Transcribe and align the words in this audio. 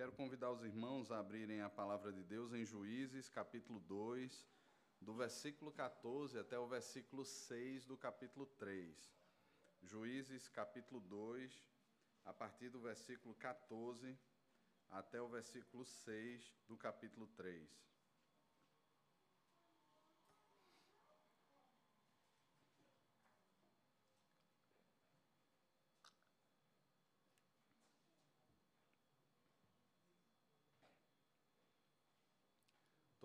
Quero 0.00 0.12
convidar 0.12 0.50
os 0.50 0.64
irmãos 0.64 1.12
a 1.12 1.18
abrirem 1.18 1.60
a 1.60 1.68
palavra 1.68 2.10
de 2.10 2.24
Deus 2.24 2.54
em 2.54 2.64
Juízes, 2.64 3.28
capítulo 3.28 3.80
2, 3.80 4.48
do 4.98 5.12
versículo 5.12 5.70
14 5.70 6.38
até 6.38 6.58
o 6.58 6.66
versículo 6.66 7.22
6 7.22 7.84
do 7.84 7.98
capítulo 7.98 8.46
3. 8.46 8.96
Juízes, 9.82 10.48
capítulo 10.48 11.02
2, 11.02 11.52
a 12.24 12.32
partir 12.32 12.70
do 12.70 12.80
versículo 12.80 13.34
14 13.34 14.18
até 14.88 15.20
o 15.20 15.28
versículo 15.28 15.84
6 15.84 16.50
do 16.66 16.78
capítulo 16.78 17.26
3. 17.36 17.89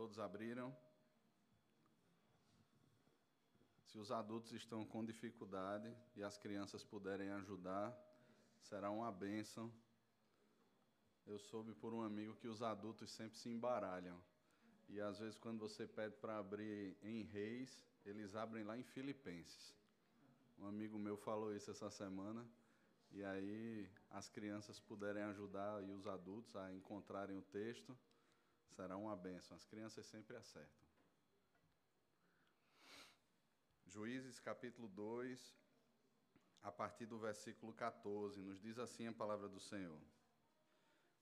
Todos 0.06 0.20
abriram? 0.20 0.72
Se 3.88 3.98
os 3.98 4.12
adultos 4.12 4.52
estão 4.52 4.86
com 4.86 5.04
dificuldade 5.04 5.92
e 6.16 6.22
as 6.22 6.38
crianças 6.38 6.84
puderem 6.84 7.32
ajudar, 7.32 7.92
será 8.62 8.92
uma 8.92 9.12
bênção. 9.12 9.74
Eu 11.26 11.40
soube 11.40 11.74
por 11.74 11.92
um 11.92 12.04
amigo 12.04 12.36
que 12.36 12.48
os 12.48 12.62
adultos 12.62 13.10
sempre 13.10 13.40
se 13.40 13.50
embaralham. 13.50 14.22
E 14.90 15.02
às 15.02 15.18
vezes, 15.18 15.40
quando 15.40 15.58
você 15.58 15.88
pede 15.88 16.16
para 16.18 16.38
abrir 16.38 16.96
em 17.02 17.24
Reis, 17.24 17.82
eles 18.06 18.36
abrem 18.36 18.64
lá 18.64 18.78
em 18.78 18.84
Filipenses. 18.84 19.76
Um 20.60 20.68
amigo 20.68 21.00
meu 21.00 21.18
falou 21.18 21.52
isso 21.52 21.72
essa 21.72 21.90
semana. 21.90 22.48
E 23.10 23.26
aí, 23.26 23.90
as 24.12 24.30
crianças 24.30 24.80
puderem 24.80 25.24
ajudar 25.24 25.84
e 25.84 25.90
os 25.90 26.06
adultos 26.06 26.56
a 26.56 26.72
encontrarem 26.72 27.36
o 27.36 27.42
texto 27.42 27.98
será 28.70 28.98
uma 28.98 29.16
bênção. 29.16 29.56
As 29.56 29.66
crianças 29.66 30.06
sempre 30.06 30.36
acertam. 30.36 30.88
Juízes 33.86 34.40
capítulo 34.40 34.88
2, 34.90 35.56
a 36.64 36.72
partir 36.72 37.06
do 37.06 37.18
versículo 37.18 37.74
14, 37.74 38.42
nos 38.42 38.60
diz 38.60 38.78
assim 38.78 39.08
a 39.08 39.14
palavra 39.14 39.48
do 39.48 39.60
Senhor: 39.60 40.02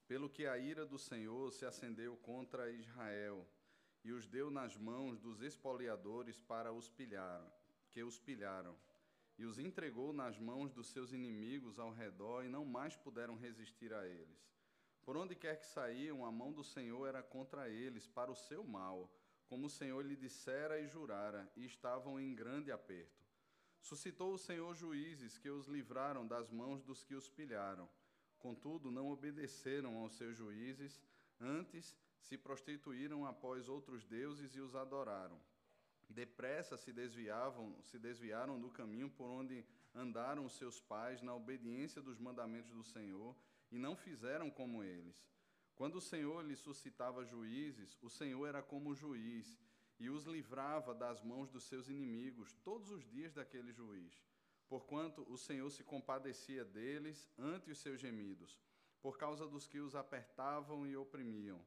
Pelo 0.08 0.30
que 0.30 0.48
a 0.48 0.58
ira 0.58 0.86
do 0.86 0.98
Senhor 0.98 1.52
se 1.52 1.66
acendeu 1.66 2.17
contra 2.17 2.72
Israel 2.72 3.48
e 4.04 4.12
os 4.12 4.28
deu 4.28 4.50
nas 4.50 4.76
mãos 4.76 5.20
dos 5.20 5.42
espoliadores 5.42 6.39
para 6.39 6.73
os 6.73 6.89
pilharam, 6.89 7.52
que 7.92 8.04
os 8.04 8.20
pilharam, 8.20 8.78
e 9.38 9.45
os 9.45 9.58
entregou 9.58 10.14
nas 10.14 10.38
mãos 10.38 10.72
dos 10.72 10.88
seus 10.88 11.12
inimigos 11.12 11.80
ao 11.80 11.92
redor 11.92 12.44
e 12.44 12.50
não 12.50 12.66
mais 12.66 12.95
puderam 12.95 13.36
resistir 13.36 13.94
a 13.94 14.06
eles. 14.06 14.53
Por 15.06 15.18
onde 15.18 15.36
quer 15.36 15.59
que 15.59 15.66
saíam, 15.66 16.26
a 16.26 16.32
mão 16.32 16.52
do 16.52 16.64
Senhor 16.64 17.08
era 17.08 17.22
contra 17.22 17.70
eles, 17.70 18.08
para 18.08 18.32
o 18.32 18.36
seu 18.36 18.64
mal, 18.64 19.12
como 19.48 19.68
o 19.68 19.70
Senhor 19.70 20.06
lhe 20.06 20.16
dissera 20.16 20.80
e 20.80 20.88
jurara, 20.88 21.52
e 21.58 21.66
estavam 21.66 22.20
em 22.20 22.34
grande 22.34 22.72
aperto. 22.72 23.22
Suscitou 23.82 24.34
o 24.34 24.38
Senhor 24.38 24.73
juízes 24.73 25.38
que 25.38 25.50
os 25.50 25.68
livraram 25.68 26.26
das 26.26 26.50
mãos 26.50 26.82
dos 26.82 27.04
que 27.04 27.16
os 27.16 27.28
pilharam. 27.28 27.90
Contudo, 28.40 28.90
não 28.90 29.10
obedeceram 29.10 29.98
aos 29.98 30.16
seus 30.16 30.38
juízes, 30.38 31.02
antes 31.40 31.94
se 32.22 32.38
prostituíram 32.38 33.26
após 33.26 33.67
outros 33.67 34.06
deuses 34.06 34.56
e 34.56 34.62
os 34.62 34.73
adoraram. 34.73 35.38
Depressa 36.10 36.78
se 36.78 36.94
desviavam, 36.94 37.76
se 37.84 38.00
desviaram 38.00 38.60
do 38.60 38.70
caminho 38.70 39.10
por 39.10 39.30
onde 39.30 39.66
andaram 39.94 40.48
seus 40.48 40.80
pais 40.80 41.22
na 41.22 41.36
obediência 41.36 42.02
dos 42.02 42.17
mandamentos 42.17 42.72
do 42.72 42.84
Senhor 42.84 43.36
e 43.74 43.80
não 43.80 43.96
fizeram 43.96 44.52
como 44.52 44.84
eles. 44.84 45.28
Quando 45.74 45.96
o 45.96 46.02
Senhor 46.02 46.46
lhes 46.46 46.60
suscitava 46.60 47.26
juízes, 47.26 47.98
o 48.04 48.10
Senhor 48.10 48.46
era 48.46 48.62
como 48.62 48.94
juiz 48.94 49.60
e 50.00 50.12
os 50.12 50.26
livrava 50.26 50.94
das 50.94 51.24
mãos 51.24 51.50
dos 51.50 51.64
seus 51.64 51.90
inimigos 51.90 52.54
todos 52.64 52.92
os 52.92 53.04
dias 53.10 53.33
daquele 53.33 53.73
juiz. 53.73 54.23
Porquanto 54.70 55.26
o 55.28 55.38
Senhor 55.39 55.70
se 55.72 55.83
compadecia 55.83 56.64
deles 56.64 57.28
ante 57.36 57.72
os 57.72 57.80
seus 57.80 58.00
gemidos, 58.00 58.60
por 59.02 59.17
causa 59.17 59.48
dos 59.48 59.67
que 59.67 59.80
os 59.80 59.95
apertavam 59.95 60.86
e 60.86 60.95
oprimiam. 60.95 61.60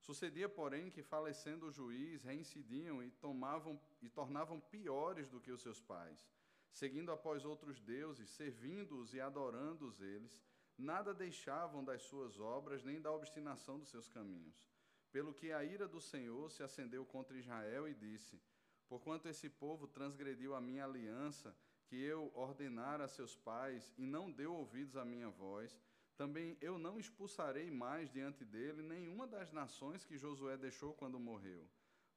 Sucedia, 0.00 0.50
porém, 0.50 0.90
que 0.90 1.02
falecendo 1.02 1.66
o 1.66 1.72
juiz, 1.72 2.22
reincidiam 2.22 3.02
e 3.02 3.10
tomavam 3.10 3.80
e 4.02 4.08
tornavam 4.10 4.60
piores 4.60 5.30
do 5.30 5.40
que 5.40 5.50
os 5.50 5.62
seus 5.62 5.80
pais, 5.80 6.28
seguindo 6.70 7.10
após 7.10 7.42
outros 7.46 7.80
deuses, 7.80 8.28
servindo-os 8.28 9.14
e 9.14 9.20
adorando-os 9.20 10.02
eles, 10.02 10.44
nada 10.76 11.14
deixavam 11.14 11.84
das 11.84 12.02
suas 12.02 12.38
obras, 12.38 12.82
nem 12.82 13.00
da 13.00 13.12
obstinação 13.12 13.78
dos 13.78 13.88
seus 13.88 14.08
caminhos. 14.08 14.68
Pelo 15.12 15.32
que 15.32 15.52
a 15.52 15.64
ira 15.64 15.86
do 15.86 16.00
Senhor 16.00 16.50
se 16.50 16.62
acendeu 16.62 17.04
contra 17.04 17.38
Israel 17.38 17.88
e 17.88 17.94
disse: 17.94 18.40
Porquanto 18.88 19.28
esse 19.28 19.48
povo 19.48 19.86
transgrediu 19.86 20.54
a 20.54 20.60
minha 20.60 20.84
aliança, 20.84 21.56
que 21.86 21.96
eu 22.02 22.32
ordenara 22.34 23.04
a 23.04 23.08
seus 23.08 23.36
pais, 23.36 23.92
e 23.96 24.06
não 24.06 24.30
deu 24.30 24.52
ouvidos 24.54 24.96
à 24.96 25.04
minha 25.04 25.28
voz, 25.28 25.78
também 26.16 26.56
eu 26.60 26.78
não 26.78 26.98
expulsarei 26.98 27.70
mais 27.70 28.10
diante 28.10 28.44
dele 28.44 28.82
nenhuma 28.82 29.26
das 29.26 29.52
nações 29.52 30.04
que 30.04 30.16
Josué 30.18 30.56
deixou 30.56 30.94
quando 30.94 31.18
morreu, 31.18 31.68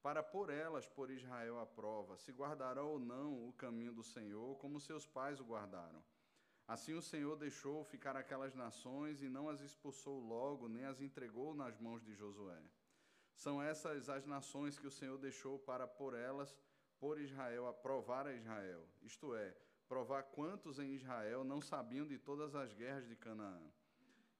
para 0.01 0.22
por 0.22 0.50
elas 0.50 0.88
por 0.88 1.09
Israel 1.09 1.59
a 1.59 1.66
prova, 1.66 2.18
se 2.18 2.31
guardará 2.31 2.84
ou 2.84 3.00
não 3.00 3.47
o 3.47 3.53
caminho 3.53 3.94
do 3.94 4.03
Senhor, 4.03 4.56
como 4.57 4.79
seus 4.79 5.06
pais 5.06 5.39
o 5.39 5.45
guardaram. 5.45 6.03
Assim 6.67 6.95
o 6.95 7.01
Senhor 7.01 7.38
deixou 7.38 7.85
ficar 7.85 8.17
aquelas 8.17 8.53
nações 8.53 9.22
e 9.22 9.29
não 9.29 9.47
as 9.47 9.61
expulsou 9.61 10.19
logo, 10.19 10.67
nem 10.67 10.83
as 10.83 11.00
entregou 11.00 11.55
nas 11.55 11.79
mãos 11.79 12.03
de 12.03 12.13
Josué. 12.13 12.61
São 13.33 13.63
essas 13.63 14.09
as 14.09 14.25
nações 14.25 14.77
que 14.77 14.85
o 14.85 14.91
Senhor 14.91 15.17
deixou 15.17 15.57
para 15.57 15.88
por 15.88 16.13
elas, 16.13 16.53
por 17.00 17.22
Israel, 17.22 17.67
a 17.67 17.73
provar 17.73 18.27
a 18.27 18.33
Israel, 18.33 18.85
isto 19.01 19.33
é, 19.33 19.56
provar 19.88 20.23
quantos 20.23 20.77
em 20.77 20.94
Israel 20.94 21.45
não 21.45 21.61
sabiam 21.61 22.06
de 22.06 22.17
todas 22.17 22.53
as 22.53 22.73
guerras 22.73 23.07
de 23.07 23.16
Canaã. 23.16 23.61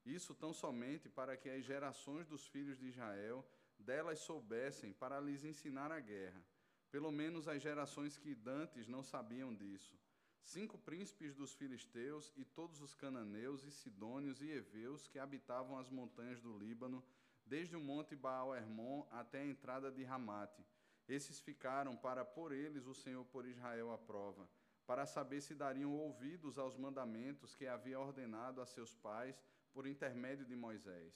Isso 0.06 0.36
tão 0.36 0.52
somente 0.52 1.08
para 1.08 1.38
que 1.38 1.50
as 1.50 1.64
gerações 1.64 2.28
dos 2.28 2.46
filhos 2.46 2.78
de 2.78 2.88
Israel 2.88 3.48
delas 3.80 4.20
soubessem 4.20 4.92
para 4.92 5.20
lhes 5.22 5.46
ensinar 5.46 5.94
a 5.94 6.00
guerra, 6.02 6.44
pelo 6.92 7.12
menos 7.12 7.48
as 7.48 7.62
gerações 7.62 8.18
que 8.18 8.36
dantes 8.36 8.86
não 8.86 9.02
sabiam 9.02 9.56
disso 9.56 9.98
cinco 10.42 10.78
príncipes 10.78 11.36
dos 11.36 11.54
filisteus 11.54 12.32
e 12.36 12.46
todos 12.46 12.82
os 12.82 12.94
cananeus 12.94 13.64
e 13.64 13.72
sidônios 13.72 14.42
e 14.42 14.50
heveus 14.50 15.08
que 15.08 15.20
habitavam 15.20 15.78
as 15.78 15.90
montanhas 15.90 16.42
do 16.42 16.58
Líbano, 16.58 17.04
desde 17.46 17.76
o 17.76 17.80
monte 17.80 18.16
Baal-Hermon 18.16 19.08
até 19.12 19.42
a 19.42 19.46
entrada 19.46 19.92
de 19.92 20.04
Ramate. 20.04 20.66
Esses 21.08 21.40
ficaram 21.40 21.96
para 21.96 22.26
por 22.26 22.52
eles 22.52 22.86
o 22.86 22.94
Senhor 22.94 23.24
por 23.26 23.46
Israel 23.46 23.92
à 23.92 23.98
prova, 23.98 24.48
para 24.86 25.06
saber 25.06 25.42
se 25.42 25.56
dariam 25.56 25.94
ouvidos 25.94 26.58
aos 26.58 26.76
mandamentos 26.78 27.56
que 27.56 27.68
havia 27.68 28.00
ordenado 28.00 28.62
a 28.62 28.66
seus 28.66 28.94
pais 28.96 29.42
por 29.74 29.88
intermédio 29.88 30.46
de 30.46 30.56
Moisés. 30.56 31.14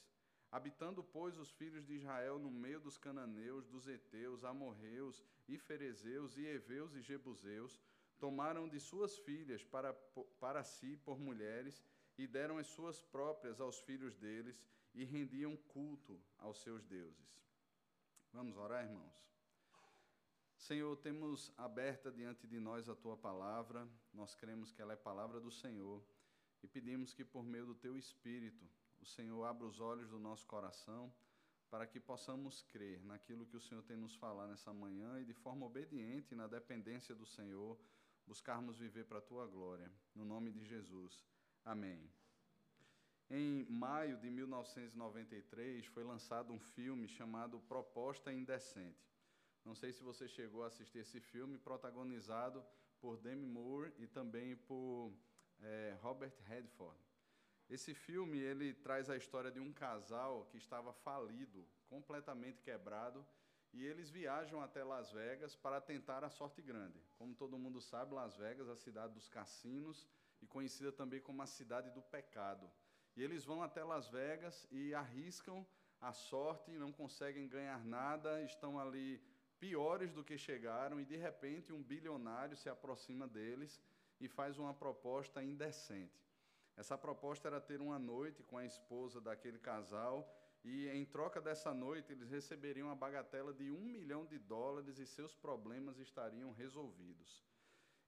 Habitando, 0.51 1.01
pois, 1.01 1.38
os 1.38 1.49
filhos 1.51 1.85
de 1.85 1.93
Israel 1.95 2.38
no 2.38 2.51
meio 2.51 2.81
dos 2.81 2.97
cananeus, 2.97 3.65
dos 3.67 3.88
heteus, 3.88 4.43
amorreus, 4.43 5.23
e 5.47 5.57
ferezeus, 5.57 6.38
e 6.38 6.45
heveus 6.45 6.93
e 6.93 7.01
jebuseus, 7.01 7.79
tomaram 8.21 8.69
de 8.69 8.79
suas 8.79 9.17
filhas 9.17 9.63
para, 9.63 9.93
para 10.39 10.63
si 10.63 10.95
por 10.95 11.19
mulheres 11.19 11.83
e 12.19 12.27
deram 12.27 12.59
as 12.59 12.67
suas 12.67 13.01
próprias 13.01 13.59
aos 13.59 13.79
filhos 13.79 14.15
deles 14.15 14.63
e 14.93 15.03
rendiam 15.03 15.57
culto 15.57 16.21
aos 16.37 16.61
seus 16.61 16.85
deuses. 16.85 17.41
Vamos 18.31 18.55
orar, 18.55 18.85
irmãos? 18.85 19.27
Senhor, 20.55 20.95
temos 20.97 21.51
aberta 21.57 22.11
diante 22.11 22.45
de 22.45 22.59
nós 22.59 22.87
a 22.87 22.95
tua 22.95 23.17
palavra, 23.17 23.89
nós 24.13 24.35
cremos 24.35 24.71
que 24.71 24.83
ela 24.83 24.93
é 24.93 24.95
palavra 24.95 25.39
do 25.39 25.49
Senhor 25.49 26.05
e 26.61 26.67
pedimos 26.67 27.15
que, 27.15 27.25
por 27.25 27.43
meio 27.43 27.65
do 27.65 27.73
teu 27.73 27.97
Espírito, 27.97 28.69
o 29.01 29.05
Senhor 29.05 29.43
abra 29.43 29.65
os 29.65 29.79
olhos 29.79 30.07
do 30.09 30.19
nosso 30.19 30.45
coração 30.45 31.11
para 31.71 31.88
que 31.88 32.00
possamos 32.00 32.62
crer 32.62 33.03
naquilo 33.03 33.47
que 33.47 33.57
o 33.57 33.62
Senhor 33.62 33.81
tem 33.81 33.97
nos 33.97 34.15
falar 34.15 34.45
nessa 34.45 34.71
manhã 34.71 35.19
e 35.19 35.25
de 35.25 35.33
forma 35.33 35.65
obediente, 35.65 36.35
na 36.35 36.45
dependência 36.45 37.15
do 37.15 37.25
Senhor, 37.25 37.79
buscarmos 38.31 38.78
viver 38.78 39.04
para 39.04 39.18
a 39.18 39.28
tua 39.30 39.45
glória. 39.45 39.92
No 40.16 40.24
nome 40.24 40.54
de 40.54 40.63
Jesus. 40.63 41.13
Amém. 41.66 42.10
Em 43.30 43.66
maio 43.66 44.16
de 44.18 44.30
1993 44.30 45.86
foi 45.88 46.06
lançado 46.06 46.54
um 46.54 46.60
filme 46.60 47.10
chamado 47.10 47.60
Proposta 47.60 48.31
Indecente. 48.31 49.06
Não 49.66 49.75
sei 49.75 49.92
se 49.92 50.01
você 50.01 50.30
chegou 50.30 50.63
a 50.63 50.68
assistir 50.68 51.00
esse 51.00 51.19
filme, 51.19 51.57
protagonizado 51.57 52.63
por 53.01 53.18
Demi 53.18 53.45
Moore 53.45 53.94
e 53.98 54.07
também 54.07 54.56
por 54.56 55.13
é, 55.60 55.98
Robert 56.01 56.34
Redford. 56.45 56.98
Esse 57.69 57.94
filme 57.94 58.39
ele 58.39 58.74
traz 58.74 59.10
a 59.10 59.18
história 59.18 59.51
de 59.51 59.60
um 59.60 59.74
casal 59.74 60.45
que 60.45 60.57
estava 60.57 60.94
falido, 60.94 61.68
completamente 61.89 62.62
quebrado, 62.62 63.27
e 63.73 63.85
eles 63.85 64.09
viajam 64.09 64.62
até 64.62 64.83
Las 64.83 65.12
Vegas 65.12 65.56
para 65.56 65.79
tentar 65.79 66.23
a 66.23 66.29
sorte 66.29 66.62
grande. 66.62 67.01
Como 67.18 67.33
todo 67.35 67.57
mundo 67.57 67.79
sabe, 67.79 68.13
Las 68.13 68.35
Vegas 68.35 68.68
é 68.68 68.71
a 68.71 68.75
cidade 68.75 69.13
dos 69.13 69.29
cassinos 69.29 70.07
e 70.41 70.47
conhecida 70.47 70.91
também 70.91 71.21
como 71.21 71.41
a 71.41 71.47
cidade 71.47 71.89
do 71.91 72.01
pecado. 72.01 72.69
E 73.15 73.23
eles 73.23 73.45
vão 73.45 73.62
até 73.62 73.83
Las 73.83 74.07
Vegas 74.09 74.68
e 74.71 74.94
arriscam 74.94 75.65
a 76.00 76.12
sorte, 76.12 76.71
não 76.71 76.91
conseguem 76.91 77.47
ganhar 77.47 77.85
nada, 77.85 78.41
estão 78.41 78.79
ali 78.79 79.21
piores 79.59 80.12
do 80.12 80.24
que 80.24 80.38
chegaram, 80.38 81.00
e 81.00 81.06
de 81.06 81.15
repente 81.15 81.71
um 81.71 81.83
bilionário 81.83 82.57
se 82.57 82.67
aproxima 82.67 83.27
deles 83.27 83.79
e 84.19 84.27
faz 84.27 84.57
uma 84.57 84.74
proposta 84.74 85.44
indecente. 85.44 86.19
Essa 86.75 86.97
proposta 86.97 87.47
era 87.47 87.62
ter 87.62 87.79
uma 87.79 88.00
noite 88.00 88.41
com 88.44 88.57
a 88.57 88.65
esposa 88.65 89.21
daquele 89.21 89.59
casal, 89.59 90.27
e 90.63 90.88
em 90.90 91.06
troca 91.06 91.42
dessa 91.42 91.74
noite 91.74 92.12
eles 92.12 92.30
receberiam 92.30 92.90
a 92.90 92.96
bagatela 92.96 93.54
de 93.54 93.72
um 93.72 93.81
milhão 93.81 94.25
de 94.25 94.38
dólares 94.38 94.98
e 95.00 95.06
seus 95.06 95.36
problemas 95.36 95.98
estariam 95.98 96.52
resolvidos. 96.52 97.44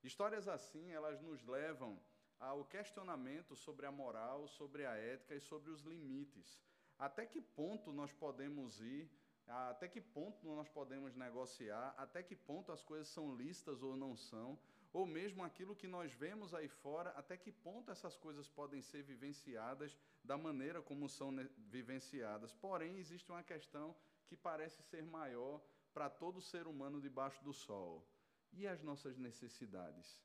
Histórias 0.02 0.46
assim, 0.48 0.92
elas 0.92 1.20
nos 1.20 1.44
levam 1.44 2.00
ao 2.38 2.64
questionamento 2.64 3.56
sobre 3.56 3.86
a 3.86 3.92
moral, 3.92 4.46
sobre 4.46 4.84
a 4.84 4.94
ética 4.96 5.34
e 5.34 5.40
sobre 5.40 5.70
os 5.70 5.80
limites. 5.82 6.60
Até 6.98 7.26
que 7.26 7.40
ponto 7.40 7.92
nós 7.92 8.12
podemos 8.12 8.80
ir 8.80 9.10
até 9.46 9.88
que 9.88 10.00
ponto 10.00 10.46
nós 10.46 10.68
podemos 10.68 11.14
negociar, 11.14 11.94
até 11.98 12.22
que 12.22 12.34
ponto 12.34 12.72
as 12.72 12.82
coisas 12.82 13.08
são 13.08 13.36
listas 13.36 13.82
ou 13.82 13.96
não 13.96 14.16
são, 14.16 14.58
ou 14.94 15.04
mesmo 15.04 15.42
aquilo 15.42 15.74
que 15.74 15.88
nós 15.88 16.12
vemos 16.12 16.54
aí 16.54 16.68
fora, 16.68 17.10
até 17.10 17.36
que 17.36 17.50
ponto 17.50 17.90
essas 17.90 18.16
coisas 18.16 18.48
podem 18.48 18.80
ser 18.80 19.02
vivenciadas 19.02 19.98
da 20.22 20.38
maneira 20.38 20.80
como 20.80 21.08
são 21.08 21.34
vivenciadas. 21.76 22.54
Porém, 22.54 22.96
existe 22.96 23.28
uma 23.32 23.42
questão 23.42 23.94
que 24.28 24.36
parece 24.36 24.80
ser 24.84 25.04
maior 25.04 25.60
para 25.92 26.08
todo 26.08 26.40
ser 26.40 26.68
humano 26.68 27.00
debaixo 27.00 27.42
do 27.42 27.52
sol. 27.52 28.06
E 28.52 28.68
as 28.68 28.80
nossas 28.84 29.18
necessidades? 29.18 30.22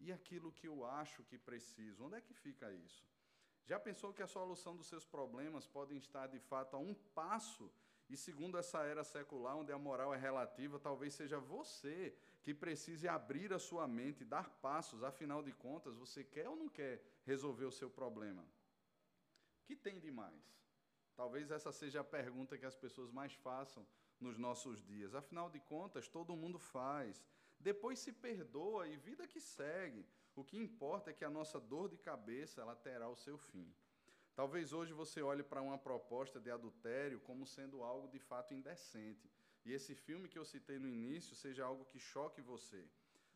E 0.00 0.10
aquilo 0.10 0.50
que 0.50 0.66
eu 0.66 0.84
acho 0.84 1.22
que 1.22 1.38
preciso? 1.38 2.04
Onde 2.04 2.16
é 2.16 2.20
que 2.20 2.34
fica 2.34 2.72
isso? 2.72 3.06
Já 3.64 3.78
pensou 3.78 4.12
que 4.12 4.22
a 4.22 4.26
solução 4.26 4.76
dos 4.76 4.88
seus 4.88 5.06
problemas 5.06 5.64
podem 5.68 5.96
estar 5.96 6.26
de 6.26 6.40
fato 6.40 6.74
a 6.74 6.80
um 6.80 6.92
passo 7.14 7.70
e 8.08 8.16
segundo 8.16 8.56
essa 8.56 8.82
era 8.84 9.04
secular, 9.04 9.56
onde 9.56 9.70
a 9.70 9.78
moral 9.78 10.14
é 10.14 10.18
relativa, 10.18 10.78
talvez 10.78 11.14
seja 11.14 11.38
você 11.38 12.16
que 12.48 12.54
precise 12.54 13.06
abrir 13.06 13.52
a 13.52 13.58
sua 13.58 13.86
mente, 13.86 14.24
dar 14.24 14.48
passos, 14.48 15.04
afinal 15.04 15.42
de 15.42 15.52
contas, 15.52 15.94
você 15.94 16.24
quer 16.24 16.48
ou 16.48 16.56
não 16.56 16.66
quer 16.66 16.98
resolver 17.26 17.66
o 17.66 17.70
seu 17.70 17.90
problema? 17.90 18.40
O 18.40 19.66
que 19.66 19.76
tem 19.76 20.00
de 20.00 20.10
mais? 20.10 20.42
Talvez 21.14 21.50
essa 21.50 21.70
seja 21.70 22.00
a 22.00 22.04
pergunta 22.04 22.56
que 22.56 22.64
as 22.64 22.74
pessoas 22.74 23.10
mais 23.10 23.34
façam 23.34 23.86
nos 24.18 24.38
nossos 24.38 24.82
dias. 24.82 25.14
Afinal 25.14 25.50
de 25.50 25.60
contas, 25.60 26.08
todo 26.08 26.34
mundo 26.34 26.58
faz. 26.58 27.22
Depois 27.60 27.98
se 27.98 28.12
perdoa 28.12 28.88
e 28.88 28.96
vida 28.96 29.28
que 29.28 29.42
segue. 29.42 30.06
O 30.34 30.42
que 30.42 30.56
importa 30.56 31.10
é 31.10 31.12
que 31.12 31.26
a 31.26 31.30
nossa 31.38 31.60
dor 31.60 31.86
de 31.90 31.98
cabeça 31.98 32.62
ela 32.62 32.74
terá 32.74 33.10
o 33.10 33.16
seu 33.26 33.36
fim. 33.36 33.70
Talvez 34.34 34.72
hoje 34.72 34.94
você 34.94 35.20
olhe 35.20 35.42
para 35.42 35.60
uma 35.60 35.76
proposta 35.76 36.40
de 36.40 36.50
adultério 36.50 37.20
como 37.20 37.44
sendo 37.44 37.82
algo 37.82 38.08
de 38.08 38.18
fato 38.18 38.54
indecente. 38.54 39.30
E 39.68 39.74
esse 39.74 39.94
filme 39.94 40.30
que 40.30 40.38
eu 40.38 40.46
citei 40.46 40.78
no 40.78 40.88
início 40.88 41.36
seja 41.36 41.62
algo 41.62 41.84
que 41.84 41.98
choque 41.98 42.40
você. 42.40 42.82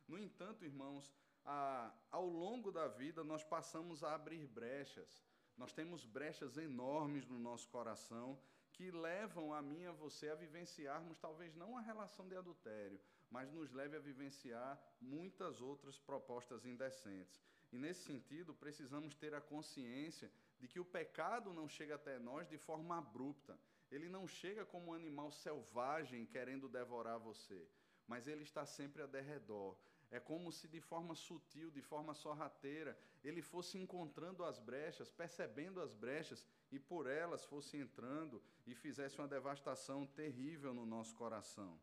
No 0.07 0.17
entanto, 0.17 0.65
irmãos, 0.65 1.13
a, 1.45 1.93
ao 2.09 2.25
longo 2.25 2.71
da 2.71 2.87
vida 2.87 3.23
nós 3.23 3.43
passamos 3.43 4.03
a 4.03 4.15
abrir 4.15 4.47
brechas. 4.47 5.23
Nós 5.55 5.71
temos 5.71 6.03
brechas 6.07 6.57
enormes 6.57 7.27
no 7.27 7.37
nosso 7.37 7.69
coração 7.69 8.39
que 8.71 8.89
levam 8.89 9.53
a 9.53 9.61
mim 9.61 9.81
e 9.81 9.85
a 9.85 9.91
você 9.91 10.27
a 10.29 10.33
vivenciarmos 10.33 11.19
talvez 11.19 11.53
não 11.53 11.77
a 11.77 11.81
relação 11.81 12.27
de 12.27 12.35
adultério, 12.35 12.99
mas 13.29 13.51
nos 13.51 13.71
leve 13.71 13.95
a 13.95 13.99
vivenciar 13.99 14.81
muitas 14.99 15.61
outras 15.61 15.99
propostas 15.99 16.65
indecentes. 16.65 17.45
E 17.71 17.77
nesse 17.77 18.05
sentido, 18.05 18.55
precisamos 18.55 19.13
ter 19.13 19.35
a 19.35 19.41
consciência 19.41 20.31
de 20.59 20.67
que 20.67 20.79
o 20.79 20.85
pecado 20.85 21.53
não 21.53 21.69
chega 21.69 21.93
até 21.93 22.17
nós 22.17 22.49
de 22.49 22.57
forma 22.57 22.97
abrupta. 22.97 23.55
Ele 23.93 24.09
não 24.09 24.27
chega 24.27 24.65
como 24.65 24.89
um 24.89 24.93
animal 24.93 25.29
selvagem 25.31 26.25
querendo 26.25 26.67
devorar 26.67 27.19
você, 27.19 27.69
mas 28.07 28.27
ele 28.27 28.41
está 28.41 28.65
sempre 28.65 29.03
a 29.03 29.05
derredor. 29.05 29.77
É 30.09 30.19
como 30.19 30.51
se 30.51 30.67
de 30.67 30.81
forma 30.81 31.13
sutil, 31.13 31.69
de 31.69 31.81
forma 31.81 32.15
sorrateira, 32.15 32.97
ele 33.23 33.43
fosse 33.43 33.77
encontrando 33.77 34.43
as 34.43 34.57
brechas, 34.59 35.11
percebendo 35.11 35.79
as 35.79 35.93
brechas 35.93 36.43
e 36.71 36.79
por 36.79 37.05
elas 37.05 37.45
fosse 37.45 37.77
entrando 37.77 38.41
e 38.65 38.73
fizesse 38.73 39.19
uma 39.19 39.27
devastação 39.27 40.07
terrível 40.07 40.73
no 40.73 40.87
nosso 40.87 41.13
coração. 41.15 41.79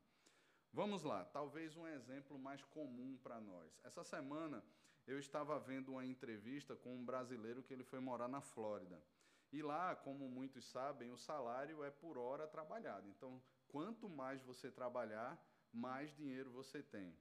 Vamos 0.73 1.05
lá, 1.05 1.25
talvez 1.25 1.77
um 1.77 1.87
exemplo 1.87 2.37
mais 2.37 2.65
comum 2.65 3.17
para 3.23 3.41
nós. 3.41 3.81
Essa 3.85 4.03
semana 4.03 4.65
eu 5.07 5.19
estava 5.19 5.59
vendo 5.61 5.93
uma 5.93 6.05
entrevista 6.05 6.75
com 6.75 6.97
um 6.97 7.05
brasileiro 7.05 7.63
que 7.63 7.73
ele 7.73 7.85
foi 7.85 8.01
morar 8.01 8.29
na 8.29 8.41
Flórida. 8.41 9.01
E 9.53 9.63
lá, 9.63 9.97
como 9.97 10.29
muitos 10.29 10.65
sabem, 10.65 11.11
o 11.11 11.19
salário 11.19 11.83
é 11.83 11.91
por 11.91 12.17
hora 12.17 12.47
trabalhada. 12.47 13.09
Então, 13.09 13.43
quanto 13.69 14.09
mais 14.09 14.43
você 14.43 14.71
trabalhar, 14.71 15.39
mais 15.73 16.15
dinheiro 16.15 16.51
você 16.51 16.83
tem. 16.83 17.17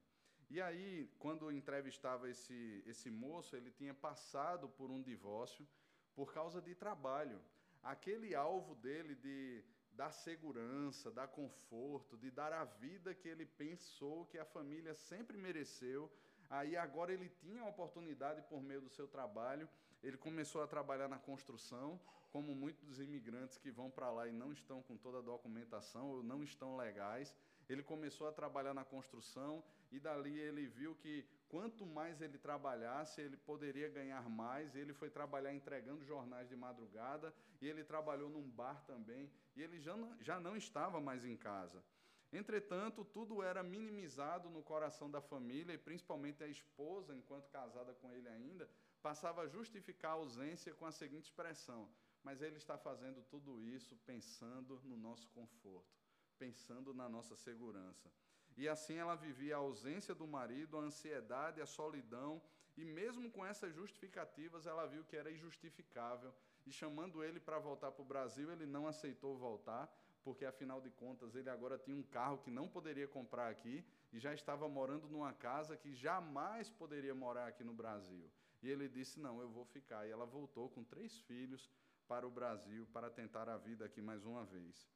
E 0.49 0.61
aí, 0.61 1.11
quando 1.19 1.51
entrevistava 1.51 2.29
esse, 2.29 2.83
esse 2.85 3.09
moço, 3.09 3.55
ele 3.55 3.71
tinha 3.71 3.93
passado 3.93 4.69
por 4.69 4.89
um 4.89 5.01
divórcio 5.01 5.67
por 6.15 6.33
causa 6.33 6.61
de 6.61 6.73
trabalho. 6.75 7.41
Aquele 7.81 8.35
alvo 8.35 8.75
dele 8.75 9.15
de 9.15 9.63
dar 9.91 10.11
segurança, 10.11 11.11
dar 11.11 11.27
conforto, 11.27 12.17
de 12.17 12.31
dar 12.31 12.53
a 12.53 12.63
vida 12.63 13.13
que 13.13 13.27
ele 13.27 13.45
pensou 13.45 14.25
que 14.25 14.37
a 14.37 14.45
família 14.45 14.93
sempre 14.93 15.37
mereceu, 15.37 16.11
Aí 16.49 16.75
agora 16.75 17.13
ele 17.13 17.29
tinha 17.29 17.61
a 17.61 17.67
oportunidade 17.67 18.41
por 18.49 18.61
meio 18.61 18.81
do 18.81 18.89
seu 18.89 19.07
trabalho, 19.07 19.69
ele 20.03 20.17
começou 20.17 20.61
a 20.61 20.67
trabalhar 20.67 21.07
na 21.07 21.19
construção, 21.19 21.99
como 22.31 22.53
muitos 22.55 22.99
imigrantes 22.99 23.57
que 23.57 23.71
vão 23.71 23.89
para 23.89 24.09
lá 24.11 24.27
e 24.27 24.31
não 24.31 24.51
estão 24.51 24.81
com 24.83 24.95
toda 24.95 25.19
a 25.19 25.21
documentação 25.21 26.09
ou 26.09 26.23
não 26.23 26.43
estão 26.43 26.77
legais. 26.77 27.35
Ele 27.67 27.83
começou 27.83 28.27
a 28.27 28.31
trabalhar 28.31 28.73
na 28.73 28.83
construção 28.83 29.63
e 29.91 29.99
dali 29.99 30.37
ele 30.39 30.65
viu 30.67 30.95
que 30.95 31.25
quanto 31.47 31.85
mais 31.85 32.21
ele 32.21 32.37
trabalhasse, 32.37 33.21
ele 33.21 33.37
poderia 33.37 33.89
ganhar 33.89 34.27
mais. 34.29 34.75
Ele 34.75 34.93
foi 34.93 35.09
trabalhar 35.09 35.53
entregando 35.53 36.05
jornais 36.05 36.47
de 36.49 36.55
madrugada 36.55 37.33
e 37.61 37.67
ele 37.67 37.83
trabalhou 37.83 38.29
num 38.29 38.49
bar 38.49 38.83
também. 38.85 39.31
E 39.55 39.61
ele 39.61 39.79
já 39.79 39.95
não, 39.95 40.17
já 40.21 40.39
não 40.39 40.55
estava 40.55 40.99
mais 41.01 41.25
em 41.25 41.35
casa. 41.35 41.83
Entretanto, 42.31 43.03
tudo 43.03 43.41
era 43.41 43.63
minimizado 43.63 44.49
no 44.49 44.61
coração 44.61 45.09
da 45.09 45.19
família 45.19 45.73
e 45.73 45.79
principalmente 45.79 46.43
a 46.43 46.47
esposa, 46.47 47.15
enquanto 47.15 47.49
casada 47.49 47.91
com 47.95 48.11
ele 48.11 48.29
ainda, 48.29 48.69
passava 48.99 49.41
a 49.41 49.47
justificar 49.47 50.11
a 50.11 50.15
ausência 50.15 50.73
com 50.73 50.85
a 50.85 50.91
seguinte 50.91 51.25
expressão: 51.25 51.89
Mas 52.23 52.41
ele 52.41 52.57
está 52.57 52.77
fazendo 52.77 53.23
tudo 53.29 53.61
isso 53.61 53.95
pensando 54.05 54.79
no 54.83 54.97
nosso 54.97 55.27
conforto, 55.29 55.97
pensando 56.37 56.93
na 56.93 57.07
nossa 57.07 57.35
segurança. 57.35 58.11
E 58.57 58.67
assim 58.67 58.95
ela 58.95 59.15
vivia 59.15 59.55
a 59.55 59.59
ausência 59.59 60.13
do 60.13 60.27
marido, 60.27 60.77
a 60.77 60.81
ansiedade, 60.81 61.61
a 61.61 61.65
solidão, 61.65 62.41
e 62.75 62.83
mesmo 62.83 63.29
com 63.31 63.45
essas 63.45 63.73
justificativas, 63.73 64.65
ela 64.65 64.85
viu 64.85 65.03
que 65.03 65.15
era 65.15 65.31
injustificável. 65.31 66.33
E 66.65 66.71
chamando 66.71 67.23
ele 67.23 67.39
para 67.39 67.57
voltar 67.57 67.91
para 67.91 68.01
o 68.01 68.05
Brasil, 68.05 68.51
ele 68.51 68.65
não 68.65 68.85
aceitou 68.87 69.37
voltar, 69.37 69.89
porque 70.23 70.45
afinal 70.45 70.79
de 70.81 70.89
contas 70.89 71.35
ele 71.35 71.49
agora 71.49 71.77
tinha 71.77 71.95
um 71.95 72.03
carro 72.03 72.37
que 72.37 72.51
não 72.51 72.67
poderia 72.67 73.07
comprar 73.07 73.49
aqui 73.49 73.83
e 74.11 74.19
já 74.19 74.33
estava 74.33 74.67
morando 74.67 75.07
numa 75.07 75.33
casa 75.33 75.77
que 75.77 75.93
jamais 75.93 76.69
poderia 76.69 77.15
morar 77.15 77.47
aqui 77.47 77.63
no 77.63 77.73
Brasil. 77.73 78.29
E 78.61 78.69
ele 78.69 78.87
disse: 78.87 79.19
Não, 79.19 79.41
eu 79.41 79.49
vou 79.49 79.65
ficar. 79.65 80.05
E 80.05 80.11
ela 80.11 80.25
voltou 80.25 80.69
com 80.69 80.83
três 80.83 81.19
filhos 81.21 81.69
para 82.07 82.27
o 82.27 82.31
Brasil 82.31 82.87
para 82.91 83.09
tentar 83.09 83.47
a 83.47 83.57
vida 83.57 83.85
aqui 83.85 84.01
mais 84.01 84.25
uma 84.25 84.45
vez. 84.45 84.89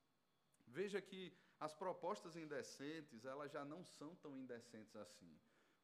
Veja 0.68 1.02
que 1.02 1.34
as 1.60 1.74
propostas 1.74 2.36
indecentes, 2.36 3.26
elas 3.26 3.52
já 3.52 3.64
não 3.64 3.84
são 3.84 4.16
tão 4.16 4.36
indecentes 4.36 4.96
assim. 4.96 5.34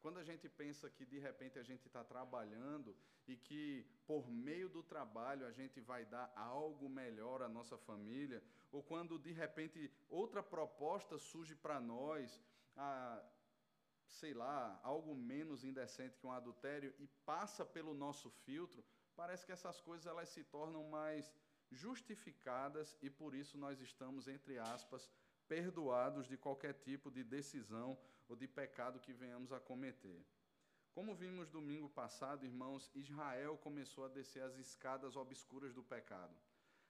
Quando 0.02 0.18
a 0.18 0.24
gente 0.24 0.48
pensa 0.48 0.90
que 0.90 1.06
de 1.06 1.20
repente 1.20 1.60
a 1.60 1.64
gente 1.64 1.86
está 1.86 2.04
trabalhando 2.04 2.96
e 3.28 3.36
que 3.36 3.86
por 4.08 4.30
meio 4.30 4.70
do 4.70 4.82
trabalho 4.82 5.46
a 5.46 5.52
gente 5.52 5.80
vai 5.82 6.06
dar 6.06 6.32
algo 6.36 6.90
melhor 6.90 7.42
à 7.42 7.50
nossa 7.50 7.78
família, 7.78 8.42
ou 8.72 8.82
quando 8.82 9.20
de 9.20 9.32
repente 9.32 9.92
outra 10.10 10.42
proposta 10.42 11.18
surge 11.18 11.54
para 11.54 11.80
nós, 11.82 12.42
ah, 12.78 13.22
sei 14.10 14.34
lá, 14.34 14.80
algo 14.84 15.16
menos 15.16 15.64
indecente 15.64 16.18
que 16.18 16.26
um 16.26 16.32
adultério 16.32 16.94
e 17.00 17.08
passa 17.26 17.66
pelo 17.66 17.94
nosso 17.94 18.30
filtro, 18.30 18.84
parece 19.16 19.46
que 19.46 19.52
essas 19.52 19.80
coisas 19.80 20.06
elas 20.06 20.30
se 20.30 20.44
tornam 20.44 20.84
mais 20.90 21.34
justificadas 21.72 22.98
e 23.02 23.10
por 23.10 23.36
isso 23.36 23.58
nós 23.58 23.80
estamos 23.80 24.28
entre 24.28 24.58
aspas 24.58 25.10
perdoados 25.48 26.28
de 26.28 26.38
qualquer 26.38 26.74
tipo 26.74 27.12
de 27.12 27.24
decisão 27.24 27.98
ou 28.28 28.36
de 28.36 28.48
pecado 28.48 29.00
que 29.00 29.14
venhamos 29.14 29.52
a 29.52 29.60
cometer. 29.60 30.26
Como 30.94 31.16
vimos 31.16 31.50
domingo 31.50 31.90
passado, 31.90 32.46
irmãos, 32.46 32.90
Israel 32.94 33.58
começou 33.58 34.06
a 34.06 34.10
descer 34.10 34.42
as 34.44 34.58
escadas 34.58 35.16
obscuras 35.16 35.74
do 35.74 35.84
pecado. 35.84 36.36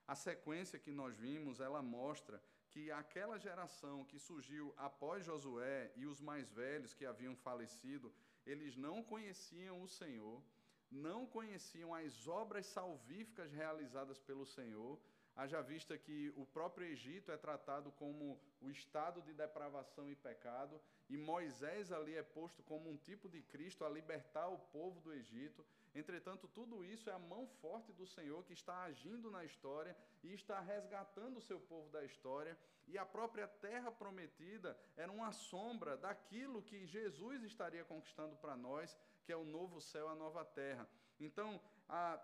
A 0.06 0.14
sequência 0.14 0.78
que 0.78 0.90
nós 0.90 1.16
vimos, 1.16 1.60
ela 1.60 1.82
mostra 1.82 2.42
que 2.72 2.90
aquela 2.90 3.38
geração 3.38 4.04
que 4.04 4.18
surgiu 4.18 4.72
após 4.76 5.24
Josué 5.24 5.92
e 5.96 6.06
os 6.06 6.20
mais 6.20 6.50
velhos 6.50 6.94
que 6.94 7.04
haviam 7.04 7.36
falecido, 7.36 8.12
eles 8.46 8.76
não 8.76 9.02
conheciam 9.02 9.82
o 9.82 9.88
Senhor, 9.88 10.42
não 10.90 11.26
conheciam 11.26 11.94
as 11.94 12.26
obras 12.26 12.66
salvíficas 12.66 13.52
realizadas 13.52 14.18
pelo 14.18 14.46
Senhor, 14.46 14.98
haja 15.36 15.60
vista 15.62 15.96
que 15.96 16.32
o 16.36 16.44
próprio 16.46 16.86
Egito 16.86 17.30
é 17.32 17.36
tratado 17.36 17.90
como 17.92 18.40
o 18.60 18.70
estado 18.70 19.22
de 19.22 19.32
depravação 19.32 20.10
e 20.10 20.16
pecado, 20.16 20.80
e 21.08 21.16
Moisés 21.16 21.92
ali 21.92 22.16
é 22.16 22.22
posto 22.22 22.62
como 22.62 22.90
um 22.90 22.96
tipo 22.96 23.28
de 23.28 23.42
Cristo 23.42 23.84
a 23.84 23.88
libertar 23.88 24.48
o 24.48 24.58
povo 24.58 25.00
do 25.00 25.12
Egito. 25.12 25.64
Entretanto, 25.94 26.46
tudo 26.48 26.84
isso 26.84 27.10
é 27.10 27.12
a 27.12 27.18
mão 27.18 27.46
forte 27.60 27.92
do 27.92 28.06
Senhor 28.06 28.44
que 28.44 28.52
está 28.52 28.82
agindo 28.82 29.30
na 29.30 29.44
história 29.44 29.96
e 30.22 30.32
está 30.32 30.60
resgatando 30.60 31.38
o 31.38 31.42
seu 31.42 31.58
povo 31.58 31.90
da 31.90 32.04
história. 32.04 32.56
E 32.86 32.96
a 32.96 33.04
própria 33.04 33.48
terra 33.48 33.90
prometida 33.90 34.78
era 34.96 35.10
uma 35.10 35.32
sombra 35.32 35.96
daquilo 35.96 36.62
que 36.62 36.86
Jesus 36.86 37.42
estaria 37.42 37.84
conquistando 37.84 38.36
para 38.36 38.56
nós, 38.56 38.96
que 39.24 39.32
é 39.32 39.36
o 39.36 39.44
novo 39.44 39.80
céu, 39.80 40.08
a 40.08 40.14
nova 40.14 40.44
terra. 40.44 40.88
Então, 41.18 41.60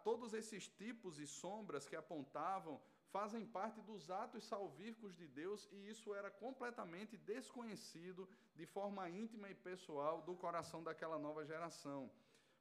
todos 0.05 0.33
esses 0.33 0.69
tipos 0.69 1.19
e 1.19 1.27
sombras 1.27 1.87
que 1.87 1.97
apontavam 1.97 2.81
fazem 3.11 3.47
parte 3.47 3.81
dos 3.81 4.11
atos 4.11 4.45
salvíficos 4.45 5.15
de 5.17 5.27
Deus 5.27 5.69
e 5.73 5.89
isso 5.89 6.15
era 6.15 6.31
completamente 6.31 7.17
desconhecido 7.17 8.29
de 8.55 8.67
forma 8.67 9.09
íntima 9.09 9.49
e 9.49 9.55
pessoal 9.55 10.23
do 10.23 10.35
coração 10.35 10.83
daquela 10.83 11.19
nova 11.19 11.45
geração. 11.45 12.11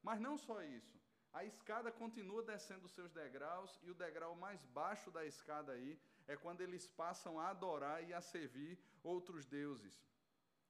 Mas 0.08 0.20
não 0.20 0.38
só 0.38 0.62
isso. 0.62 0.96
A 1.34 1.44
escada 1.44 1.92
continua 1.92 2.44
descendo 2.44 2.88
seus 2.88 3.12
degraus 3.12 3.72
e 3.82 3.90
o 3.90 3.96
degrau 3.96 4.36
mais 4.36 4.64
baixo 4.66 5.10
da 5.10 5.26
escada 5.26 5.72
aí 5.72 6.00
é 6.28 6.36
quando 6.38 6.62
eles 6.62 6.88
passam 6.88 7.40
a 7.40 7.50
adorar 7.50 8.04
e 8.08 8.14
a 8.14 8.22
servir 8.22 8.78
outros 9.04 9.48
deuses. 9.48 9.96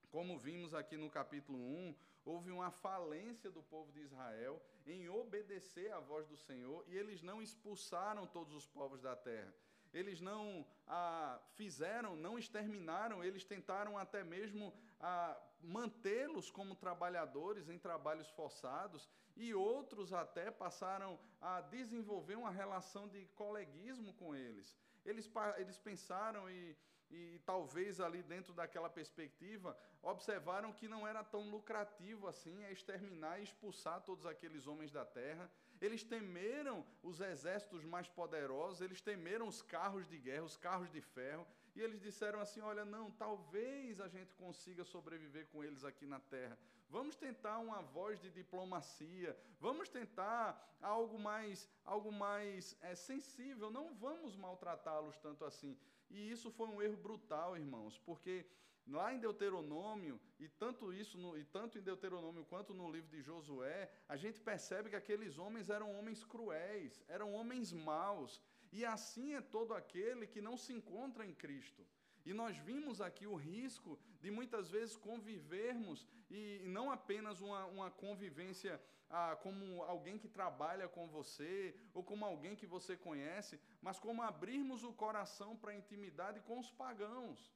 Como 0.10 0.40
vimos 0.40 0.74
aqui 0.74 0.96
no 0.96 1.10
capítulo 1.10 1.60
1, 1.60 1.96
houve 2.24 2.50
uma 2.50 2.72
falência 2.72 3.52
do 3.52 3.62
povo 3.62 3.92
de 3.92 4.00
Israel 4.00 4.62
em 4.86 5.10
obedecer 5.10 5.92
à 5.92 6.00
voz 6.00 6.26
do 6.28 6.38
Senhor 6.38 6.86
e 6.88 6.98
eles 6.98 7.22
não 7.22 7.42
expulsaram 7.42 8.26
todos 8.26 8.54
os 8.56 8.66
povos 8.66 9.02
da 9.02 9.18
terra. 9.18 9.54
Eles 9.94 10.22
não 10.22 10.66
ah, 10.88 11.42
fizeram, 11.56 12.16
não 12.16 12.40
exterminaram, 12.40 13.22
eles 13.22 13.44
tentaram 13.44 13.98
até 13.98 14.24
mesmo 14.24 14.74
ah, 15.00 15.38
mantê-los 15.62 16.52
como 16.52 16.76
trabalhadores 16.76 17.70
em 17.70 17.80
trabalhos 17.80 18.30
forçados 18.30 19.10
e 19.36 19.54
outros 19.54 20.14
até 20.14 20.50
passaram 20.50 21.20
a 21.42 21.62
desenvolver 21.62 22.36
uma 22.36 22.52
relação 22.52 23.08
de 23.08 23.26
coleguismo 23.36 24.14
com 24.14 24.36
eles. 24.36 24.76
Eles, 25.06 25.30
eles 25.58 25.78
pensaram 25.78 26.50
e, 26.50 26.76
e 27.12 27.40
talvez 27.46 28.00
ali 28.00 28.24
dentro 28.24 28.54
daquela 28.54 28.90
perspectiva 28.90 29.78
observaram 30.02 30.72
que 30.72 30.88
não 30.88 31.08
era 31.08 31.24
tão 31.24 31.50
lucrativo 31.50 32.28
assim 32.28 32.64
exterminar 32.66 33.40
e 33.40 33.44
expulsar 33.44 34.02
todos 34.02 34.26
aqueles 34.26 34.68
homens 34.68 34.92
da 34.92 35.06
terra. 35.06 35.52
Eles 35.82 36.04
temeram 36.04 36.86
os 37.04 37.20
exércitos 37.20 37.84
mais 37.84 38.08
poderosos, 38.08 38.82
eles 38.82 39.02
temeram 39.02 39.48
os 39.48 39.62
carros 39.62 40.08
de 40.08 40.18
guerra, 40.18 40.44
os 40.44 40.58
carros 40.58 40.90
de 40.92 41.02
ferro, 41.02 41.46
e 41.76 41.82
eles 41.82 42.00
disseram 42.02 42.40
assim: 42.40 42.62
Olha, 42.62 42.86
não, 42.86 43.12
talvez 43.12 44.00
a 44.00 44.08
gente 44.08 44.34
consiga 44.36 44.84
sobreviver 44.84 45.48
com 45.48 45.64
eles 45.64 45.84
aqui 45.84 46.06
na 46.06 46.20
terra. 46.20 46.58
Vamos 46.90 47.16
tentar 47.16 47.58
uma 47.60 47.82
voz 47.82 48.22
de 48.22 48.30
diplomacia, 48.30 49.38
vamos 49.60 49.90
tentar 49.90 50.78
algo 50.82 51.20
mais, 51.20 51.68
algo 51.84 52.12
mais 52.12 52.78
é, 52.82 52.96
sensível, 52.96 53.70
não 53.70 53.94
vamos 53.96 54.36
maltratá-los 54.36 55.18
tanto 55.18 55.44
assim. 55.44 55.78
E 56.10 56.32
isso 56.32 56.52
foi 56.52 56.68
um 56.68 56.82
erro 56.82 56.98
brutal, 56.98 57.58
irmãos, 57.58 57.98
porque 58.00 58.46
lá 58.88 59.14
em 59.14 59.20
Deuteronômio, 59.20 60.20
e 60.40 60.48
tanto 60.48 60.94
isso 60.94 61.18
no, 61.18 61.38
e 61.38 61.44
tanto 61.44 61.78
em 61.78 61.82
Deuteronômio 61.82 62.46
quanto 62.46 62.74
no 62.74 62.92
livro 62.92 63.10
de 63.10 63.22
Josué, 63.22 63.92
a 64.08 64.16
gente 64.16 64.40
percebe 64.40 64.90
que 64.90 64.96
aqueles 64.96 65.38
homens 65.38 65.70
eram 65.70 65.98
homens 65.98 66.24
cruéis, 66.24 67.04
eram 67.08 67.34
homens 67.34 67.74
maus, 67.74 68.42
e 68.76 68.84
assim 68.84 69.28
é 69.36 69.42
todo 69.42 69.74
aquele 69.74 70.28
que 70.28 70.42
não 70.42 70.58
se 70.58 70.74
encontra 70.74 71.26
em 71.26 71.34
Cristo. 71.34 71.82
E 72.26 72.34
nós 72.34 72.58
vimos 72.58 73.00
aqui 73.00 73.26
o 73.26 73.36
risco 73.36 73.98
de 74.20 74.30
muitas 74.30 74.70
vezes 74.70 74.98
convivermos, 74.98 76.06
e 76.30 76.62
não 76.66 76.92
apenas 76.92 77.40
uma, 77.40 77.66
uma 77.68 77.90
convivência 77.90 78.82
ah, 79.10 79.38
como 79.42 79.82
alguém 79.84 80.18
que 80.18 80.28
trabalha 80.28 80.90
com 80.90 81.08
você, 81.08 81.74
ou 81.94 82.04
como 82.04 82.26
alguém 82.26 82.54
que 82.54 82.66
você 82.66 82.98
conhece, 82.98 83.58
mas 83.82 83.98
como 83.98 84.22
abrirmos 84.22 84.84
o 84.84 84.92
coração 84.92 85.56
para 85.56 85.72
a 85.72 85.80
intimidade 85.82 86.42
com 86.42 86.60
os 86.60 86.70
pagãos. 86.70 87.54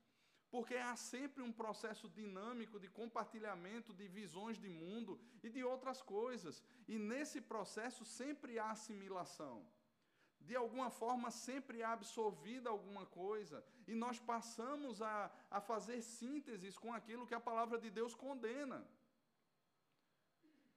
Porque 0.50 0.76
há 0.76 0.96
sempre 0.96 1.44
um 1.44 1.52
processo 1.52 2.08
dinâmico 2.08 2.80
de 2.80 2.88
compartilhamento 2.88 3.94
de 3.94 4.08
visões 4.08 4.58
de 4.58 4.70
mundo 4.70 5.20
e 5.44 5.50
de 5.50 5.66
outras 5.66 6.02
coisas. 6.02 6.64
E 6.88 6.98
nesse 6.98 7.42
processo 7.42 8.06
sempre 8.06 8.58
há 8.58 8.72
assimilação 8.72 9.66
de 10.48 10.55
alguma 10.55 10.89
forma 10.89 11.29
sempre 11.31 11.81
é 11.81 11.86
absorvida 11.86 12.69
alguma 12.69 13.05
coisa, 13.05 13.63
e 13.88 13.93
nós 13.93 14.19
passamos 14.19 15.01
a, 15.01 15.31
a 15.50 15.60
fazer 15.62 16.01
sínteses 16.01 16.77
com 16.77 16.93
aquilo 16.93 17.27
que 17.27 17.36
a 17.36 17.39
palavra 17.39 17.77
de 17.77 17.89
Deus 17.89 18.15
condena. 18.15 18.79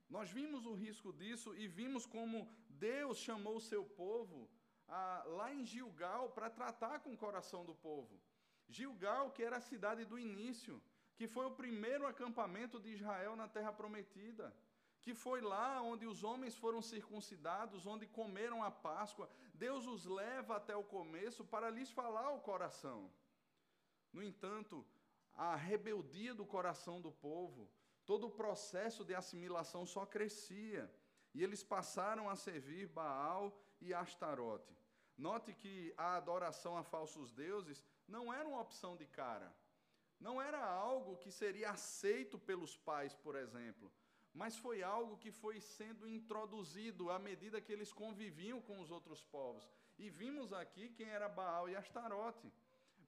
Nós 0.09 0.31
vimos 0.31 0.67
o 0.67 0.75
risco 0.75 1.13
disso 1.13 1.55
e 1.55 1.67
vimos 1.67 2.05
como 2.05 2.49
Deus 2.69 3.19
chamou 3.19 3.57
o 3.57 3.67
seu 3.71 3.85
povo 3.85 4.51
a, 4.87 5.25
lá 5.39 5.55
em 5.55 5.65
Gilgal 5.65 6.31
para 6.31 6.51
tratar 6.51 7.01
com 7.01 7.13
o 7.13 7.17
coração 7.17 7.65
do 7.65 7.75
povo. 7.75 8.21
Gilgal, 8.69 9.31
que 9.31 9.43
era 9.43 9.57
a 9.57 9.61
cidade 9.61 10.05
do 10.05 10.19
início, 10.19 10.83
que 11.17 11.27
foi 11.27 11.47
o 11.47 11.57
primeiro 11.63 12.07
acampamento 12.07 12.79
de 12.79 12.91
Israel 12.91 13.35
na 13.37 13.49
terra 13.49 13.73
prometida 13.73 14.55
que 15.03 15.13
foi 15.13 15.41
lá 15.41 15.83
onde 15.83 16.07
os 16.07 16.23
homens 16.23 16.57
foram 16.57 16.81
circuncidados, 16.81 17.87
onde 17.87 18.07
comeram 18.07 18.63
a 18.63 18.71
Páscoa. 18.71 19.29
Deus 19.65 19.87
os 19.87 20.05
leva 20.05 20.57
até 20.57 20.75
o 20.75 20.83
começo 20.83 21.45
para 21.45 21.71
lhes 21.71 21.91
falar 21.99 22.31
o 22.33 22.41
coração. 22.41 22.99
No 24.13 24.21
entanto, 24.21 24.85
a 25.35 25.55
rebeldia 25.55 26.35
do 26.35 26.45
coração 26.45 27.01
do 27.01 27.13
povo, 27.13 27.71
todo 28.05 28.27
o 28.27 28.37
processo 28.43 29.05
de 29.05 29.15
assimilação 29.15 29.87
só 29.87 30.05
crescia. 30.05 30.93
E 31.33 31.45
eles 31.45 31.63
passaram 31.63 32.29
a 32.29 32.35
servir 32.35 32.89
Baal 32.89 33.57
e 33.81 33.95
Astarote. 33.95 34.77
Note 35.17 35.55
que 35.55 35.95
a 35.97 36.17
adoração 36.17 36.77
a 36.77 36.83
falsos 36.83 37.31
deuses 37.31 37.85
não 38.09 38.35
era 38.35 38.49
uma 38.49 38.63
opção 38.67 38.97
de 38.97 39.07
cara. 39.07 39.55
Não 40.19 40.43
era 40.43 40.61
algo 40.65 41.19
que 41.19 41.31
seria 41.31 41.71
aceito 41.71 42.37
pelos 42.37 42.77
pais, 42.77 43.15
por 43.15 43.37
exemplo 43.37 43.93
mas 44.35 44.57
foi 44.57 44.83
algo 44.83 45.19
que 45.19 45.31
foi 45.31 45.61
sendo 45.61 46.09
introduzido 46.09 47.11
à 47.11 47.19
medida 47.19 47.61
que 47.61 47.73
eles 47.73 47.93
conviviam 47.93 48.61
com 48.61 48.81
os 48.81 48.91
outros 48.91 49.23
povos. 49.25 49.69
E 49.99 50.09
vimos 50.09 50.53
aqui 50.53 50.89
quem 50.91 51.09
era 51.09 51.29
Baal 51.29 51.69
e 51.69 51.77
Astarote. 51.77 52.53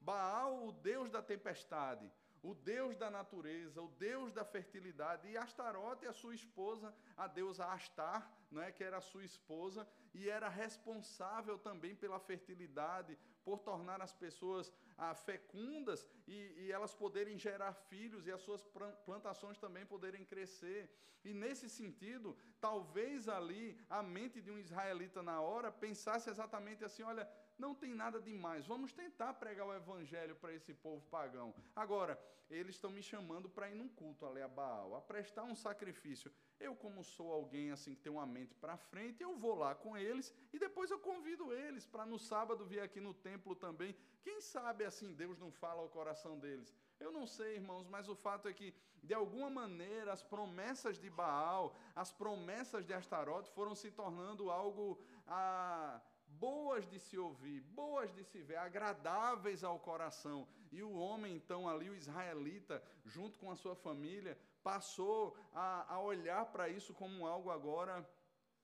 Baal, 0.01 0.67
o 0.67 0.71
deus 0.71 1.09
da 1.09 1.21
tempestade, 1.21 2.11
o 2.43 2.53
deus 2.53 2.95
da 2.95 3.09
natureza, 3.09 3.81
o 3.81 3.87
deus 3.87 4.31
da 4.31 4.45
fertilidade, 4.45 5.27
e 5.27 5.35
Astarote, 5.35 6.05
a 6.05 6.13
sua 6.13 6.35
esposa, 6.35 6.93
a 7.17 7.25
deusa 7.27 7.65
Astar, 7.65 8.31
não 8.51 8.61
é 8.61 8.71
que 8.71 8.83
era 8.83 8.97
a 8.97 9.01
sua 9.01 9.23
esposa, 9.23 9.87
e 10.15 10.29
era 10.29 10.47
responsável 10.47 11.57
também 11.57 11.93
pela 11.93 12.19
fertilidade, 12.19 13.17
por 13.43 13.59
tornar 13.59 14.01
as 14.01 14.13
pessoas 14.13 14.71
ah, 14.97 15.13
fecundas 15.13 16.07
e, 16.25 16.37
e, 16.61 16.71
elas 16.71 16.93
poderem 16.93 17.37
gerar 17.37 17.73
filhos 17.73 18.25
e 18.25 18.31
as 18.31 18.41
suas 18.41 18.63
plantações 19.05 19.57
também 19.57 19.85
poderem 19.85 20.23
crescer. 20.23 20.89
E 21.23 21.33
nesse 21.33 21.67
sentido, 21.69 22.37
talvez 22.61 23.27
ali 23.27 23.77
a 23.89 24.01
mente 24.01 24.41
de 24.41 24.49
um 24.49 24.57
israelita 24.57 25.21
na 25.21 25.41
hora 25.41 25.71
pensasse 25.71 26.29
exatamente 26.29 26.85
assim: 26.85 27.03
olha, 27.03 27.29
não 27.57 27.73
tem 27.75 27.93
nada 27.93 28.19
demais, 28.21 28.65
vamos 28.65 28.93
tentar 28.93 29.33
pregar 29.33 29.67
o 29.67 29.73
evangelho 29.73 30.35
para 30.35 30.53
esse 30.53 30.73
povo 30.73 31.05
pagão. 31.09 31.53
Agora, 31.75 32.19
eles 32.49 32.75
estão 32.75 32.91
me 32.91 33.03
chamando 33.03 33.49
para 33.49 33.69
ir 33.69 33.75
num 33.75 33.89
culto 33.89 34.25
ali 34.25 34.41
a 34.41 34.47
Baal, 34.47 34.95
a 34.95 35.01
prestar 35.01 35.43
um 35.43 35.55
sacrifício. 35.55 36.31
Eu, 36.59 36.75
como 36.75 37.03
sou 37.03 37.31
alguém 37.31 37.71
assim 37.71 37.93
que 37.95 38.01
tem 38.01 38.11
uma 38.11 38.25
mente 38.25 38.55
para 38.55 38.77
frente, 38.77 39.21
eu 39.21 39.35
vou 39.35 39.55
lá 39.55 39.75
com 39.75 39.97
eles 39.97 40.33
e 40.53 40.57
depois 40.57 40.89
eu 40.89 40.99
convido 40.99 41.53
eles 41.53 41.85
para 41.85 42.05
no 42.05 42.17
sábado 42.17 42.65
vir 42.65 42.79
aqui 42.79 42.99
no 42.99 43.13
templo 43.13 43.55
também. 43.55 43.95
Quem 44.23 44.39
sabe 44.39 44.85
assim 44.85 45.13
Deus 45.13 45.37
não 45.37 45.51
fala 45.51 45.81
ao 45.81 45.89
coração 45.89 46.39
deles? 46.39 46.73
Eu 46.99 47.11
não 47.11 47.27
sei, 47.27 47.55
irmãos, 47.55 47.87
mas 47.87 48.07
o 48.07 48.15
fato 48.15 48.47
é 48.47 48.53
que, 48.53 48.73
de 49.03 49.13
alguma 49.13 49.49
maneira, 49.49 50.13
as 50.13 50.23
promessas 50.23 50.97
de 50.97 51.09
Baal, 51.09 51.75
as 51.93 52.11
promessas 52.11 52.85
de 52.85 52.93
Astarote 52.93 53.51
foram 53.51 53.75
se 53.75 53.91
tornando 53.91 54.49
algo 54.49 54.97
ah, 55.27 56.01
boas 56.25 56.87
de 56.87 56.99
se 56.99 57.17
ouvir, 57.17 57.61
boas 57.61 58.13
de 58.13 58.23
se 58.23 58.41
ver, 58.41 58.57
agradáveis 58.57 59.63
ao 59.63 59.79
coração. 59.79 60.47
E 60.71 60.81
o 60.81 60.93
homem, 60.93 61.35
então, 61.35 61.67
ali, 61.67 61.89
o 61.89 61.95
israelita, 61.95 62.81
junto 63.05 63.37
com 63.39 63.51
a 63.51 63.55
sua 63.55 63.75
família, 63.75 64.37
passou 64.65 65.37
a, 65.53 65.93
a 65.93 65.99
olhar 65.99 66.43
para 66.53 66.67
isso 66.67 66.91
como 67.01 67.27
algo 67.27 67.51
agora 67.51 67.93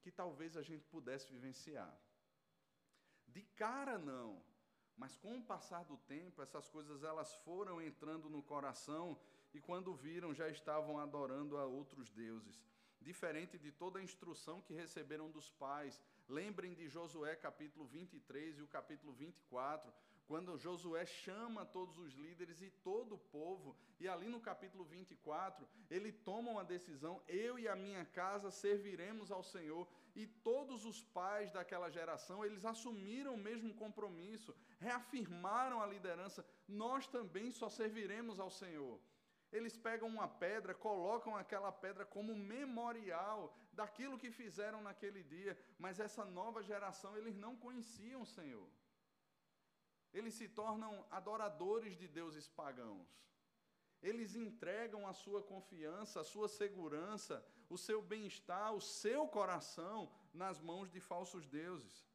que 0.01 0.11
talvez 0.21 0.57
a 0.57 0.63
gente 0.63 0.83
pudesse 0.95 1.31
vivenciar. 1.31 1.95
De 3.27 3.43
cara 3.63 3.99
não, 3.99 4.41
mas 4.97 5.15
com 5.15 5.37
o 5.37 5.43
passar 5.43 5.83
do 5.85 5.97
tempo, 5.97 6.41
essas 6.41 6.67
coisas 6.67 7.03
elas 7.03 7.35
foram 7.45 7.79
entrando 7.79 8.27
no 8.31 8.41
coração 8.41 9.05
e 9.53 9.61
quando 9.61 9.93
viram 9.93 10.33
já 10.33 10.49
estavam 10.49 10.97
adorando 10.97 11.55
a 11.57 11.65
outros 11.65 12.09
deuses. 12.09 12.59
diferente 13.09 13.57
de 13.57 13.71
toda 13.71 13.97
a 13.99 14.03
instrução 14.03 14.61
que 14.61 14.73
receberam 14.73 15.29
dos 15.31 15.49
pais. 15.51 15.99
Lembrem 16.27 16.75
de 16.75 16.87
Josué 16.87 17.35
capítulo 17.35 17.85
23 17.85 18.59
e 18.59 18.61
o 18.61 18.67
capítulo 18.67 19.11
24, 19.13 19.91
quando 20.31 20.57
Josué 20.57 21.05
chama 21.05 21.65
todos 21.65 21.97
os 22.03 22.13
líderes 22.13 22.61
e 22.61 22.69
todo 22.89 23.15
o 23.15 23.23
povo, 23.37 23.75
e 23.99 24.07
ali 24.07 24.29
no 24.33 24.39
capítulo 24.39 24.85
24, 24.85 25.67
ele 25.89 26.09
toma 26.27 26.51
uma 26.51 26.63
decisão: 26.63 27.21
eu 27.27 27.59
e 27.59 27.67
a 27.67 27.75
minha 27.75 28.05
casa 28.05 28.49
serviremos 28.49 29.29
ao 29.29 29.43
Senhor. 29.43 29.85
E 30.15 30.25
todos 30.49 30.85
os 30.85 31.03
pais 31.17 31.51
daquela 31.51 31.89
geração, 31.97 32.45
eles 32.45 32.63
assumiram 32.63 33.33
o 33.33 33.43
mesmo 33.49 33.73
compromisso, 33.73 34.55
reafirmaram 34.79 35.81
a 35.81 35.85
liderança: 35.85 36.45
nós 36.65 37.07
também 37.07 37.51
só 37.51 37.67
serviremos 37.67 38.39
ao 38.39 38.49
Senhor. 38.49 38.97
Eles 39.51 39.75
pegam 39.75 40.07
uma 40.07 40.29
pedra, 40.29 40.73
colocam 40.73 41.35
aquela 41.35 41.73
pedra 41.73 42.05
como 42.05 42.33
memorial 42.33 43.53
daquilo 43.73 44.17
que 44.17 44.31
fizeram 44.31 44.81
naquele 44.81 45.23
dia, 45.23 45.57
mas 45.77 45.99
essa 45.99 46.23
nova 46.23 46.63
geração, 46.63 47.17
eles 47.17 47.35
não 47.35 47.53
conheciam 47.57 48.21
o 48.21 48.31
Senhor. 48.37 48.69
Eles 50.13 50.33
se 50.33 50.47
tornam 50.47 51.05
adoradores 51.09 51.97
de 51.97 52.07
deuses 52.07 52.47
pagãos. 52.47 53.07
Eles 54.01 54.35
entregam 54.35 55.07
a 55.07 55.13
sua 55.13 55.43
confiança, 55.43 56.21
a 56.21 56.23
sua 56.23 56.47
segurança, 56.47 57.45
o 57.69 57.77
seu 57.77 58.01
bem-estar, 58.01 58.73
o 58.73 58.81
seu 58.81 59.27
coração 59.27 60.11
nas 60.33 60.59
mãos 60.59 60.89
de 60.89 60.99
falsos 60.99 61.47
deuses. 61.47 62.05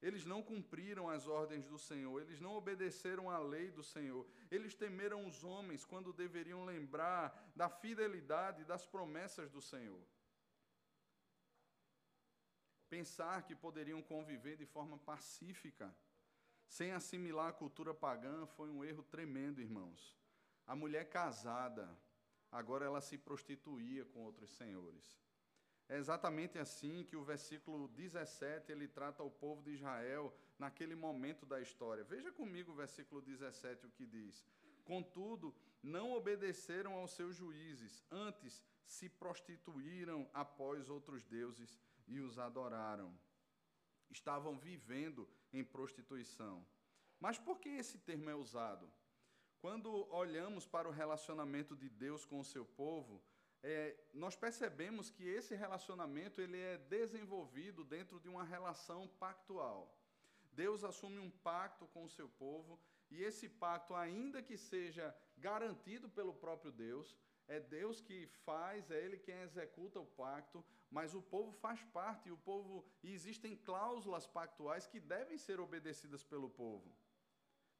Eles 0.00 0.24
não 0.24 0.42
cumpriram 0.42 1.08
as 1.08 1.28
ordens 1.28 1.64
do 1.68 1.78
Senhor, 1.78 2.20
eles 2.20 2.40
não 2.40 2.54
obedeceram 2.54 3.30
à 3.30 3.38
lei 3.38 3.70
do 3.70 3.84
Senhor, 3.84 4.26
eles 4.50 4.74
temeram 4.74 5.24
os 5.24 5.44
homens 5.44 5.84
quando 5.84 6.12
deveriam 6.12 6.64
lembrar 6.64 7.52
da 7.54 7.68
fidelidade 7.68 8.64
das 8.64 8.84
promessas 8.84 9.48
do 9.48 9.62
Senhor. 9.62 10.02
Pensar 12.88 13.44
que 13.44 13.54
poderiam 13.54 14.02
conviver 14.02 14.56
de 14.56 14.66
forma 14.66 14.98
pacífica, 14.98 15.94
sem 16.72 16.90
assimilar 16.92 17.48
a 17.48 17.52
cultura 17.52 17.92
pagã, 17.92 18.46
foi 18.46 18.70
um 18.70 18.82
erro 18.82 19.02
tremendo, 19.02 19.60
irmãos. 19.60 20.16
A 20.66 20.74
mulher 20.74 21.06
casada, 21.10 21.86
agora 22.50 22.86
ela 22.86 23.02
se 23.02 23.18
prostituía 23.18 24.06
com 24.06 24.24
outros 24.24 24.48
senhores. 24.52 25.20
É 25.86 25.98
exatamente 25.98 26.58
assim 26.58 27.04
que 27.04 27.14
o 27.14 27.22
versículo 27.22 27.88
17 27.88 28.72
ele 28.72 28.88
trata 28.88 29.22
o 29.22 29.30
povo 29.30 29.62
de 29.62 29.72
Israel 29.72 30.34
naquele 30.58 30.94
momento 30.94 31.44
da 31.44 31.60
história. 31.60 32.04
Veja 32.04 32.32
comigo 32.32 32.72
o 32.72 32.74
versículo 32.74 33.20
17 33.20 33.84
o 33.84 33.90
que 33.90 34.06
diz: 34.06 34.42
Contudo, 34.82 35.54
não 35.82 36.12
obedeceram 36.12 36.94
aos 36.94 37.10
seus 37.10 37.36
juízes, 37.36 38.02
antes 38.10 38.64
se 38.86 39.10
prostituíram 39.10 40.26
após 40.32 40.88
outros 40.88 41.22
deuses 41.22 41.78
e 42.08 42.18
os 42.18 42.38
adoraram. 42.38 43.14
Estavam 44.10 44.58
vivendo 44.58 45.28
em 45.52 45.64
prostituição. 45.64 46.66
Mas 47.20 47.38
por 47.38 47.60
que 47.60 47.68
esse 47.68 47.98
termo 47.98 48.30
é 48.30 48.34
usado? 48.34 48.90
Quando 49.60 50.12
olhamos 50.12 50.66
para 50.66 50.88
o 50.88 50.92
relacionamento 50.92 51.76
de 51.76 51.88
Deus 51.88 52.24
com 52.24 52.40
o 52.40 52.44
seu 52.44 52.64
povo, 52.64 53.22
é, 53.62 53.96
nós 54.12 54.34
percebemos 54.34 55.08
que 55.08 55.24
esse 55.24 55.54
relacionamento 55.54 56.40
ele 56.40 56.58
é 56.58 56.78
desenvolvido 56.78 57.84
dentro 57.84 58.18
de 58.18 58.28
uma 58.28 58.42
relação 58.42 59.06
pactual. 59.20 59.96
Deus 60.52 60.82
assume 60.82 61.18
um 61.20 61.30
pacto 61.30 61.86
com 61.86 62.04
o 62.04 62.10
seu 62.10 62.28
povo 62.28 62.80
e 63.08 63.22
esse 63.22 63.48
pacto, 63.48 63.94
ainda 63.94 64.42
que 64.42 64.56
seja 64.56 65.14
garantido 65.36 66.08
pelo 66.08 66.34
próprio 66.34 66.72
Deus, 66.72 67.16
é 67.46 67.60
Deus 67.60 68.00
que 68.00 68.26
faz, 68.44 68.90
é 68.90 68.98
Ele 69.00 69.18
quem 69.18 69.38
executa 69.42 70.00
o 70.00 70.06
pacto, 70.06 70.64
mas 70.92 71.14
o 71.14 71.22
povo 71.22 71.50
faz 71.52 71.82
parte 71.84 72.28
e 72.28 72.32
o 72.32 72.36
povo 72.36 72.84
e 73.02 73.14
existem 73.14 73.56
cláusulas 73.56 74.26
pactuais 74.26 74.86
que 74.86 75.00
devem 75.00 75.38
ser 75.38 75.58
obedecidas 75.58 76.22
pelo 76.22 76.50
povo. 76.50 76.94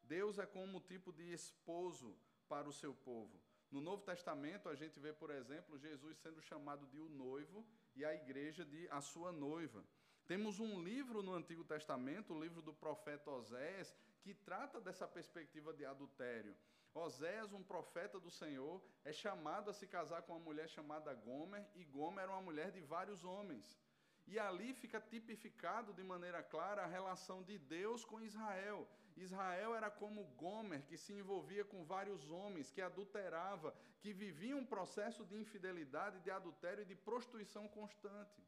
Deus 0.03 0.39
é 0.39 0.47
como 0.47 0.81
tipo 0.81 1.13
de 1.13 1.31
esposo 1.31 2.17
para 2.49 2.67
o 2.67 2.73
seu 2.73 2.95
povo. 2.95 3.39
No 3.71 3.83
Novo 3.83 4.03
Testamento, 4.03 4.69
a 4.69 4.75
gente 4.75 4.99
vê, 4.99 5.13
por 5.13 5.31
exemplo, 5.31 5.79
Jesus 5.79 6.17
sendo 6.19 6.41
chamado 6.41 6.87
de 6.87 6.99
o 7.01 7.09
noivo 7.11 7.67
e 7.95 8.03
a 8.03 8.15
igreja 8.15 8.65
de 8.65 8.89
a 8.89 9.03
sua 9.03 9.31
noiva. 9.31 9.85
Temos 10.27 10.59
um 10.59 10.83
livro 10.83 11.23
no 11.23 11.35
Antigo 11.35 11.65
Testamento, 11.65 12.33
o 12.33 12.41
livro 12.41 12.63
do 12.63 12.73
profeta 12.73 13.31
Oséias, 13.31 13.95
que 14.23 14.33
trata 14.33 14.81
dessa 14.81 15.07
perspectiva 15.07 15.75
de 15.75 15.85
adultério. 15.85 16.57
Oséias, 16.95 17.53
um 17.53 17.63
profeta 17.63 18.21
do 18.21 18.31
Senhor, 18.31 18.83
é 19.05 19.13
chamado 19.13 19.71
a 19.71 19.73
se 19.73 19.87
casar 19.87 20.23
com 20.23 20.33
uma 20.33 20.45
mulher 20.45 20.69
chamada 20.69 21.15
Gomer, 21.15 21.67
e 21.75 21.85
Gomer 21.85 22.25
era 22.25 22.33
uma 22.33 22.43
mulher 22.43 22.71
de 22.71 22.81
vários 22.81 23.25
homens. 23.25 23.79
E 24.27 24.39
ali 24.39 24.73
fica 24.75 25.01
tipificado 25.01 25.93
de 25.93 26.03
maneira 26.03 26.43
clara 26.43 26.83
a 26.83 26.87
relação 26.87 27.43
de 27.43 27.59
Deus 27.59 28.05
com 28.05 28.21
Israel. 28.21 28.87
Israel 29.17 29.75
era 29.75 29.91
como 29.91 30.25
Gomer, 30.37 30.83
que 30.83 30.97
se 30.97 31.13
envolvia 31.13 31.65
com 31.65 31.85
vários 31.85 32.31
homens, 32.31 32.71
que 32.71 32.81
adulterava, 32.81 33.75
que 34.01 34.13
vivia 34.13 34.57
um 34.57 34.65
processo 34.65 35.25
de 35.25 35.37
infidelidade, 35.37 36.21
de 36.21 36.31
adultério 36.31 36.83
e 36.83 36.87
de 36.87 36.95
prostituição 36.95 37.69
constante. 37.69 38.43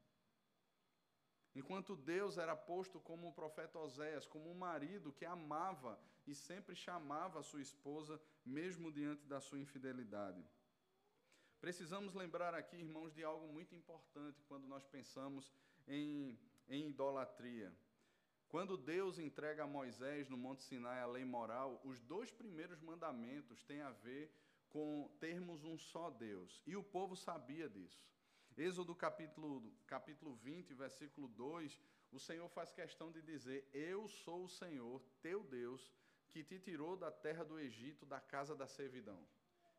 Enquanto 1.55 1.95
Deus 1.95 2.37
era 2.37 2.55
posto 2.55 2.99
como 2.99 3.29
o 3.29 3.33
profeta 3.33 3.79
Oséias, 3.79 4.27
como 4.27 4.51
um 4.51 4.55
marido 4.55 5.13
que 5.13 5.25
amava 5.25 5.97
e 6.27 6.35
sempre 6.35 6.75
chamava 6.75 7.39
a 7.39 7.43
sua 7.43 7.61
esposa, 7.61 8.19
mesmo 8.45 8.91
diante 8.91 9.25
da 9.25 9.39
sua 9.39 9.57
infidelidade. 9.57 10.43
Precisamos 11.61 12.13
lembrar 12.13 12.53
aqui, 12.53 12.75
irmãos, 12.75 13.13
de 13.13 13.23
algo 13.23 13.47
muito 13.47 13.73
importante 13.73 14.43
quando 14.43 14.67
nós 14.67 14.85
pensamos 14.85 15.51
em, 15.87 16.37
em 16.67 16.89
idolatria. 16.89 17.73
Quando 18.49 18.77
Deus 18.77 19.17
entrega 19.17 19.63
a 19.63 19.67
Moisés 19.67 20.29
no 20.29 20.37
Monte 20.37 20.61
Sinai 20.61 20.99
a 20.99 21.07
lei 21.07 21.25
moral, 21.25 21.81
os 21.83 22.01
dois 22.01 22.31
primeiros 22.31 22.81
mandamentos 22.81 23.63
têm 23.63 23.81
a 23.81 23.91
ver 23.91 24.31
com 24.69 25.09
termos 25.19 25.63
um 25.63 25.77
só 25.77 26.09
Deus. 26.09 26.61
E 26.67 26.75
o 26.75 26.83
povo 26.83 27.15
sabia 27.15 27.69
disso. 27.69 28.05
Êxodo 28.57 28.95
capítulo, 28.95 29.61
capítulo 29.85 30.33
20, 30.35 30.73
versículo 30.73 31.27
2, 31.27 31.77
o 32.09 32.19
Senhor 32.19 32.47
faz 32.47 32.71
questão 32.71 33.11
de 33.11 33.21
dizer: 33.21 33.67
Eu 33.73 34.07
sou 34.07 34.45
o 34.45 34.49
Senhor, 34.49 35.01
teu 35.21 35.43
Deus, 35.43 35.93
que 36.29 36.41
te 36.41 36.57
tirou 36.57 36.95
da 36.95 37.11
terra 37.11 37.43
do 37.43 37.59
Egito, 37.59 38.05
da 38.05 38.19
casa 38.19 38.55
da 38.55 38.65
servidão. 38.65 39.27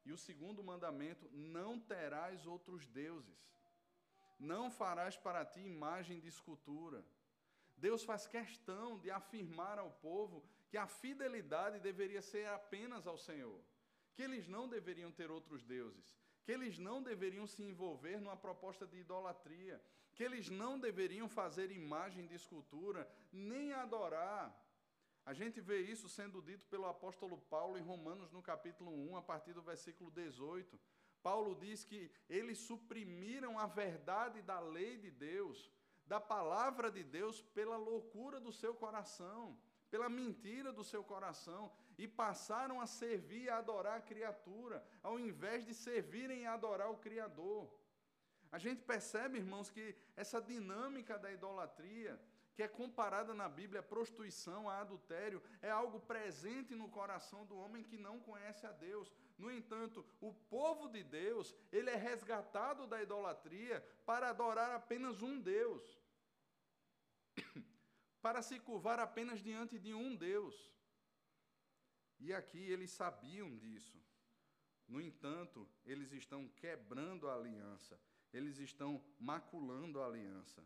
E 0.05 0.13
o 0.13 0.19
segundo 0.19 0.63
mandamento: 0.63 1.27
Não 1.33 1.81
terás 1.81 2.47
outros 2.47 2.87
deuses. 2.87 3.41
Não 4.39 4.71
farás 4.71 5.17
para 5.17 5.43
ti 5.45 5.61
imagem 5.61 6.21
de 6.21 6.29
escultura. 6.29 7.03
Deus 7.79 8.05
faz 8.05 8.27
questão 8.27 8.99
de 8.99 9.11
afirmar 9.11 9.79
ao 9.79 9.91
povo 9.91 10.45
que 10.69 10.77
a 10.77 10.87
fidelidade 10.87 11.81
deveria 11.81 12.21
ser 12.21 12.47
apenas 12.49 13.07
ao 13.07 13.17
Senhor, 13.17 13.63
que 14.15 14.23
eles 14.23 14.47
não 14.47 14.69
deveriam 14.69 15.11
ter 15.11 15.31
outros 15.31 15.65
deuses, 15.65 16.05
que 16.47 16.53
eles 16.53 16.79
não 16.79 17.03
deveriam 17.03 17.45
se 17.45 17.61
envolver 17.61 18.21
numa 18.21 18.37
proposta 18.37 18.87
de 18.87 18.99
idolatria, 18.99 19.83
que 20.15 20.23
eles 20.23 20.49
não 20.49 20.79
deveriam 20.79 21.29
fazer 21.29 21.73
imagem 21.73 22.25
de 22.25 22.37
escultura, 22.37 23.01
nem 23.33 23.73
adorar. 23.73 24.57
A 25.25 25.35
gente 25.35 25.61
vê 25.61 25.81
isso 25.81 26.09
sendo 26.09 26.41
dito 26.41 26.65
pelo 26.69 26.87
apóstolo 26.87 27.37
Paulo 27.37 27.77
em 27.77 27.83
Romanos, 27.83 28.31
no 28.31 28.41
capítulo 28.41 28.93
1, 29.11 29.17
a 29.17 29.23
partir 29.23 29.55
do 29.55 29.61
versículo 29.61 30.09
18. 30.13 30.79
Paulo 31.21 31.57
diz 31.57 31.83
que 31.83 32.13
eles 32.29 32.59
suprimiram 32.59 33.59
a 33.59 33.67
verdade 33.67 34.41
da 34.41 34.61
lei 34.61 34.97
de 34.99 35.11
Deus 35.11 35.69
da 36.07 36.21
palavra 36.21 36.93
de 36.93 37.03
Deus 37.03 37.41
pela 37.41 37.77
loucura 37.77 38.39
do 38.39 38.53
seu 38.53 38.73
coração, 38.73 39.59
pela 39.97 40.11
mentira 40.11 40.71
do 40.75 40.85
seu 40.85 41.03
coração, 41.03 41.73
e 41.97 42.07
passaram 42.07 42.83
a 42.83 42.87
servir 42.87 43.45
e 43.45 43.49
adorar 43.49 43.97
a 43.97 44.03
criatura, 44.03 44.85
ao 45.03 45.19
invés 45.19 45.65
de 45.65 45.73
servirem 45.73 46.43
e 46.43 46.47
adorar 46.47 46.91
o 46.91 46.99
Criador. 46.99 47.67
A 48.53 48.59
gente 48.59 48.83
percebe, 48.83 49.39
irmãos, 49.39 49.71
que 49.71 49.97
essa 50.15 50.39
dinâmica 50.39 51.19
da 51.19 51.33
idolatria, 51.33 52.21
que 52.55 52.63
é 52.63 52.69
comparada 52.69 53.33
na 53.33 53.49
Bíblia 53.49 53.81
à 53.81 53.83
prostituição, 53.83 54.69
a 54.69 54.83
adultério, 54.83 55.43
é 55.63 55.71
algo 55.71 55.99
presente 55.99 56.75
no 56.75 56.91
coração 56.91 57.47
do 57.47 57.57
homem 57.57 57.83
que 57.83 57.97
não 57.97 58.21
conhece 58.21 58.67
a 58.67 58.73
Deus. 58.73 59.11
No 59.39 59.51
entanto, 59.51 60.05
o 60.21 60.35
povo 60.35 60.91
de 60.91 61.03
Deus, 61.03 61.55
ele 61.73 61.89
é 61.89 61.97
resgatado 61.97 62.87
da 62.87 63.03
idolatria 63.03 63.83
para 64.05 64.29
adorar 64.29 64.73
apenas 64.73 65.23
um 65.23 65.41
Deus. 65.41 65.99
Para 68.27 68.43
se 68.43 68.59
curvar 68.59 68.99
apenas 68.99 69.41
diante 69.41 69.79
de 69.79 69.95
um 69.95 70.17
Deus. 70.17 70.57
E 72.19 72.35
aqui 72.35 72.59
eles 72.59 72.91
sabiam 72.91 73.57
disso. 73.57 74.03
No 74.89 75.01
entanto, 75.01 75.65
eles 75.85 76.11
estão 76.11 76.49
quebrando 76.49 77.29
a 77.29 77.37
aliança, 77.37 77.97
eles 78.33 78.59
estão 78.59 79.01
maculando 79.17 80.01
a 80.01 80.07
aliança. 80.07 80.61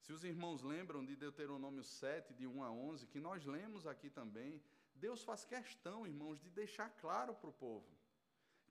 Se 0.00 0.12
os 0.12 0.24
irmãos 0.24 0.60
lembram 0.60 1.04
de 1.04 1.14
Deuteronômio 1.14 1.84
7, 1.84 2.34
de 2.34 2.48
1 2.48 2.64
a 2.64 2.72
11, 2.72 3.06
que 3.06 3.20
nós 3.20 3.46
lemos 3.46 3.86
aqui 3.86 4.10
também, 4.10 4.60
Deus 4.92 5.22
faz 5.22 5.44
questão, 5.44 6.04
irmãos, 6.04 6.40
de 6.40 6.50
deixar 6.50 6.90
claro 6.96 7.32
para 7.32 7.50
o 7.50 7.52
povo 7.52 7.96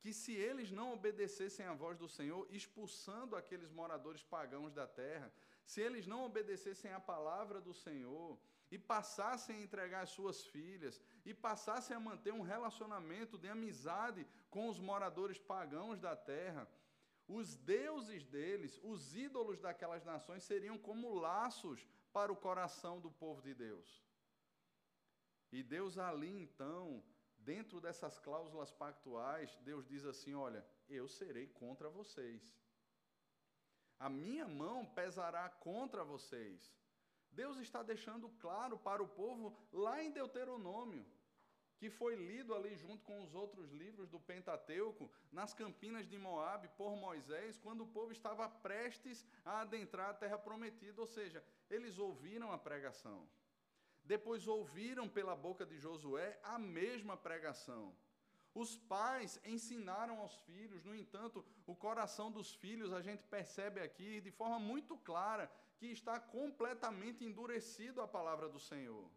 que 0.02 0.12
se 0.12 0.34
eles 0.34 0.72
não 0.72 0.92
obedecessem 0.94 1.64
à 1.68 1.74
voz 1.74 1.96
do 1.96 2.10
Senhor, 2.10 2.48
expulsando 2.50 3.36
aqueles 3.36 3.70
moradores 3.70 4.24
pagãos 4.24 4.74
da 4.74 4.88
terra, 4.88 5.32
se 5.66 5.82
eles 5.82 6.06
não 6.06 6.26
obedecessem 6.26 6.92
à 6.92 7.00
palavra 7.00 7.62
do 7.62 7.74
Senhor 7.74 8.40
e 8.70 8.78
passassem 8.78 9.58
a 9.58 9.62
entregar 9.62 10.02
as 10.02 10.10
suas 10.10 10.46
filhas 10.46 11.02
e 11.26 11.34
passassem 11.34 11.96
a 11.96 12.00
manter 12.00 12.34
um 12.34 12.42
relacionamento 12.42 13.38
de 13.38 13.50
amizade 13.50 14.26
com 14.50 14.70
os 14.70 14.80
moradores 14.80 15.38
pagãos 15.38 16.00
da 16.00 16.16
terra, 16.16 16.68
os 17.28 17.56
deuses 17.56 18.26
deles, 18.26 18.80
os 18.84 19.16
ídolos 19.16 19.60
daquelas 19.60 20.04
nações 20.04 20.44
seriam 20.44 20.78
como 20.78 21.14
laços 21.14 21.88
para 22.12 22.32
o 22.32 22.36
coração 22.36 23.00
do 23.00 23.12
povo 23.12 23.42
de 23.42 23.54
Deus. 23.54 24.04
E 25.52 25.62
Deus 25.64 25.98
ali 25.98 26.34
então 26.42 27.04
dentro 27.38 27.82
dessas 27.82 28.18
cláusulas 28.20 28.72
pactuais, 28.72 29.58
Deus 29.64 29.86
diz 29.86 30.06
assim: 30.06 30.34
olha, 30.34 30.66
eu 30.90 31.08
serei 31.08 31.48
contra 31.48 31.90
vocês. 31.90 32.56
A 34.06 34.10
minha 34.10 34.48
mão 34.48 34.84
pesará 34.84 35.48
contra 35.48 36.04
vocês. 36.04 36.76
Deus 37.32 37.58
está 37.58 37.84
deixando 37.84 38.28
claro 38.46 38.76
para 38.88 39.04
o 39.04 39.08
povo 39.08 39.56
lá 39.72 40.04
em 40.04 40.10
Deuteronômio, 40.10 41.06
que 41.78 41.88
foi 41.88 42.16
lido 42.16 42.56
ali 42.56 42.76
junto 42.76 43.04
com 43.04 43.22
os 43.22 43.36
outros 43.36 43.72
livros 43.72 44.10
do 44.10 44.20
Pentateuco, 44.20 45.12
nas 45.32 45.54
campinas 45.54 46.08
de 46.08 46.18
Moabe 46.18 46.68
por 46.80 46.96
Moisés, 46.96 47.60
quando 47.60 47.82
o 47.84 47.92
povo 47.98 48.12
estava 48.12 48.50
prestes 48.50 49.24
a 49.46 49.62
adentrar 49.62 50.10
a 50.10 50.16
terra 50.16 50.40
prometida, 50.48 51.00
ou 51.00 51.08
seja, 51.08 51.44
eles 51.70 52.00
ouviram 52.00 52.52
a 52.52 52.58
pregação. 52.58 53.30
Depois 54.04 54.48
ouviram 54.48 55.08
pela 55.08 55.36
boca 55.36 55.64
de 55.64 55.78
Josué 55.78 56.40
a 56.44 56.58
mesma 56.58 57.16
pregação. 57.16 57.96
Os 58.54 58.78
pais 58.78 59.40
ensinaram 59.46 60.20
aos 60.20 60.36
filhos, 60.42 60.84
no 60.84 60.94
entanto, 60.94 61.46
o 61.66 61.76
coração 61.76 62.30
dos 62.30 62.54
filhos, 62.54 62.92
a 62.92 63.02
gente 63.02 63.24
percebe 63.24 63.80
aqui 63.80 64.20
de 64.20 64.32
forma 64.32 64.60
muito 64.60 64.98
clara 64.98 65.50
que 65.78 65.88
está 65.88 66.20
completamente 66.20 67.24
endurecido 67.24 68.02
a 68.02 68.08
palavra 68.08 68.50
do 68.50 68.60
Senhor. 68.60 69.10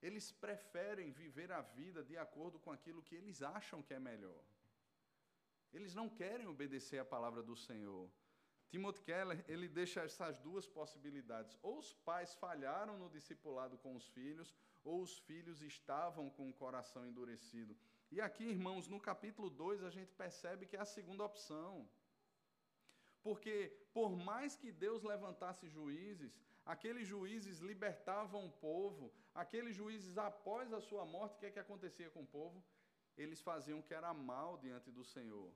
Eles 0.00 0.30
preferem 0.30 1.10
viver 1.10 1.50
a 1.50 1.60
vida 1.60 2.04
de 2.04 2.16
acordo 2.16 2.58
com 2.58 2.70
aquilo 2.70 3.02
que 3.02 3.14
eles 3.14 3.42
acham 3.42 3.82
que 3.82 3.94
é 3.94 3.98
melhor. 3.98 4.44
Eles 5.72 5.94
não 5.94 6.08
querem 6.08 6.46
obedecer 6.46 6.98
a 7.00 7.04
palavra 7.04 7.42
do 7.42 7.56
Senhor. 7.56 8.08
Timothy 8.68 9.02
Keller, 9.02 9.44
ele 9.48 9.68
deixa 9.68 10.02
essas 10.02 10.38
duas 10.38 10.66
possibilidades. 10.66 11.58
Ou 11.62 11.78
os 11.78 11.94
pais 11.94 12.34
falharam 12.34 12.98
no 12.98 13.08
discipulado 13.08 13.76
com 13.78 13.96
os 13.96 14.06
filhos, 14.08 14.54
ou 14.84 15.02
os 15.02 15.18
filhos 15.18 15.62
estavam 15.62 16.28
com 16.30 16.48
o 16.48 16.52
coração 16.62 17.06
endurecido. 17.06 17.76
E 18.10 18.20
aqui, 18.20 18.44
irmãos, 18.44 18.86
no 18.86 19.00
capítulo 19.00 19.48
2, 19.50 19.82
a 19.82 19.90
gente 19.90 20.12
percebe 20.14 20.66
que 20.66 20.76
é 20.76 20.80
a 20.80 20.84
segunda 20.84 21.24
opção. 21.24 21.88
Porque, 23.22 23.56
por 23.94 24.14
mais 24.14 24.54
que 24.54 24.70
Deus 24.70 25.02
levantasse 25.02 25.66
juízes, 25.66 26.38
aqueles 26.64 27.08
juízes 27.08 27.58
libertavam 27.58 28.46
o 28.46 28.52
povo, 28.52 29.10
aqueles 29.34 29.74
juízes, 29.74 30.18
após 30.18 30.72
a 30.72 30.80
sua 30.80 31.06
morte, 31.06 31.36
o 31.36 31.38
que 31.38 31.46
é 31.46 31.50
que 31.50 31.58
acontecia 31.58 32.10
com 32.10 32.20
o 32.20 32.26
povo? 32.26 32.62
Eles 33.16 33.40
faziam 33.40 33.78
o 33.78 33.82
que 33.82 33.94
era 33.94 34.12
mal 34.12 34.58
diante 34.58 34.90
do 34.90 35.04
Senhor. 35.04 35.50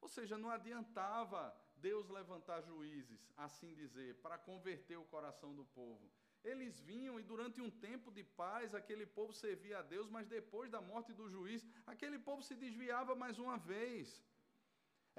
Ou 0.00 0.08
seja, 0.08 0.36
não 0.36 0.50
adiantava 0.50 1.56
Deus 1.76 2.08
levantar 2.08 2.60
juízes, 2.60 3.32
assim 3.36 3.74
dizer, 3.74 4.16
para 4.16 4.36
converter 4.36 4.98
o 4.98 5.04
coração 5.04 5.54
do 5.54 5.64
povo. 5.64 6.10
Eles 6.50 6.74
vinham 6.90 7.14
e 7.20 7.24
durante 7.30 7.58
um 7.66 7.70
tempo 7.86 8.08
de 8.16 8.22
paz 8.40 8.74
aquele 8.80 9.06
povo 9.18 9.32
servia 9.44 9.78
a 9.78 9.86
Deus, 9.94 10.08
mas 10.16 10.28
depois 10.36 10.70
da 10.74 10.80
morte 10.90 11.12
do 11.20 11.28
juiz, 11.34 11.62
aquele 11.92 12.18
povo 12.28 12.42
se 12.48 12.54
desviava 12.64 13.14
mais 13.22 13.36
uma 13.44 13.56
vez. 13.72 14.08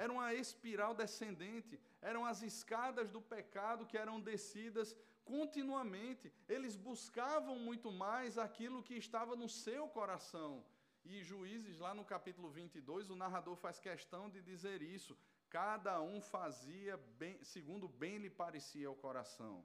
Era 0.03 0.13
uma 0.13 0.29
espiral 0.33 0.93
descendente, 1.03 1.75
eram 2.09 2.23
as 2.31 2.41
escadas 2.51 3.09
do 3.15 3.21
pecado 3.35 3.87
que 3.89 3.97
eram 4.03 4.17
descidas 4.31 4.95
continuamente. 5.33 6.31
Eles 6.47 6.75
buscavam 6.89 7.55
muito 7.67 7.91
mais 7.91 8.37
aquilo 8.37 8.85
que 8.87 8.95
estava 9.05 9.35
no 9.35 9.49
seu 9.49 9.83
coração. 9.99 10.51
E 11.03 11.23
Juízes, 11.23 11.79
lá 11.85 11.93
no 11.93 12.05
capítulo 12.13 12.49
22, 12.49 13.09
o 13.09 13.15
narrador 13.15 13.55
faz 13.55 13.79
questão 13.79 14.29
de 14.29 14.41
dizer 14.41 14.81
isso. 14.81 15.17
Cada 15.49 16.01
um 16.01 16.21
fazia 16.21 16.95
bem, 17.21 17.35
segundo 17.43 17.87
bem 17.87 18.17
lhe 18.17 18.29
parecia 18.29 18.87
ao 18.87 18.95
coração. 18.95 19.55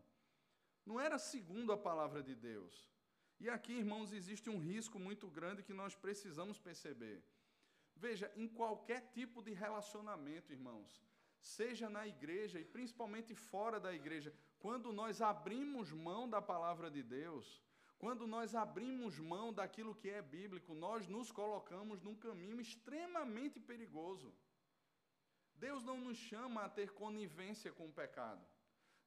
Não 0.85 1.01
era 1.01 1.19
segundo 1.19 1.73
a 1.73 1.77
palavra 1.77 2.23
de 2.23 2.35
Deus. 2.35 2.75
E 3.39 3.49
aqui, 3.49 3.73
irmãos, 3.73 4.13
existe 4.13 4.49
um 4.51 4.59
risco 4.59 4.99
muito 4.99 5.29
grande 5.29 5.63
que 5.63 5.73
nós 5.73 5.95
precisamos 5.95 6.59
perceber. 6.59 7.25
Veja, 7.97 8.31
em 8.37 8.49
qualquer 8.49 9.01
tipo 9.13 9.43
de 9.43 9.53
relacionamento, 9.53 10.53
irmãos, 10.53 11.03
seja 11.41 11.89
na 11.89 12.07
igreja 12.07 12.59
e 12.61 12.65
principalmente 12.65 13.35
fora 13.35 13.79
da 13.81 13.93
igreja, 13.93 14.33
quando 14.59 14.93
nós 14.93 15.21
abrimos 15.21 15.93
mão 15.93 16.29
da 16.29 16.41
palavra 16.41 16.91
de 16.91 17.03
Deus, 17.03 17.63
quando 17.99 18.27
nós 18.27 18.55
abrimos 18.55 19.19
mão 19.19 19.53
daquilo 19.53 19.95
que 19.95 20.11
é 20.11 20.21
bíblico, 20.21 20.75
nós 20.75 21.07
nos 21.07 21.31
colocamos 21.31 22.01
num 22.01 22.17
caminho 22.17 22.61
extremamente 22.61 23.61
perigoso. 23.61 24.33
Deus 25.55 25.85
não 25.85 25.99
nos 25.99 26.19
chama 26.19 26.65
a 26.65 26.69
ter 26.69 26.93
conivência 26.93 27.73
com 27.73 27.87
o 27.87 27.93
pecado. 27.93 28.45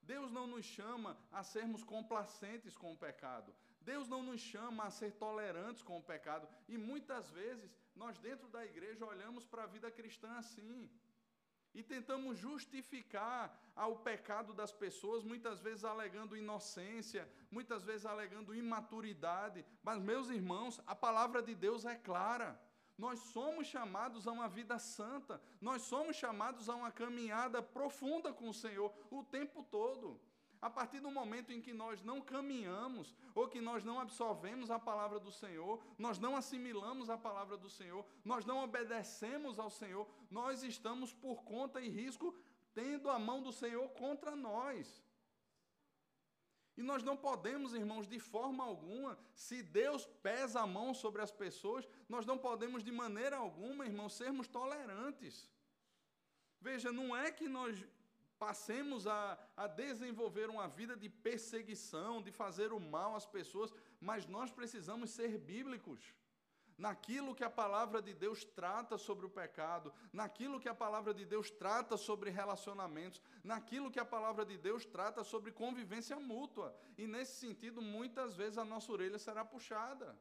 Deus 0.06 0.32
não 0.32 0.48
nos 0.48 0.66
chama 0.66 1.18
a 1.32 1.44
sermos 1.44 1.84
complacentes 1.84 2.78
com 2.78 2.92
o 2.94 2.98
pecado. 2.98 3.54
Deus 3.82 4.08
não 4.08 4.22
nos 4.24 4.42
chama 4.42 4.84
a 4.86 4.90
ser 4.90 5.12
tolerantes 5.14 5.84
com 5.84 5.98
o 5.98 6.04
pecado. 6.04 6.48
E 6.68 6.78
muitas 6.78 7.30
vezes 7.30 7.76
nós, 7.96 8.18
dentro 8.18 8.48
da 8.48 8.66
igreja, 8.66 9.06
olhamos 9.06 9.46
para 9.46 9.64
a 9.64 9.68
vida 9.68 9.90
cristã 9.92 10.32
assim. 10.38 10.90
E 11.74 11.84
tentamos 11.84 12.38
justificar 12.38 13.44
ao 13.76 13.98
pecado 13.98 14.54
das 14.54 14.72
pessoas, 14.72 15.24
muitas 15.24 15.60
vezes 15.60 15.84
alegando 15.84 16.38
inocência, 16.38 17.30
muitas 17.52 17.84
vezes 17.84 18.06
alegando 18.06 18.56
imaturidade. 18.56 19.66
Mas, 19.84 20.00
meus 20.02 20.30
irmãos, 20.30 20.82
a 20.88 20.96
palavra 20.96 21.42
de 21.42 21.54
Deus 21.54 21.84
é 21.86 21.96
clara. 21.96 22.60
Nós 22.98 23.20
somos 23.20 23.68
chamados 23.68 24.28
a 24.28 24.32
uma 24.32 24.48
vida 24.48 24.80
santa, 24.80 25.42
nós 25.60 25.82
somos 25.82 26.16
chamados 26.16 26.70
a 26.70 26.76
uma 26.76 26.92
caminhada 26.92 27.62
profunda 27.62 28.32
com 28.32 28.50
o 28.50 28.54
Senhor 28.54 28.94
o 29.12 29.24
tempo 29.24 29.64
todo. 29.64 30.20
A 30.62 30.70
partir 30.70 31.00
do 31.00 31.12
momento 31.12 31.52
em 31.52 31.62
que 31.62 31.74
nós 31.74 32.02
não 32.02 32.22
caminhamos, 32.22 33.14
ou 33.36 33.48
que 33.48 33.62
nós 33.62 33.84
não 33.84 34.00
absorvemos 34.00 34.72
a 34.72 34.80
palavra 34.80 35.20
do 35.20 35.32
Senhor, 35.32 35.80
nós 35.98 36.18
não 36.18 36.36
assimilamos 36.36 37.10
a 37.10 37.18
palavra 37.18 37.58
do 37.58 37.70
Senhor, 37.70 38.06
nós 38.24 38.46
não 38.46 38.64
obedecemos 38.64 39.60
ao 39.60 39.70
Senhor, 39.70 40.08
nós 40.32 40.64
estamos 40.64 41.14
por 41.14 41.44
conta 41.44 41.82
e 41.82 41.90
risco 41.90 42.34
tendo 42.74 43.10
a 43.10 43.20
mão 43.20 43.42
do 43.42 43.52
Senhor 43.52 43.88
contra 43.90 44.36
nós. 44.36 45.04
E 46.78 46.84
nós 46.84 47.02
não 47.04 47.16
podemos, 47.16 47.74
irmãos, 47.74 48.08
de 48.08 48.20
forma 48.20 48.64
alguma, 48.64 49.18
se 49.34 49.64
Deus 49.64 50.06
pesa 50.22 50.62
a 50.62 50.68
mão 50.68 50.94
sobre 50.94 51.22
as 51.22 51.32
pessoas, 51.32 51.88
nós 52.10 52.26
não 52.26 52.38
podemos 52.38 52.84
de 52.84 52.92
maneira 52.92 53.38
alguma, 53.38 53.86
irmãos, 53.86 54.14
sermos 54.14 54.48
tolerantes. 54.48 55.50
Veja, 56.60 56.92
não 56.92 57.16
é 57.16 57.32
que 57.32 57.48
nós 57.48 57.86
passemos 58.38 59.08
a, 59.08 59.38
a 59.56 59.68
desenvolver 59.68 60.50
uma 60.50 60.68
vida 60.68 60.96
de 60.98 61.10
perseguição, 61.10 62.22
de 62.22 62.32
fazer 62.32 62.74
o 62.74 62.80
mal 62.80 63.16
às 63.16 63.26
pessoas, 63.26 63.74
mas 64.00 64.28
nós 64.28 64.52
precisamos 64.52 65.12
ser 65.12 65.38
bíblicos 65.38 66.14
naquilo 66.78 67.34
que 67.34 67.44
a 67.44 67.50
palavra 67.50 68.02
de 68.02 68.14
Deus 68.14 68.44
trata 68.44 68.98
sobre 68.98 69.26
o 69.26 69.30
pecado, 69.30 69.94
naquilo 70.12 70.60
que 70.60 70.68
a 70.68 70.76
palavra 70.76 71.14
de 71.14 71.26
Deus 71.26 71.50
trata 71.50 71.96
sobre 71.98 72.30
relacionamentos, 72.30 73.22
naquilo 73.44 73.92
que 73.92 74.00
a 74.00 74.06
palavra 74.06 74.46
de 74.46 74.58
Deus 74.58 74.86
trata 74.86 75.24
sobre 75.24 75.52
convivência 75.52 76.20
mútua. 76.20 76.76
E 76.98 77.08
nesse 77.08 77.40
sentido, 77.40 77.82
muitas 77.82 78.36
vezes 78.36 78.58
a 78.58 78.66
nossa 78.66 78.92
orelha 78.92 79.18
será 79.18 79.46
puxada. 79.46 80.18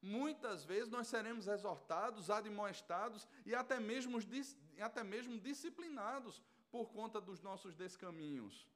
Muitas 0.00 0.64
vezes 0.64 0.88
nós 0.88 1.08
seremos 1.08 1.48
exortados, 1.48 2.30
admoestados 2.30 3.26
e 3.44 3.54
até 3.54 3.80
mesmo, 3.80 4.18
até 4.80 5.02
mesmo 5.02 5.38
disciplinados 5.38 6.42
por 6.70 6.90
conta 6.90 7.20
dos 7.20 7.40
nossos 7.40 7.74
descaminhos. 7.74 8.66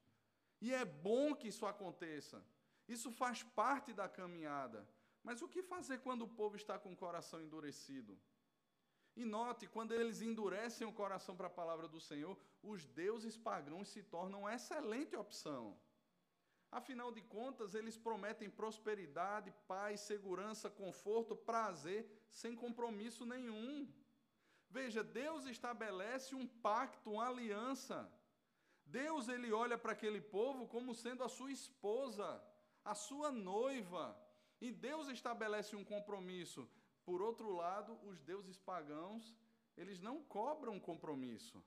E 0.59 0.73
é 0.73 0.85
bom 0.85 1.33
que 1.33 1.47
isso 1.47 1.65
aconteça. 1.65 2.43
Isso 2.87 3.11
faz 3.11 3.43
parte 3.43 3.93
da 3.93 4.07
caminhada. 4.09 4.87
Mas 5.23 5.41
o 5.41 5.47
que 5.47 5.61
fazer 5.61 5.99
quando 5.99 6.23
o 6.23 6.33
povo 6.39 6.55
está 6.55 6.77
com 6.79 6.91
o 6.93 7.01
coração 7.05 7.41
endurecido? 7.41 8.17
E 9.15 9.25
note, 9.25 9.67
quando 9.67 9.93
eles 9.93 10.21
endurecem 10.21 10.87
o 10.87 10.93
coração 10.93 11.35
para 11.35 11.47
a 11.47 11.57
palavra 11.61 11.87
do 11.87 11.99
Senhor, 11.99 12.37
os 12.63 12.85
deuses 12.85 13.37
pagãos 13.37 13.89
se 13.89 14.01
tornam 14.01 14.41
uma 14.41 14.55
excelente 14.55 15.15
opção. 15.15 15.77
Afinal 16.71 17.11
de 17.11 17.21
contas, 17.21 17.75
eles 17.75 17.97
prometem 17.97 18.49
prosperidade, 18.49 19.53
paz, 19.67 19.99
segurança, 19.99 20.69
conforto, 20.69 21.35
prazer, 21.35 22.09
sem 22.31 22.55
compromisso 22.55 23.25
nenhum. 23.25 23.91
Veja, 24.69 25.03
Deus 25.03 25.45
estabelece 25.45 26.33
um 26.33 26.47
pacto, 26.47 27.11
uma 27.11 27.27
aliança. 27.27 28.09
Deus 28.85 29.27
ele 29.27 29.51
olha 29.51 29.77
para 29.77 29.91
aquele 29.91 30.21
povo 30.21 30.65
como 30.65 30.95
sendo 30.95 31.25
a 31.25 31.29
sua 31.29 31.51
esposa, 31.51 32.41
a 32.85 32.95
sua 32.95 33.29
noiva. 33.31 34.17
E 34.61 34.71
Deus 34.71 35.07
estabelece 35.07 35.75
um 35.75 35.83
compromisso 35.83 36.69
Por 37.03 37.21
outro 37.21 37.49
lado, 37.49 37.99
os 38.07 38.21
deuses 38.21 38.57
pagãos, 38.59 39.35
eles 39.75 39.99
não 39.99 40.23
cobram 40.23 40.79
compromisso. 40.79 41.63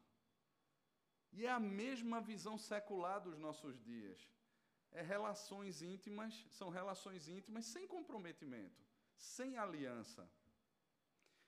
E 1.33 1.44
é 1.44 1.50
a 1.50 1.59
mesma 1.59 2.20
visão 2.20 2.57
secular 2.57 3.20
dos 3.20 3.37
nossos 3.37 3.76
dias. 3.83 4.30
É 4.92 5.02
relações 5.02 5.83
íntimas, 5.83 6.46
são 6.50 6.68
relações 6.68 7.28
íntimas 7.28 7.64
sem 7.64 7.85
comprometimento, 7.88 8.80
sem 9.16 9.59
aliança. 9.59 10.30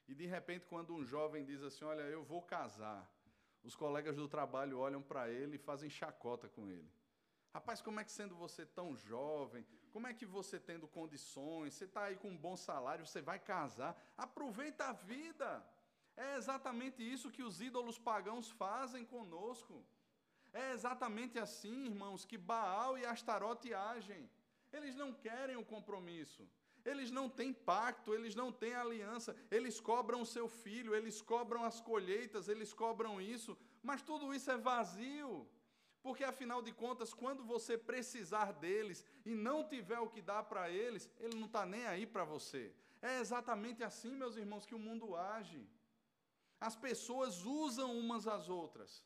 E 0.09 0.15
de 0.15 0.27
repente, 0.27 0.67
quando 0.67 0.93
um 0.93 1.05
jovem 1.05 1.45
diz 1.45 1.63
assim: 1.63 1.85
Olha, 1.85 2.03
eu 2.03 2.25
vou 2.25 2.43
casar, 2.43 3.09
os 3.63 3.77
colegas 3.77 4.17
do 4.17 4.29
trabalho 4.29 4.81
olham 4.81 5.01
para 5.01 5.31
ele 5.31 5.55
e 5.55 5.67
fazem 5.71 5.89
chacota 5.89 6.49
com 6.49 6.69
ele. 6.69 6.91
Rapaz, 7.55 7.81
como 7.81 8.01
é 8.01 8.05
que 8.05 8.13
sendo 8.13 8.35
você 8.35 8.67
tão 8.67 8.97
jovem, 8.97 9.65
como 9.93 10.07
é 10.07 10.15
que 10.15 10.27
você 10.27 10.59
tendo 10.59 10.87
condições, 10.87 11.75
você 11.75 11.85
está 11.85 12.05
aí 12.05 12.17
com 12.17 12.31
um 12.31 12.37
bom 12.37 12.57
salário, 12.57 13.07
você 13.07 13.21
vai 13.21 13.39
casar, 13.39 13.97
aproveita 14.17 14.85
a 14.87 14.93
vida. 14.93 15.65
É 16.17 16.37
exatamente 16.37 17.03
isso 17.03 17.31
que 17.31 17.43
os 17.43 17.61
ídolos 17.61 17.99
pagãos 17.99 18.49
fazem 18.49 19.05
conosco. 19.05 19.85
É 20.53 20.73
exatamente 20.73 21.39
assim, 21.39 21.87
irmãos, 21.87 22.25
que 22.25 22.39
Baal 22.39 22.97
e 22.97 23.05
Astarote 23.05 23.75
agem. 23.75 24.29
Eles 24.73 24.95
não 24.97 25.13
querem 25.13 25.57
o 25.57 25.65
compromisso. 25.65 26.49
Eles 26.85 27.11
não 27.11 27.29
têm 27.29 27.53
pacto, 27.53 28.15
eles 28.15 28.35
não 28.35 28.51
têm 28.53 28.75
aliança. 28.75 29.37
Eles 29.51 29.81
cobram 29.81 30.23
o 30.23 30.27
seu 30.27 30.49
filho, 30.49 30.95
eles 30.95 31.21
cobram 31.21 31.65
as 31.65 31.81
colheitas, 31.81 32.49
eles 32.49 32.73
cobram 32.73 33.21
isso, 33.21 33.59
mas 33.83 34.03
tudo 34.03 34.33
isso 34.33 34.51
é 34.51 34.57
vazio. 34.57 35.47
Porque 36.07 36.23
afinal 36.23 36.61
de 36.63 36.73
contas, 36.73 37.13
quando 37.13 37.43
você 37.53 37.77
precisar 37.77 38.53
deles 38.65 39.05
e 39.25 39.35
não 39.35 39.67
tiver 39.73 39.99
o 39.99 40.09
que 40.09 40.23
dar 40.23 40.45
para 40.45 40.71
eles, 40.71 41.11
ele 41.19 41.35
não 41.35 41.49
está 41.49 41.67
nem 41.67 41.85
aí 41.85 42.07
para 42.07 42.23
você. 42.23 42.73
É 43.03 43.19
exatamente 43.19 43.83
assim, 43.83 44.13
meus 44.15 44.37
irmãos, 44.37 44.65
que 44.65 44.77
o 44.77 44.79
mundo 44.79 45.17
age. 45.17 45.69
As 46.61 46.77
pessoas 46.77 47.45
usam 47.45 47.99
umas 47.99 48.29
às 48.29 48.49
outras. 48.49 49.05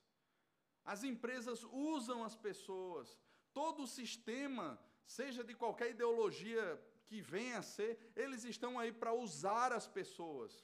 As 0.84 1.02
empresas 1.02 1.64
usam 1.72 2.22
as 2.22 2.36
pessoas. 2.36 3.18
Todo 3.54 3.84
o 3.84 3.92
sistema, 4.00 4.78
seja 5.06 5.42
de 5.42 5.54
qualquer 5.54 5.88
ideologia 5.96 6.66
que 7.06 7.22
venha 7.22 7.60
a 7.60 7.62
ser, 7.62 8.12
eles 8.14 8.44
estão 8.44 8.78
aí 8.78 8.92
para 8.92 9.14
usar 9.14 9.72
as 9.72 9.88
pessoas. 9.88 10.62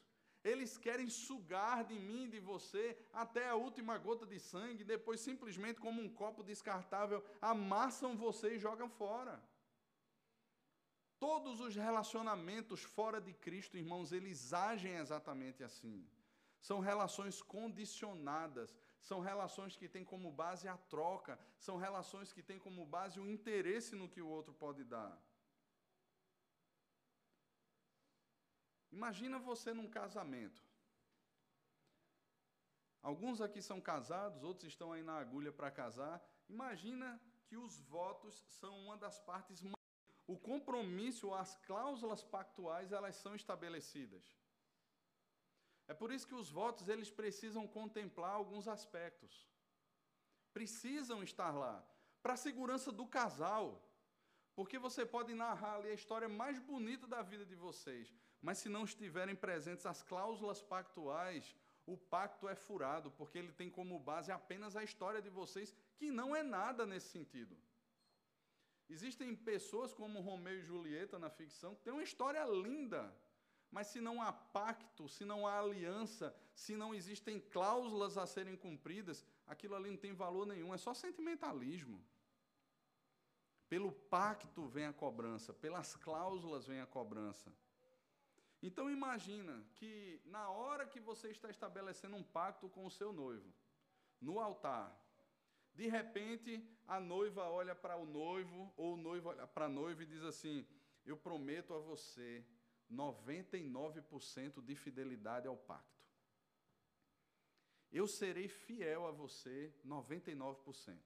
Eles 0.50 0.72
querem 0.78 1.09
sugar 1.11 1.78
de 1.90 1.98
mim, 1.98 2.28
de 2.35 2.38
você, 2.38 2.85
até 3.12 3.48
a 3.48 3.56
última 3.56 3.98
gota 3.98 4.24
de 4.32 4.38
sangue, 4.38 4.85
depois 4.85 5.18
simplesmente 5.20 5.80
como 5.80 6.00
um 6.00 6.09
copo 6.09 6.44
descartável, 6.50 7.20
amassam 7.40 8.16
você 8.16 8.54
e 8.54 8.59
jogam 8.66 8.88
fora. 8.88 9.42
Todos 11.18 11.61
os 11.61 11.74
relacionamentos 11.74 12.82
fora 12.82 13.20
de 13.20 13.32
Cristo, 13.32 13.76
irmãos, 13.76 14.12
eles 14.12 14.52
agem 14.52 14.94
exatamente 14.96 15.64
assim. 15.64 16.06
São 16.61 16.78
relações 16.78 17.42
condicionadas, 17.42 18.78
são 19.00 19.18
relações 19.20 19.76
que 19.76 19.88
têm 19.88 20.04
como 20.04 20.30
base 20.30 20.68
a 20.68 20.76
troca, 20.76 21.38
são 21.59 21.76
relações 21.76 22.32
que 22.32 22.42
têm 22.42 22.59
como 22.59 22.87
base 22.87 23.18
o 23.18 23.28
interesse 23.28 23.96
no 23.96 24.09
que 24.09 24.22
o 24.22 24.28
outro 24.28 24.52
pode 24.54 24.85
dar. 24.85 25.12
Imagina 28.98 29.38
você 29.38 29.70
num 29.78 29.88
casamento. 30.00 30.61
Alguns 33.09 33.40
aqui 33.46 33.61
são 33.61 33.78
casados, 33.78 34.42
outros 34.42 34.72
estão 34.72 34.88
aí 34.92 35.02
na 35.02 35.16
agulha 35.24 35.52
para 35.52 35.70
casar. 35.70 36.16
Imagina 36.48 37.09
que 37.46 37.56
os 37.64 37.74
votos 37.94 38.35
são 38.59 38.72
uma 38.85 38.96
das 38.96 39.18
partes 39.20 39.61
mais. 39.62 39.76
O 40.26 40.37
compromisso, 40.50 41.35
as 41.35 41.52
cláusulas 41.68 42.22
pactuais, 42.24 42.90
elas 42.90 43.16
são 43.16 43.35
estabelecidas. 43.40 44.24
É 45.87 45.94
por 45.94 46.11
isso 46.11 46.26
que 46.26 46.35
os 46.42 46.50
votos 46.50 46.88
eles 46.88 47.11
precisam 47.11 47.64
contemplar 47.78 48.32
alguns 48.32 48.66
aspectos. 48.66 49.46
Precisam 50.59 51.22
estar 51.22 51.52
lá 51.64 51.76
para 52.22 52.32
a 52.32 52.42
segurança 52.48 52.90
do 52.90 53.06
casal. 53.06 53.66
Porque 54.56 54.78
você 54.78 55.04
pode 55.04 55.35
narrar 55.35 55.74
ali 55.76 55.90
a 55.90 55.98
história 56.00 56.30
mais 56.42 56.59
bonita 56.59 57.06
da 57.06 57.20
vida 57.20 57.44
de 57.44 57.54
vocês, 57.54 58.11
mas 58.40 58.59
se 58.59 58.68
não 58.68 58.85
estiverem 58.85 59.35
presentes 59.35 59.87
as 59.87 60.03
cláusulas 60.03 60.62
pactuais, 60.62 61.57
o 61.87 61.96
pacto 61.96 62.49
é 62.49 62.55
furado, 62.55 63.11
porque 63.12 63.38
ele 63.38 63.53
tem 63.53 63.70
como 63.70 63.99
base 63.99 64.33
apenas 64.33 64.77
a 64.77 64.83
história 64.83 65.22
de 65.22 65.31
vocês, 65.31 65.75
que 65.96 66.11
não 66.11 66.35
é 66.35 66.42
nada 66.42 66.85
nesse 66.85 67.09
sentido. 67.09 67.57
Existem 68.88 69.35
pessoas 69.35 69.92
como 69.92 70.20
Romeu 70.20 70.59
e 70.59 70.62
Julieta 70.62 71.18
na 71.18 71.31
ficção 71.31 71.75
que 71.75 71.83
têm 71.83 71.92
uma 71.92 72.03
história 72.03 72.44
linda, 72.44 73.12
mas 73.70 73.88
se 73.88 74.01
não 74.01 74.22
há 74.22 74.33
pacto, 74.33 75.09
se 75.09 75.25
não 75.25 75.46
há 75.46 75.59
aliança, 75.59 76.35
se 76.55 76.77
não 76.77 76.94
existem 76.94 77.40
cláusulas 77.40 78.16
a 78.16 78.27
serem 78.27 78.57
cumpridas, 78.57 79.25
aquilo 79.46 79.75
ali 79.75 79.90
não 79.90 79.96
tem 79.96 80.12
valor 80.12 80.46
nenhum, 80.46 80.72
é 80.72 80.79
só 80.79 80.94
sentimentalismo. 80.94 82.03
Pelo 83.68 83.90
pacto 83.90 84.66
vem 84.68 84.87
a 84.87 84.92
cobrança, 84.92 85.53
pelas 85.53 85.96
cláusulas 85.96 86.66
vem 86.66 86.81
a 86.81 86.87
cobrança. 86.87 87.53
Então 88.66 88.90
imagina 88.90 89.64
que 89.76 90.20
na 90.24 90.50
hora 90.50 90.85
que 90.92 90.98
você 90.98 91.29
está 91.31 91.48
estabelecendo 91.48 92.16
um 92.16 92.24
pacto 92.24 92.68
com 92.68 92.85
o 92.85 92.90
seu 92.90 93.12
noivo, 93.12 93.48
no 94.20 94.40
altar, 94.40 94.88
de 95.72 95.87
repente 95.87 96.52
a 96.85 96.98
noiva 96.98 97.44
olha 97.48 97.76
para 97.76 97.96
o 97.96 98.05
noivo, 98.05 98.72
ou 98.76 98.94
o 98.94 98.96
noivo 98.96 99.29
olha 99.29 99.46
para 99.46 99.66
a 99.66 99.68
noiva 99.68 100.02
e 100.02 100.07
diz 100.07 100.24
assim: 100.24 100.66
Eu 101.05 101.16
prometo 101.16 101.74
a 101.74 101.79
você 101.79 102.44
99% 102.90 104.61
de 104.61 104.74
fidelidade 104.74 105.46
ao 105.46 105.57
pacto. 105.57 106.05
Eu 107.92 108.09
serei 108.09 108.48
fiel 108.48 109.07
a 109.07 109.12
você 109.12 109.72
99%. 109.87 110.98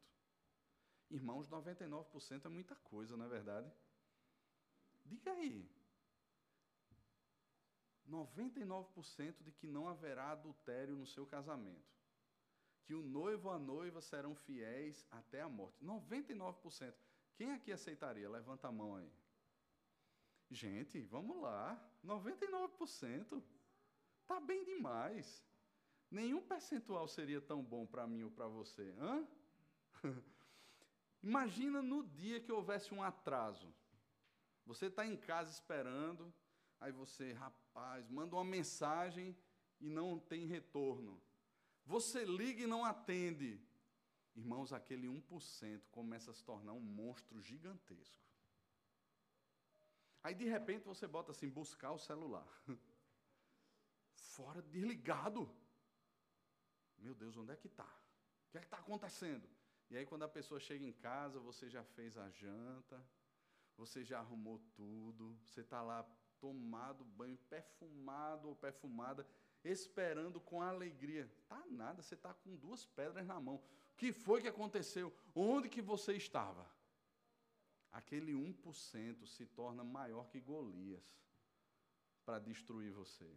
Irmãos, 1.11 1.46
99% 1.46 2.46
é 2.46 2.49
muita 2.49 2.75
coisa, 2.77 3.18
não 3.18 3.27
é 3.27 3.29
verdade? 3.29 3.70
Diga 5.05 5.33
aí. 5.33 5.80
99% 8.11 9.42
de 9.42 9.53
que 9.53 9.66
não 9.66 9.88
haverá 9.88 10.33
adultério 10.33 10.96
no 10.96 11.07
seu 11.07 11.25
casamento. 11.27 11.88
Que 12.85 12.94
o 12.94 13.03
noivo 13.03 13.49
ou 13.49 13.55
a 13.55 13.59
noiva 13.59 14.01
serão 14.01 14.35
fiéis 14.35 15.07
até 15.11 15.40
a 15.42 15.49
morte. 15.49 15.85
99%. 15.85 16.94
Quem 17.37 17.53
aqui 17.53 17.73
aceitaria? 17.73 18.29
Levanta 18.29 18.68
a 18.68 18.73
mão 18.73 18.96
aí. 18.96 19.11
Gente, 20.51 21.01
vamos 21.03 21.40
lá, 21.40 21.81
99%. 22.05 23.42
Tá 24.27 24.40
bem 24.40 24.64
demais. 24.64 25.44
Nenhum 26.11 26.42
percentual 26.42 27.07
seria 27.07 27.40
tão 27.40 27.62
bom 27.62 27.87
para 27.87 28.07
mim 28.07 28.25
ou 28.25 28.31
para 28.31 28.49
você, 28.49 28.92
hã? 28.99 29.27
Imagina 31.23 31.81
no 31.81 32.03
dia 32.03 32.40
que 32.40 32.51
houvesse 32.51 32.92
um 32.92 33.03
atraso. 33.03 33.73
Você 34.66 34.87
está 34.87 35.07
em 35.07 35.16
casa 35.16 35.51
esperando, 35.51 36.33
aí 36.81 36.93
você, 36.93 37.33
rapaz, 37.33 38.09
manda 38.09 38.37
uma 38.37 38.45
mensagem 38.45 39.37
e 39.79 39.88
não 39.88 40.19
tem 40.19 40.47
retorno. 40.47 41.23
Você 41.85 42.25
liga 42.25 42.62
e 42.62 42.66
não 42.66 42.85
atende. 42.85 43.61
Irmãos, 44.35 44.73
aquele 44.73 45.07
1% 45.07 45.83
começa 45.90 46.31
a 46.31 46.35
se 46.35 46.45
tornar 46.45 46.73
um 46.73 46.81
monstro 46.81 47.40
gigantesco. 47.40 48.31
Aí 50.23 50.35
de 50.35 50.45
repente 50.45 50.85
você 50.85 51.07
bota 51.07 51.33
assim, 51.33 51.49
buscar 51.49 51.93
o 51.93 51.99
celular. 51.99 52.47
Fora, 54.12 54.62
desligado. 54.62 55.51
Meu 56.99 57.14
Deus, 57.14 57.37
onde 57.37 57.53
é 57.53 57.57
que 57.57 57.66
está? 57.66 57.85
O 57.85 58.51
que 58.51 58.59
é 58.59 58.61
que 58.61 58.66
está 58.66 58.79
acontecendo? 58.79 59.49
E 59.88 59.97
aí 59.97 60.07
quando 60.07 60.23
a 60.23 60.29
pessoa 60.29 60.61
chega 60.61 60.85
em 60.85 60.93
casa, 60.93 61.40
você 61.40 61.69
já 61.69 61.83
fez 61.83 62.16
a 62.16 62.29
janta, 62.31 63.03
você 63.77 64.05
já 64.05 64.19
arrumou 64.19 64.59
tudo, 64.75 65.38
você 65.45 65.62
está 65.62 65.83
lá 65.83 66.05
tomado 66.40 67.05
banho, 67.05 67.37
perfumado 67.48 68.48
ou 68.48 68.57
perfumada, 68.57 69.26
esperando 69.62 70.40
com 70.40 70.62
alegria. 70.62 71.31
Tá 71.48 71.62
nada, 71.68 72.03
você 72.03 72.14
está 72.14 72.33
com 72.33 72.57
duas 72.57 72.85
pedras 72.85 73.26
na 73.26 73.38
mão. 73.38 73.57
O 73.57 73.96
que 73.96 74.12
foi 74.12 74.40
que 74.40 74.48
aconteceu? 74.48 75.12
Onde 75.35 75.68
que 75.68 75.83
você 75.83 76.14
estava? 76.14 76.66
aquele 77.92 78.33
1% 78.33 79.26
se 79.26 79.46
torna 79.46 79.83
maior 79.83 80.29
que 80.29 80.40
Golias 80.40 81.05
para 82.24 82.38
destruir 82.38 82.92
você. 82.92 83.31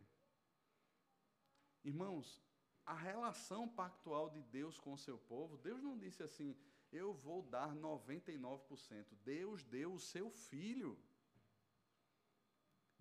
Irmãos, 1.84 2.42
a 2.86 2.94
relação 2.94 3.68
pactual 3.68 4.30
de 4.30 4.42
Deus 4.42 4.80
com 4.80 4.94
o 4.94 4.98
seu 4.98 5.18
povo, 5.18 5.58
Deus 5.58 5.82
não 5.82 5.98
disse 5.98 6.22
assim, 6.22 6.56
eu 6.92 7.14
vou 7.14 7.42
dar 7.42 7.74
99%. 7.76 9.06
Deus 9.24 9.64
deu 9.64 9.94
o 9.94 10.00
seu 10.00 10.30
filho. 10.30 10.98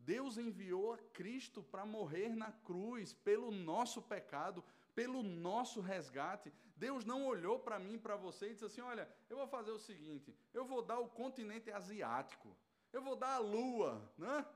Deus 0.05 0.37
enviou 0.37 0.93
a 0.93 0.99
Cristo 0.99 1.63
para 1.63 1.87
morrer 1.87 2.35
na 2.35 2.53
cruz 2.53 3.13
pelo 3.13 3.51
nosso 3.51 4.03
pecado, 4.03 4.65
pelo 4.95 5.23
nosso 5.23 5.81
resgate. 5.81 6.53
Deus 6.77 7.05
não 7.05 7.27
olhou 7.27 7.59
para 7.59 7.79
mim, 7.79 7.99
para 7.99 8.17
você 8.17 8.47
e 8.47 8.53
disse 8.53 8.65
assim: 8.65 8.81
Olha, 8.81 9.09
eu 9.31 9.37
vou 9.37 9.47
fazer 9.47 9.71
o 9.71 9.79
seguinte, 9.79 10.35
eu 10.53 10.65
vou 10.65 10.83
dar 10.83 10.99
o 10.99 11.09
continente 11.09 11.71
asiático, 11.71 12.57
eu 12.93 13.03
vou 13.03 13.17
dar 13.17 13.37
a 13.37 13.39
lua, 13.39 14.13
né? 14.19 14.47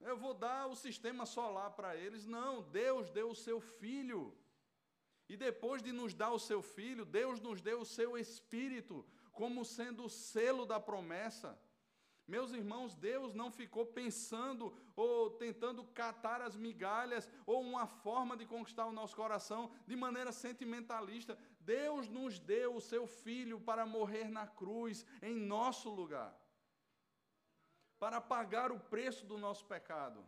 Eu 0.00 0.16
vou 0.16 0.34
dar 0.34 0.66
o 0.66 0.76
sistema 0.76 1.24
solar 1.24 1.70
para 1.70 1.96
eles. 1.96 2.26
Não, 2.26 2.62
Deus 2.62 3.10
deu 3.10 3.30
o 3.30 3.34
seu 3.34 3.60
filho. 3.60 4.36
E 5.28 5.36
depois 5.36 5.82
de 5.82 5.92
nos 5.92 6.12
dar 6.12 6.30
o 6.32 6.38
seu 6.38 6.60
filho, 6.60 7.04
Deus 7.06 7.40
nos 7.40 7.62
deu 7.62 7.80
o 7.80 7.86
seu 7.86 8.18
espírito 8.18 9.04
como 9.32 9.64
sendo 9.64 10.04
o 10.04 10.10
selo 10.10 10.66
da 10.66 10.78
promessa. 10.78 11.58
Meus 12.26 12.52
irmãos, 12.52 12.94
Deus 12.94 13.34
não 13.34 13.50
ficou 13.50 13.84
pensando 13.84 14.74
ou 14.96 15.28
tentando 15.30 15.84
catar 15.84 16.40
as 16.40 16.56
migalhas 16.56 17.30
ou 17.44 17.60
uma 17.60 17.86
forma 17.86 18.34
de 18.34 18.46
conquistar 18.46 18.86
o 18.86 18.92
nosso 18.92 19.14
coração 19.14 19.70
de 19.86 19.94
maneira 19.94 20.32
sentimentalista. 20.32 21.38
Deus 21.60 22.08
nos 22.08 22.38
deu 22.38 22.76
o 22.76 22.80
seu 22.80 23.06
filho 23.06 23.60
para 23.60 23.84
morrer 23.84 24.30
na 24.30 24.46
cruz 24.46 25.04
em 25.20 25.36
nosso 25.36 25.90
lugar, 25.90 26.34
para 27.98 28.22
pagar 28.22 28.72
o 28.72 28.80
preço 28.80 29.26
do 29.26 29.36
nosso 29.36 29.66
pecado. 29.66 30.24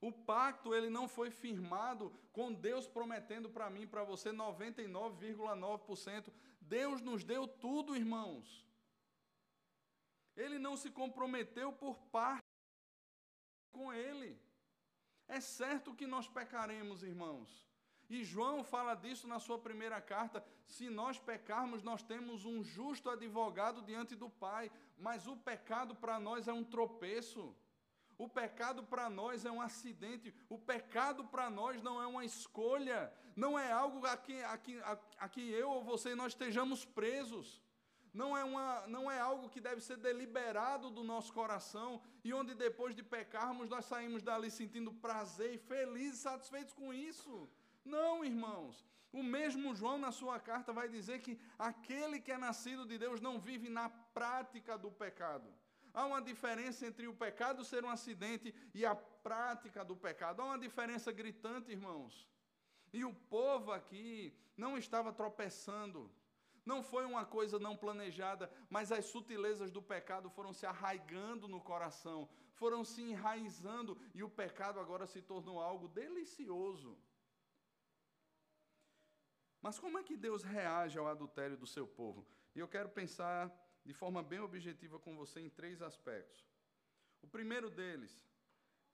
O 0.00 0.10
pacto 0.10 0.74
ele 0.74 0.88
não 0.88 1.06
foi 1.06 1.30
firmado 1.30 2.10
com 2.32 2.50
Deus 2.52 2.88
prometendo 2.88 3.48
para 3.50 3.70
mim, 3.70 3.86
para 3.86 4.02
você 4.02 4.30
99,9%. 4.30 6.32
Deus 6.60 7.00
nos 7.02 7.22
deu 7.22 7.46
tudo, 7.46 7.94
irmãos. 7.94 8.66
Ele 10.36 10.58
não 10.58 10.76
se 10.76 10.90
comprometeu 10.90 11.72
por 11.72 11.96
parte 12.10 12.42
com 13.70 13.92
ele. 13.92 14.40
É 15.28 15.40
certo 15.40 15.94
que 15.94 16.06
nós 16.06 16.28
pecaremos, 16.28 17.02
irmãos. 17.02 17.70
E 18.08 18.22
João 18.24 18.62
fala 18.62 18.94
disso 18.94 19.26
na 19.26 19.38
sua 19.38 19.58
primeira 19.58 20.00
carta. 20.00 20.44
Se 20.66 20.90
nós 20.90 21.18
pecarmos, 21.18 21.82
nós 21.82 22.02
temos 22.02 22.44
um 22.44 22.62
justo 22.62 23.08
advogado 23.08 23.80
diante 23.82 24.14
do 24.14 24.28
Pai. 24.28 24.70
Mas 24.98 25.26
o 25.26 25.36
pecado 25.36 25.94
para 25.94 26.20
nós 26.20 26.48
é 26.48 26.52
um 26.52 26.64
tropeço. 26.64 27.54
O 28.18 28.28
pecado 28.28 28.82
para 28.82 29.08
nós 29.08 29.46
é 29.46 29.50
um 29.50 29.62
acidente. 29.62 30.34
O 30.48 30.58
pecado 30.58 31.24
para 31.24 31.48
nós 31.48 31.82
não 31.82 32.02
é 32.02 32.06
uma 32.06 32.24
escolha. 32.24 33.12
Não 33.34 33.58
é 33.58 33.72
algo 33.72 34.04
a 34.06 34.16
que, 34.16 34.42
a, 34.42 34.58
que, 34.58 34.78
a, 34.80 34.98
a 35.18 35.28
que 35.28 35.50
eu 35.50 35.70
ou 35.70 35.82
você 35.82 36.14
nós 36.14 36.32
estejamos 36.32 36.84
presos 36.84 37.61
não 38.12 38.36
é, 38.36 38.44
uma, 38.44 38.86
não 38.86 39.10
é 39.10 39.18
algo 39.18 39.48
que 39.48 39.60
deve 39.60 39.80
ser 39.80 39.96
deliberado 39.96 40.90
do 40.90 41.02
nosso 41.02 41.32
coração 41.32 42.02
e 42.22 42.34
onde 42.34 42.54
depois 42.54 42.94
de 42.94 43.02
pecarmos 43.02 43.70
nós 43.70 43.86
saímos 43.86 44.22
dali 44.22 44.50
sentindo 44.50 44.92
prazer 44.92 45.54
e 45.54 45.58
felizes, 45.58 46.20
satisfeitos 46.20 46.74
com 46.74 46.92
isso. 46.92 47.48
Não, 47.84 48.24
irmãos. 48.24 48.84
O 49.12 49.22
mesmo 49.22 49.74
João, 49.74 49.98
na 49.98 50.10
sua 50.10 50.38
carta, 50.40 50.72
vai 50.72 50.88
dizer 50.88 51.20
que 51.20 51.38
aquele 51.58 52.20
que 52.20 52.32
é 52.32 52.38
nascido 52.38 52.86
de 52.86 52.98
Deus 52.98 53.20
não 53.20 53.38
vive 53.38 53.68
na 53.68 53.88
prática 53.88 54.76
do 54.78 54.90
pecado. 54.90 55.48
Há 55.92 56.06
uma 56.06 56.22
diferença 56.22 56.86
entre 56.86 57.06
o 57.06 57.14
pecado 57.14 57.64
ser 57.64 57.84
um 57.84 57.90
acidente 57.90 58.54
e 58.74 58.86
a 58.86 58.94
prática 58.94 59.84
do 59.84 59.94
pecado. 59.94 60.40
Há 60.40 60.44
uma 60.46 60.58
diferença 60.58 61.12
gritante, 61.12 61.70
irmãos. 61.70 62.26
E 62.92 63.04
o 63.04 63.12
povo 63.12 63.70
aqui 63.72 64.34
não 64.56 64.78
estava 64.78 65.12
tropeçando 65.12 66.10
não 66.64 66.82
foi 66.82 67.04
uma 67.04 67.24
coisa 67.24 67.58
não 67.58 67.76
planejada, 67.76 68.50
mas 68.70 68.92
as 68.92 69.06
sutilezas 69.06 69.70
do 69.70 69.82
pecado 69.82 70.30
foram 70.30 70.52
se 70.52 70.64
arraigando 70.64 71.48
no 71.48 71.60
coração, 71.60 72.28
foram 72.54 72.84
se 72.84 73.02
enraizando 73.02 73.98
e 74.14 74.22
o 74.22 74.30
pecado 74.30 74.78
agora 74.78 75.06
se 75.06 75.20
tornou 75.20 75.60
algo 75.60 75.88
delicioso. 75.88 76.96
Mas 79.60 79.78
como 79.78 79.98
é 79.98 80.02
que 80.02 80.16
Deus 80.16 80.42
reage 80.42 80.98
ao 80.98 81.06
adultério 81.06 81.56
do 81.56 81.66
seu 81.66 81.86
povo? 81.86 82.26
E 82.54 82.58
eu 82.58 82.68
quero 82.68 82.88
pensar 82.88 83.52
de 83.84 83.92
forma 83.92 84.22
bem 84.22 84.40
objetiva 84.40 84.98
com 84.98 85.16
você 85.16 85.40
em 85.40 85.50
três 85.50 85.82
aspectos. 85.82 86.44
O 87.20 87.28
primeiro 87.28 87.70
deles, 87.70 88.24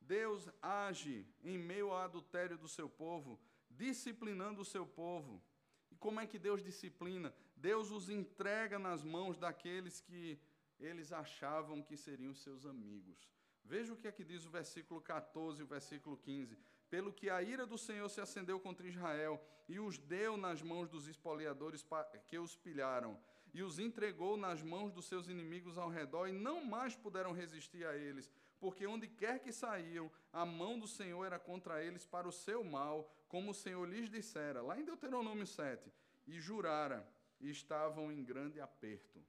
Deus 0.00 0.48
age 0.62 1.26
em 1.42 1.58
meio 1.58 1.90
ao 1.90 1.98
adultério 1.98 2.56
do 2.56 2.68
seu 2.68 2.88
povo, 2.88 3.40
disciplinando 3.70 4.62
o 4.62 4.64
seu 4.64 4.86
povo. 4.86 5.42
E 5.90 5.96
como 5.96 6.20
é 6.20 6.26
que 6.26 6.38
Deus 6.38 6.62
disciplina? 6.62 7.34
Deus 7.60 7.90
os 7.90 8.08
entrega 8.08 8.78
nas 8.78 9.02
mãos 9.02 9.36
daqueles 9.36 10.00
que 10.00 10.38
eles 10.78 11.12
achavam 11.12 11.82
que 11.82 11.96
seriam 11.96 12.34
seus 12.34 12.64
amigos. 12.64 13.28
Veja 13.64 13.92
o 13.92 13.96
que 13.96 14.08
é 14.08 14.12
que 14.12 14.24
diz 14.24 14.46
o 14.46 14.50
versículo 14.50 15.00
14 15.00 15.60
e 15.60 15.64
o 15.64 15.66
versículo 15.66 16.16
15. 16.16 16.56
Pelo 16.88 17.12
que 17.12 17.28
a 17.28 17.42
ira 17.42 17.66
do 17.66 17.76
Senhor 17.76 18.08
se 18.08 18.20
acendeu 18.20 18.58
contra 18.58 18.86
Israel 18.86 19.42
e 19.68 19.78
os 19.78 19.98
deu 19.98 20.36
nas 20.36 20.62
mãos 20.62 20.88
dos 20.88 21.06
espoliadores 21.06 21.84
que 22.26 22.38
os 22.38 22.56
pilharam, 22.56 23.20
e 23.52 23.62
os 23.62 23.78
entregou 23.78 24.36
nas 24.36 24.62
mãos 24.62 24.92
dos 24.92 25.06
seus 25.06 25.28
inimigos 25.28 25.76
ao 25.76 25.90
redor, 25.90 26.28
e 26.28 26.32
não 26.32 26.64
mais 26.64 26.96
puderam 26.96 27.32
resistir 27.32 27.86
a 27.86 27.94
eles, 27.94 28.30
porque 28.58 28.86
onde 28.86 29.06
quer 29.06 29.40
que 29.40 29.52
saíam, 29.52 30.10
a 30.32 30.46
mão 30.46 30.78
do 30.78 30.86
Senhor 30.86 31.24
era 31.24 31.38
contra 31.38 31.84
eles 31.84 32.06
para 32.06 32.26
o 32.26 32.32
seu 32.32 32.64
mal, 32.64 33.10
como 33.28 33.50
o 33.50 33.54
Senhor 33.54 33.86
lhes 33.86 34.08
dissera, 34.08 34.62
lá 34.62 34.78
em 34.78 34.84
Deuteronômio 34.84 35.46
7, 35.46 35.92
e 36.26 36.40
jurara 36.40 37.06
e 37.40 37.50
estavam 37.50 38.10
em 38.12 38.24
grande 38.24 38.60
aperto. 38.60 39.24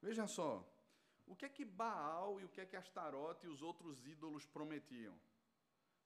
Veja 0.00 0.26
só, 0.26 0.66
o 1.26 1.34
que 1.34 1.46
é 1.46 1.48
que 1.48 1.64
Baal 1.64 2.40
e 2.40 2.44
o 2.44 2.48
que 2.48 2.60
é 2.60 2.66
que 2.66 2.76
Astarote 2.76 3.46
e 3.46 3.48
os 3.48 3.62
outros 3.62 4.06
ídolos 4.06 4.46
prometiam? 4.46 5.18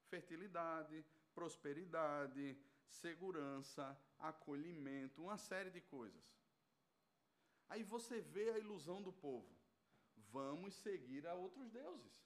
Fertilidade, 0.09 1.05
prosperidade, 1.35 2.57
segurança, 2.89 3.99
acolhimento, 4.19 5.23
uma 5.23 5.37
série 5.37 5.71
de 5.71 5.81
coisas. 5.81 6.25
Aí 7.69 7.83
você 7.83 8.21
vê 8.21 8.51
a 8.51 8.59
ilusão 8.59 9.03
do 9.03 9.13
povo. 9.13 9.49
Vamos 10.31 10.75
seguir 10.75 11.27
a 11.27 11.35
outros 11.35 11.71
deuses. 11.71 12.19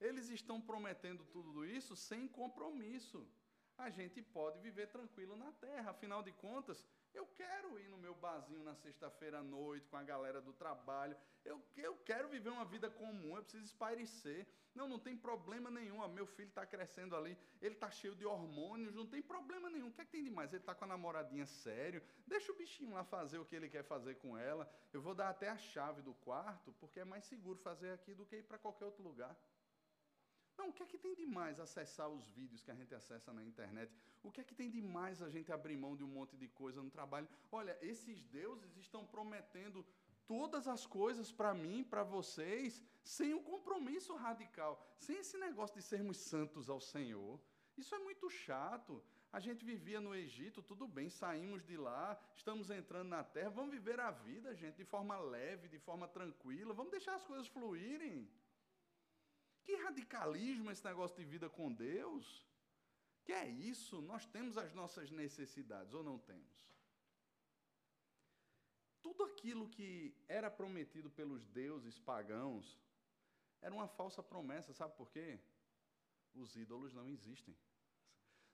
Eles 0.00 0.28
estão 0.28 0.60
prometendo 0.60 1.24
tudo 1.26 1.64
isso 1.64 1.96
sem 1.96 2.28
compromisso. 2.28 3.26
A 3.76 3.90
gente 3.90 4.22
pode 4.22 4.58
viver 4.60 4.88
tranquilo 4.88 5.36
na 5.36 5.52
terra, 5.52 5.90
afinal 5.90 6.22
de 6.22 6.32
contas, 6.32 6.84
eu 7.18 7.26
quero 7.34 7.78
ir 7.78 7.88
no 7.88 7.96
meu 7.96 8.14
barzinho 8.14 8.62
na 8.62 8.74
sexta-feira 8.74 9.38
à 9.38 9.42
noite 9.42 9.88
com 9.88 9.96
a 9.96 10.02
galera 10.02 10.40
do 10.40 10.52
trabalho. 10.52 11.16
Eu, 11.44 11.60
eu 11.76 11.96
quero 12.04 12.28
viver 12.28 12.50
uma 12.50 12.64
vida 12.64 12.90
comum, 12.90 13.36
eu 13.36 13.42
preciso 13.42 13.64
espairecer. 13.64 14.46
Não, 14.74 14.86
não 14.86 14.98
tem 14.98 15.16
problema 15.16 15.70
nenhum. 15.70 16.06
Meu 16.08 16.26
filho 16.26 16.48
está 16.48 16.66
crescendo 16.66 17.16
ali, 17.16 17.36
ele 17.62 17.74
está 17.74 17.90
cheio 17.90 18.14
de 18.14 18.26
hormônios, 18.26 18.94
não 18.94 19.06
tem 19.06 19.22
problema 19.22 19.70
nenhum. 19.70 19.88
O 19.88 19.92
que 19.92 20.02
é 20.02 20.04
que 20.04 20.12
tem 20.12 20.24
de 20.24 20.30
mais? 20.30 20.52
Ele 20.52 20.62
está 20.62 20.74
com 20.74 20.84
a 20.84 20.88
namoradinha 20.88 21.46
sério. 21.46 22.02
Deixa 22.26 22.52
o 22.52 22.56
bichinho 22.56 22.92
lá 22.92 23.02
fazer 23.02 23.38
o 23.38 23.46
que 23.46 23.56
ele 23.56 23.70
quer 23.70 23.84
fazer 23.84 24.16
com 24.16 24.36
ela. 24.36 24.70
Eu 24.92 25.00
vou 25.00 25.14
dar 25.14 25.30
até 25.30 25.48
a 25.48 25.56
chave 25.56 26.02
do 26.02 26.12
quarto, 26.14 26.72
porque 26.74 27.00
é 27.00 27.04
mais 27.04 27.24
seguro 27.24 27.58
fazer 27.58 27.90
aqui 27.92 28.14
do 28.14 28.26
que 28.26 28.36
ir 28.36 28.42
para 28.42 28.58
qualquer 28.58 28.84
outro 28.84 29.02
lugar. 29.02 29.34
Não, 30.58 30.68
o 30.68 30.72
que 30.72 30.82
é 30.82 30.86
que 30.86 30.98
tem 30.98 31.14
de 31.14 31.26
mais 31.26 31.60
acessar 31.60 32.08
os 32.08 32.26
vídeos 32.30 32.62
que 32.62 32.70
a 32.70 32.74
gente 32.74 32.94
acessa 32.94 33.32
na 33.32 33.42
internet? 33.42 33.92
O 34.22 34.30
que 34.30 34.40
é 34.40 34.44
que 34.44 34.54
tem 34.54 34.70
de 34.70 34.80
mais 34.80 35.22
a 35.22 35.28
gente 35.28 35.52
abrir 35.52 35.76
mão 35.76 35.94
de 35.96 36.04
um 36.04 36.08
monte 36.08 36.36
de 36.36 36.48
coisa 36.48 36.82
no 36.82 36.90
trabalho? 36.90 37.28
Olha, 37.52 37.76
esses 37.80 38.24
deuses 38.24 38.76
estão 38.76 39.04
prometendo 39.04 39.84
todas 40.26 40.66
as 40.66 40.86
coisas 40.86 41.30
para 41.30 41.54
mim, 41.54 41.84
para 41.84 42.02
vocês, 42.02 42.82
sem 43.02 43.32
um 43.34 43.42
compromisso 43.42 44.14
radical, 44.16 44.84
sem 44.98 45.18
esse 45.18 45.36
negócio 45.38 45.76
de 45.76 45.82
sermos 45.82 46.16
santos 46.16 46.68
ao 46.68 46.80
Senhor. 46.80 47.38
Isso 47.76 47.94
é 47.94 47.98
muito 47.98 48.28
chato. 48.28 49.02
A 49.32 49.38
gente 49.38 49.64
vivia 49.64 50.00
no 50.00 50.14
Egito, 50.14 50.62
tudo 50.62 50.88
bem, 50.88 51.10
saímos 51.10 51.62
de 51.64 51.76
lá, 51.76 52.18
estamos 52.34 52.70
entrando 52.70 53.08
na 53.08 53.22
terra, 53.22 53.50
vamos 53.50 53.70
viver 53.70 54.00
a 54.00 54.10
vida, 54.10 54.54
gente, 54.54 54.76
de 54.76 54.84
forma 54.84 55.18
leve, 55.18 55.68
de 55.68 55.78
forma 55.78 56.08
tranquila, 56.08 56.72
vamos 56.72 56.90
deixar 56.90 57.14
as 57.14 57.24
coisas 57.24 57.46
fluírem. 57.46 58.28
Que 59.66 59.74
radicalismo 59.74 60.70
esse 60.70 60.84
negócio 60.84 61.16
de 61.16 61.24
vida 61.24 61.50
com 61.50 61.72
Deus? 61.72 62.46
Que 63.24 63.32
é 63.32 63.48
isso? 63.48 64.00
Nós 64.00 64.24
temos 64.24 64.56
as 64.56 64.72
nossas 64.72 65.10
necessidades 65.10 65.92
ou 65.92 66.04
não 66.04 66.18
temos? 66.20 66.70
Tudo 69.02 69.24
aquilo 69.24 69.68
que 69.68 70.14
era 70.28 70.48
prometido 70.48 71.10
pelos 71.10 71.44
deuses 71.48 71.98
pagãos 71.98 72.78
era 73.60 73.74
uma 73.74 73.88
falsa 73.88 74.22
promessa, 74.22 74.72
sabe 74.72 74.96
por 74.96 75.10
quê? 75.10 75.40
Os 76.32 76.54
ídolos 76.54 76.94
não 76.94 77.08
existem. 77.08 77.56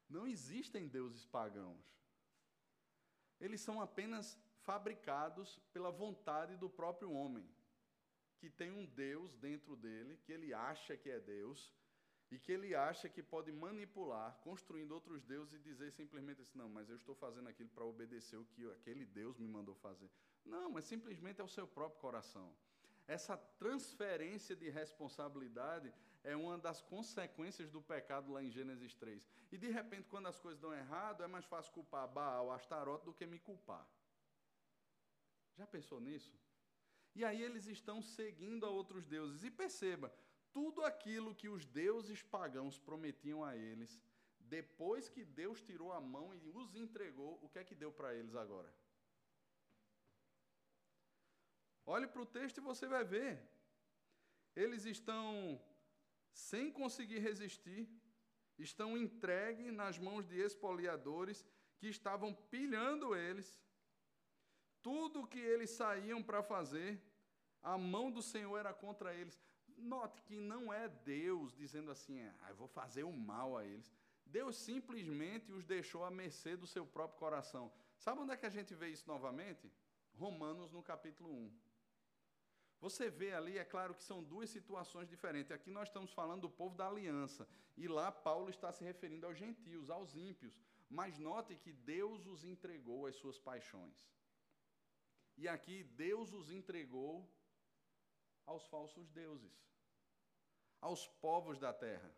Não 0.09 0.27
existem 0.27 0.89
deuses 0.89 1.27
pagãos. 1.27 1.85
Eles 3.39 3.61
são 3.61 3.83
apenas 3.83 4.39
fabricados 4.63 5.59
pela 5.75 5.91
vontade 5.91 6.57
do 6.57 6.71
próprio 6.71 7.13
homem 7.13 7.47
que 8.43 8.51
tem 8.51 8.73
um 8.73 8.85
Deus 8.85 9.37
dentro 9.37 9.77
dele, 9.77 10.19
que 10.25 10.33
ele 10.33 10.53
acha 10.53 10.97
que 10.97 11.09
é 11.09 11.21
Deus, 11.21 11.73
e 12.29 12.37
que 12.37 12.51
ele 12.51 12.75
acha 12.75 13.09
que 13.09 13.23
pode 13.23 13.53
manipular, 13.53 14.37
construindo 14.43 14.91
outros 14.91 15.23
deuses 15.23 15.55
e 15.55 15.59
dizer 15.61 15.93
simplesmente 15.93 16.41
assim: 16.43 16.59
não, 16.59 16.69
mas 16.69 16.91
eu 16.91 16.97
estou 16.97 17.15
fazendo 17.15 17.49
aquilo 17.49 17.69
para 17.69 17.85
obedecer 17.85 18.37
o 18.37 18.45
que 18.45 18.69
aquele 18.73 19.05
Deus 19.05 19.39
me 19.39 19.47
mandou 19.47 19.77
fazer. 19.77 20.11
Não, 20.45 20.69
mas 20.71 20.87
simplesmente 20.87 21.41
é 21.41 21.45
o 21.45 21.55
seu 21.57 21.69
próprio 21.69 22.01
coração. 22.01 22.53
Essa 23.07 23.37
transferência 23.37 24.57
de 24.57 24.69
responsabilidade 24.71 25.95
é 26.25 26.35
uma 26.35 26.59
das 26.59 26.83
consequências 26.83 27.71
do 27.71 27.81
pecado 27.81 28.33
lá 28.33 28.43
em 28.43 28.51
Gênesis 28.51 28.93
3. 28.95 29.31
E 29.53 29.57
de 29.57 29.71
repente, 29.71 30.09
quando 30.09 30.27
as 30.27 30.41
coisas 30.41 30.61
dão 30.61 30.75
errado, 30.75 31.23
é 31.23 31.29
mais 31.29 31.45
fácil 31.45 31.73
culpar 31.73 32.09
Baal, 32.09 32.51
Astarote, 32.51 33.05
do 33.05 33.15
que 33.15 33.25
me 33.25 33.39
culpar. 33.39 33.87
Já 35.57 35.65
pensou 35.65 36.01
nisso? 36.01 36.35
E 37.15 37.25
aí 37.25 37.43
eles 37.43 37.67
estão 37.67 38.01
seguindo 38.03 38.65
a 38.65 38.71
outros 38.71 39.05
deuses. 39.07 39.45
E 39.45 39.51
perceba, 39.51 40.13
tudo 40.53 40.85
aquilo 40.85 41.35
que 41.35 41.49
os 41.49 41.65
deuses 41.65 42.23
pagãos 42.23 42.79
prometiam 42.79 43.45
a 43.45 43.57
eles, 43.57 44.01
depois 44.41 45.09
que 45.09 45.25
Deus 45.25 45.63
tirou 45.63 45.93
a 45.93 46.01
mão 46.01 46.35
e 46.35 46.49
os 46.49 46.75
entregou, 46.75 47.39
o 47.43 47.49
que 47.49 47.59
é 47.59 47.65
que 47.65 47.75
deu 47.75 47.93
para 47.93 48.15
eles 48.15 48.35
agora? 48.35 48.73
Olhe 51.85 52.07
para 52.07 52.23
o 52.23 52.27
texto 52.27 52.59
e 52.59 52.61
você 52.61 52.87
vai 52.87 53.05
ver. 53.05 53.43
Eles 54.55 54.85
estão 54.85 55.61
sem 56.33 56.71
conseguir 56.71 57.19
resistir, 57.19 57.89
estão 58.59 58.97
entregues 58.97 59.73
nas 59.73 59.99
mãos 59.99 60.27
de 60.27 60.39
espoliadores 60.39 61.45
que 61.79 61.89
estavam 61.89 62.33
pilhando 62.35 63.15
eles. 63.15 63.61
Tudo 64.83 65.27
que 65.27 65.39
eles 65.39 65.71
saíam 65.71 66.23
para 66.23 66.43
fazer, 66.43 67.01
a 67.63 67.79
mão 67.79 68.11
do 68.11 68.23
Senhor 68.23 68.59
era 68.59 68.75
contra 68.75 69.15
eles. 69.15 69.39
Note 69.77 70.21
que 70.23 70.37
não 70.37 70.73
é 70.73 70.89
Deus 70.89 71.55
dizendo 71.57 71.91
assim, 71.91 72.21
ah, 72.43 72.51
eu 72.51 72.57
vou 72.57 72.69
fazer 72.69 73.05
o 73.05 73.13
mal 73.13 73.57
a 73.57 73.65
eles. 73.65 73.93
Deus 74.27 74.57
simplesmente 74.57 75.53
os 75.53 75.65
deixou 75.65 76.05
à 76.05 76.11
mercê 76.11 76.57
do 76.57 76.67
seu 76.67 76.87
próprio 76.87 77.19
coração. 77.19 77.73
Sabe 77.99 78.21
onde 78.21 78.33
é 78.33 78.37
que 78.37 78.47
a 78.47 78.51
gente 78.51 78.75
vê 78.75 78.89
isso 78.89 79.07
novamente? 79.07 79.71
Romanos 80.15 80.73
no 80.73 80.83
capítulo 80.83 81.31
1. 81.31 81.53
Você 82.81 83.09
vê 83.09 83.33
ali, 83.33 83.59
é 83.59 83.65
claro 83.65 83.95
que 83.95 84.03
são 84.03 84.25
duas 84.25 84.51
situações 84.51 85.09
diferentes. 85.09 85.53
Aqui 85.53 85.71
nós 85.71 85.89
estamos 85.89 86.13
falando 86.13 86.43
do 86.43 86.51
povo 86.51 86.75
da 86.75 86.89
aliança, 86.89 87.47
e 87.77 87.87
lá 87.87 88.11
Paulo 88.11 88.51
está 88.51 88.73
se 88.73 88.83
referindo 88.83 89.25
aos 89.25 89.39
gentios, 89.39 89.89
aos 89.89 90.17
ímpios. 90.17 90.61
Mas 90.91 91.19
note 91.19 91.55
que 91.55 91.73
Deus 91.73 92.27
os 92.27 92.45
entregou 92.45 93.07
às 93.07 93.15
suas 93.15 93.39
paixões. 93.39 94.05
E 95.37 95.49
aqui 95.49 95.85
Deus 95.85 96.33
os 96.33 96.51
entregou 96.51 97.29
aos 98.45 98.67
falsos 98.67 99.09
deuses, 99.11 99.53
aos 100.81 101.07
povos 101.09 101.59
da 101.59 101.73
terra. 101.73 102.15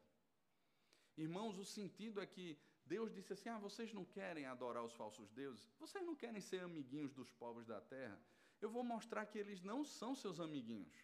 Irmãos, 1.17 1.59
o 1.59 1.65
sentido 1.65 2.21
é 2.21 2.27
que 2.27 2.59
Deus 2.85 3.12
disse 3.12 3.33
assim: 3.33 3.49
Ah, 3.49 3.59
vocês 3.59 3.93
não 3.93 4.05
querem 4.05 4.47
adorar 4.47 4.85
os 4.85 4.95
falsos 4.95 5.31
deuses? 5.31 5.73
Vocês 5.79 6.05
não 6.05 6.17
querem 6.17 6.41
ser 6.41 6.61
amiguinhos 6.61 7.12
dos 7.12 7.31
povos 7.31 7.67
da 7.67 7.81
terra? 7.81 8.21
eu 8.65 8.71
vou 8.71 8.83
mostrar 8.83 9.27
que 9.27 9.39
eles 9.39 9.62
não 9.62 9.85
são 9.85 10.15
seus 10.15 10.41
amiguinhos. 10.41 10.97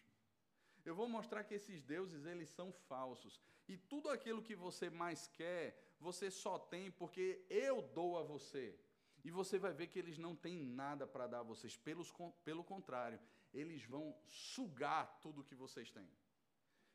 Eu 0.83 0.95
vou 0.95 1.07
mostrar 1.07 1.43
que 1.43 1.53
esses 1.53 1.83
deuses, 1.83 2.25
eles 2.25 2.49
são 2.49 2.71
falsos. 2.71 3.39
E 3.67 3.77
tudo 3.77 4.09
aquilo 4.09 4.41
que 4.41 4.55
você 4.55 4.89
mais 4.89 5.27
quer, 5.27 5.77
você 5.99 6.31
só 6.31 6.57
tem 6.57 6.89
porque 6.89 7.45
eu 7.49 7.81
dou 7.99 8.17
a 8.17 8.23
você. 8.23 8.79
E 9.23 9.31
você 9.31 9.59
vai 9.59 9.73
ver 9.73 9.87
que 9.87 9.99
eles 9.99 10.17
não 10.17 10.35
têm 10.35 10.57
nada 10.57 11.05
para 11.05 11.27
dar 11.27 11.39
a 11.39 11.43
vocês. 11.43 11.77
Pelos, 11.77 12.11
pelo 12.43 12.63
contrário, 12.63 13.19
eles 13.53 13.83
vão 13.83 14.15
sugar 14.25 15.19
tudo 15.21 15.43
que 15.43 15.55
vocês 15.55 15.91
têm. 15.91 16.09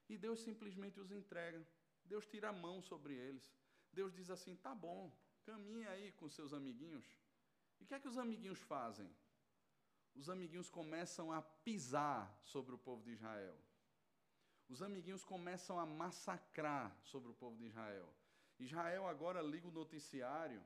E 0.08 0.16
Deus 0.16 0.40
simplesmente 0.40 1.00
os 1.00 1.10
entrega. 1.10 1.66
Deus 2.04 2.26
tira 2.26 2.48
a 2.48 2.52
mão 2.52 2.82
sobre 2.82 3.14
eles. 3.14 3.54
Deus 3.92 4.12
diz 4.12 4.30
assim: 4.30 4.56
tá 4.56 4.74
bom, 4.74 5.12
caminhe 5.44 5.86
aí 5.86 6.12
com 6.12 6.28
seus 6.28 6.52
amiguinhos. 6.52 7.06
E 7.78 7.84
o 7.84 7.86
que 7.86 7.94
é 7.94 8.00
que 8.00 8.08
os 8.08 8.18
amiguinhos 8.18 8.60
fazem? 8.60 9.08
os 10.16 10.28
amiguinhos 10.30 10.70
começam 10.70 11.30
a 11.30 11.42
pisar 11.42 12.40
sobre 12.42 12.74
o 12.74 12.78
povo 12.78 13.02
de 13.04 13.12
Israel. 13.12 13.56
Os 14.68 14.82
amiguinhos 14.82 15.24
começam 15.24 15.78
a 15.78 15.86
massacrar 15.86 16.96
sobre 17.02 17.30
o 17.30 17.34
povo 17.34 17.56
de 17.56 17.66
Israel. 17.66 18.08
Israel 18.58 19.06
agora 19.06 19.42
liga 19.42 19.68
o 19.68 19.70
noticiário 19.70 20.62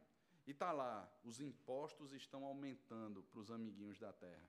e 0.51 0.53
está 0.53 0.73
lá: 0.73 1.09
os 1.23 1.41
impostos 1.41 2.13
estão 2.13 2.45
aumentando 2.45 3.23
para 3.23 3.39
os 3.39 3.53
amiguinhos 3.53 4.01
da 4.01 4.13
terra. 4.13 4.49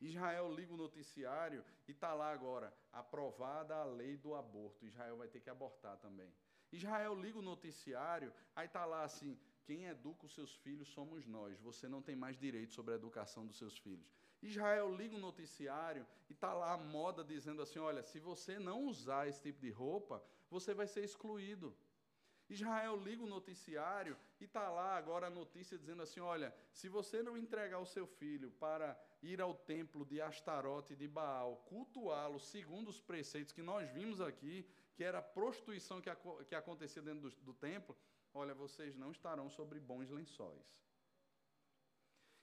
Israel 0.00 0.52
liga 0.52 0.72
o 0.72 0.76
noticiário 0.76 1.64
e 1.88 1.90
está 1.90 2.14
lá 2.14 2.32
agora: 2.32 2.72
aprovada 2.92 3.74
a 3.74 3.84
lei 3.84 4.16
do 4.16 4.36
aborto. 4.36 4.86
Israel 4.86 5.16
vai 5.16 5.26
ter 5.26 5.40
que 5.40 5.50
abortar 5.50 5.96
também. 5.96 6.32
Israel 6.70 7.14
liga 7.16 7.40
o 7.40 7.42
noticiário, 7.42 8.32
aí 8.54 8.66
está 8.66 8.84
lá 8.84 9.02
assim: 9.02 9.36
quem 9.64 9.86
educa 9.86 10.26
os 10.26 10.32
seus 10.32 10.54
filhos 10.58 10.88
somos 10.88 11.26
nós. 11.26 11.58
Você 11.58 11.88
não 11.88 12.00
tem 12.00 12.14
mais 12.14 12.38
direito 12.38 12.72
sobre 12.72 12.94
a 12.94 12.96
educação 12.96 13.44
dos 13.44 13.58
seus 13.58 13.76
filhos. 13.76 14.06
Israel 14.40 14.94
liga 14.94 15.16
o 15.16 15.20
noticiário 15.20 16.06
e 16.30 16.34
está 16.34 16.52
lá 16.54 16.72
a 16.74 16.78
moda 16.78 17.24
dizendo 17.24 17.62
assim: 17.62 17.80
olha, 17.80 18.04
se 18.04 18.20
você 18.20 18.60
não 18.60 18.84
usar 18.84 19.26
esse 19.26 19.42
tipo 19.42 19.60
de 19.60 19.70
roupa, 19.70 20.22
você 20.48 20.72
vai 20.72 20.86
ser 20.86 21.02
excluído. 21.02 21.76
Israel 22.52 22.96
liga 22.96 23.22
o 23.22 23.26
noticiário 23.36 24.16
e 24.40 24.44
está 24.44 24.68
lá 24.68 24.96
agora 24.96 25.26
a 25.26 25.30
notícia 25.30 25.78
dizendo 25.78 26.02
assim: 26.02 26.20
olha, 26.20 26.54
se 26.72 26.88
você 26.88 27.22
não 27.22 27.36
entregar 27.36 27.78
o 27.78 27.86
seu 27.86 28.06
filho 28.06 28.50
para 28.52 28.98
ir 29.22 29.40
ao 29.40 29.54
templo 29.54 30.04
de 30.04 30.20
Astarote 30.20 30.94
de 30.94 31.08
Baal, 31.08 31.56
cultuá-lo 31.66 32.38
segundo 32.38 32.88
os 32.88 33.00
preceitos 33.00 33.52
que 33.52 33.62
nós 33.62 33.90
vimos 33.90 34.20
aqui, 34.20 34.66
que 34.94 35.04
era 35.04 35.18
a 35.18 35.22
prostituição 35.22 36.00
que, 36.00 36.10
que 36.48 36.54
acontecia 36.54 37.02
dentro 37.02 37.30
do, 37.30 37.36
do 37.42 37.54
templo, 37.54 37.96
olha, 38.34 38.54
vocês 38.54 38.96
não 38.96 39.10
estarão 39.10 39.48
sobre 39.48 39.80
bons 39.80 40.10
lençóis. 40.10 40.66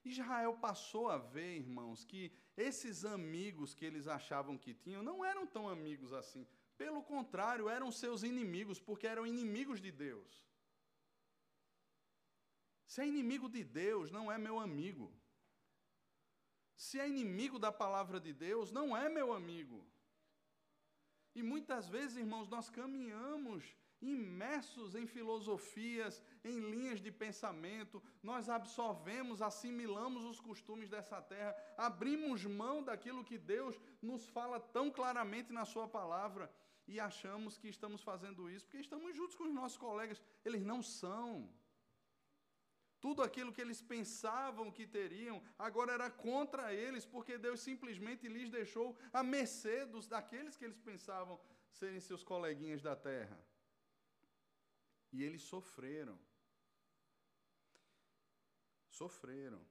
Israel 0.03 0.53
passou 0.57 1.09
a 1.09 1.17
ver, 1.17 1.57
irmãos, 1.57 2.03
que 2.03 2.31
esses 2.55 3.05
amigos 3.05 3.73
que 3.73 3.85
eles 3.85 4.07
achavam 4.07 4.57
que 4.57 4.73
tinham 4.73 5.03
não 5.03 5.23
eram 5.23 5.45
tão 5.45 5.67
amigos 5.67 6.13
assim. 6.13 6.47
Pelo 6.81 7.01
contrário, 7.13 7.67
eram 7.77 7.91
seus 7.91 8.23
inimigos, 8.23 8.79
porque 8.79 9.05
eram 9.13 9.27
inimigos 9.27 9.79
de 9.85 9.91
Deus. 9.91 10.29
Se 12.91 13.01
é 13.01 13.07
inimigo 13.13 13.47
de 13.55 13.63
Deus, 13.81 14.09
não 14.17 14.31
é 14.31 14.37
meu 14.37 14.57
amigo. 14.67 15.07
Se 16.85 16.97
é 16.97 17.05
inimigo 17.13 17.59
da 17.59 17.71
palavra 17.83 18.17
de 18.25 18.31
Deus, 18.31 18.71
não 18.71 18.95
é 18.95 19.09
meu 19.09 19.33
amigo. 19.33 19.85
E 21.35 21.43
muitas 21.43 21.89
vezes, 21.95 22.15
irmãos, 22.23 22.47
nós 22.47 22.69
caminhamos 22.69 23.75
imersos 24.01 24.95
em 24.95 25.05
filosofias, 25.05 26.21
em 26.43 26.59
linhas 26.71 27.01
de 27.01 27.11
pensamento, 27.11 28.01
nós 28.23 28.49
absorvemos, 28.49 29.41
assimilamos 29.41 30.23
os 30.23 30.39
costumes 30.39 30.89
dessa 30.89 31.21
terra, 31.21 31.55
abrimos 31.77 32.45
mão 32.45 32.83
daquilo 32.83 33.23
que 33.23 33.37
Deus 33.37 33.79
nos 34.01 34.27
fala 34.27 34.59
tão 34.59 34.89
claramente 34.89 35.51
na 35.51 35.65
Sua 35.65 35.87
palavra 35.87 36.51
e 36.87 36.99
achamos 36.99 37.57
que 37.57 37.67
estamos 37.67 38.01
fazendo 38.01 38.49
isso 38.49 38.65
porque 38.65 38.79
estamos 38.79 39.15
juntos 39.15 39.35
com 39.35 39.43
os 39.43 39.53
nossos 39.53 39.77
colegas. 39.77 40.21
Eles 40.43 40.63
não 40.63 40.81
são. 40.81 41.49
Tudo 42.99 43.21
aquilo 43.23 43.53
que 43.53 43.61
eles 43.61 43.81
pensavam 43.81 44.71
que 44.71 44.85
teriam, 44.85 45.41
agora 45.57 45.93
era 45.93 46.09
contra 46.09 46.73
eles, 46.73 47.05
porque 47.05 47.37
Deus 47.37 47.61
simplesmente 47.61 48.27
lhes 48.27 48.49
deixou 48.49 48.97
à 49.13 49.23
mercê 49.23 49.85
dos, 49.85 50.05
daqueles 50.05 50.57
que 50.57 50.65
eles 50.65 50.79
pensavam 50.79 51.39
serem 51.71 52.01
seus 52.01 52.23
coleguinhas 52.23 52.81
da 52.81 52.95
terra. 52.95 53.39
E 55.11 55.23
eles 55.23 55.41
sofreram. 55.41 56.19
Sofreram. 58.89 59.65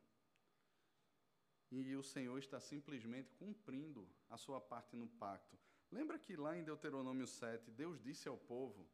E 1.70 1.94
o 1.94 2.02
Senhor 2.02 2.38
está 2.38 2.58
simplesmente 2.58 3.32
cumprindo 3.34 4.08
a 4.28 4.36
sua 4.36 4.60
parte 4.60 4.96
no 4.96 5.06
pacto. 5.06 5.58
Lembra 5.90 6.18
que 6.18 6.34
lá 6.36 6.56
em 6.56 6.64
Deuteronômio 6.64 7.26
7, 7.26 7.70
Deus 7.70 8.00
disse 8.00 8.28
ao 8.28 8.38
povo: 8.38 8.88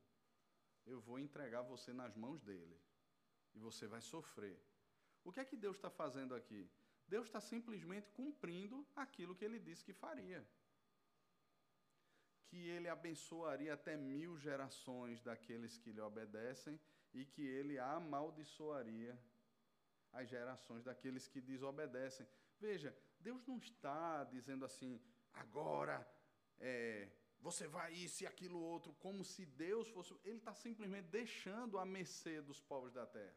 Eu 0.85 1.01
vou 1.01 1.19
entregar 1.19 1.63
você 1.63 1.93
nas 1.93 2.17
mãos 2.17 2.43
dele. 2.43 2.81
E 3.55 3.59
você 3.59 3.87
vai 3.87 4.01
sofrer. 4.01 4.61
O 5.23 5.33
que 5.33 5.41
é 5.41 5.45
que 5.45 5.57
Deus 5.57 5.77
está 5.77 5.89
fazendo 5.89 6.35
aqui? 6.35 6.69
Deus 7.07 7.27
está 7.27 7.41
simplesmente 7.41 8.11
cumprindo 8.11 8.87
aquilo 8.97 9.35
que 9.35 9.45
ele 9.45 9.59
disse 9.59 9.85
que 9.85 9.93
faria 9.93 10.47
que 12.49 12.69
ele 12.69 12.89
abençoaria 12.89 13.75
até 13.75 13.97
mil 13.97 14.39
gerações 14.39 15.23
daqueles 15.23 15.77
que 15.79 15.93
lhe 15.93 16.01
obedecem 16.01 16.79
e 17.13 17.25
que 17.25 17.43
ele 17.43 17.79
amaldiçoaria 17.79 19.19
as 20.13 20.29
gerações 20.29 20.85
daqueles 20.85 21.27
que 21.27 21.41
desobedecem. 21.41 22.27
Veja, 22.61 22.97
Deus 23.21 23.45
não 23.47 23.59
está 23.59 24.25
dizendo 24.25 24.65
assim, 24.65 25.01
agora 25.33 26.07
é, 26.59 27.09
você 27.41 27.67
vai 27.67 27.93
isso 27.93 28.23
e 28.23 28.27
aquilo 28.27 28.59
outro, 28.59 28.93
como 28.95 29.25
se 29.25 29.45
Deus 29.45 29.89
fosse. 29.89 30.15
Ele 30.25 30.39
está 30.39 30.55
simplesmente 30.55 31.09
deixando 31.09 31.79
a 31.79 31.85
mercê 31.85 32.41
dos 32.41 32.61
povos 32.61 32.93
da 32.93 33.07
terra. 33.07 33.37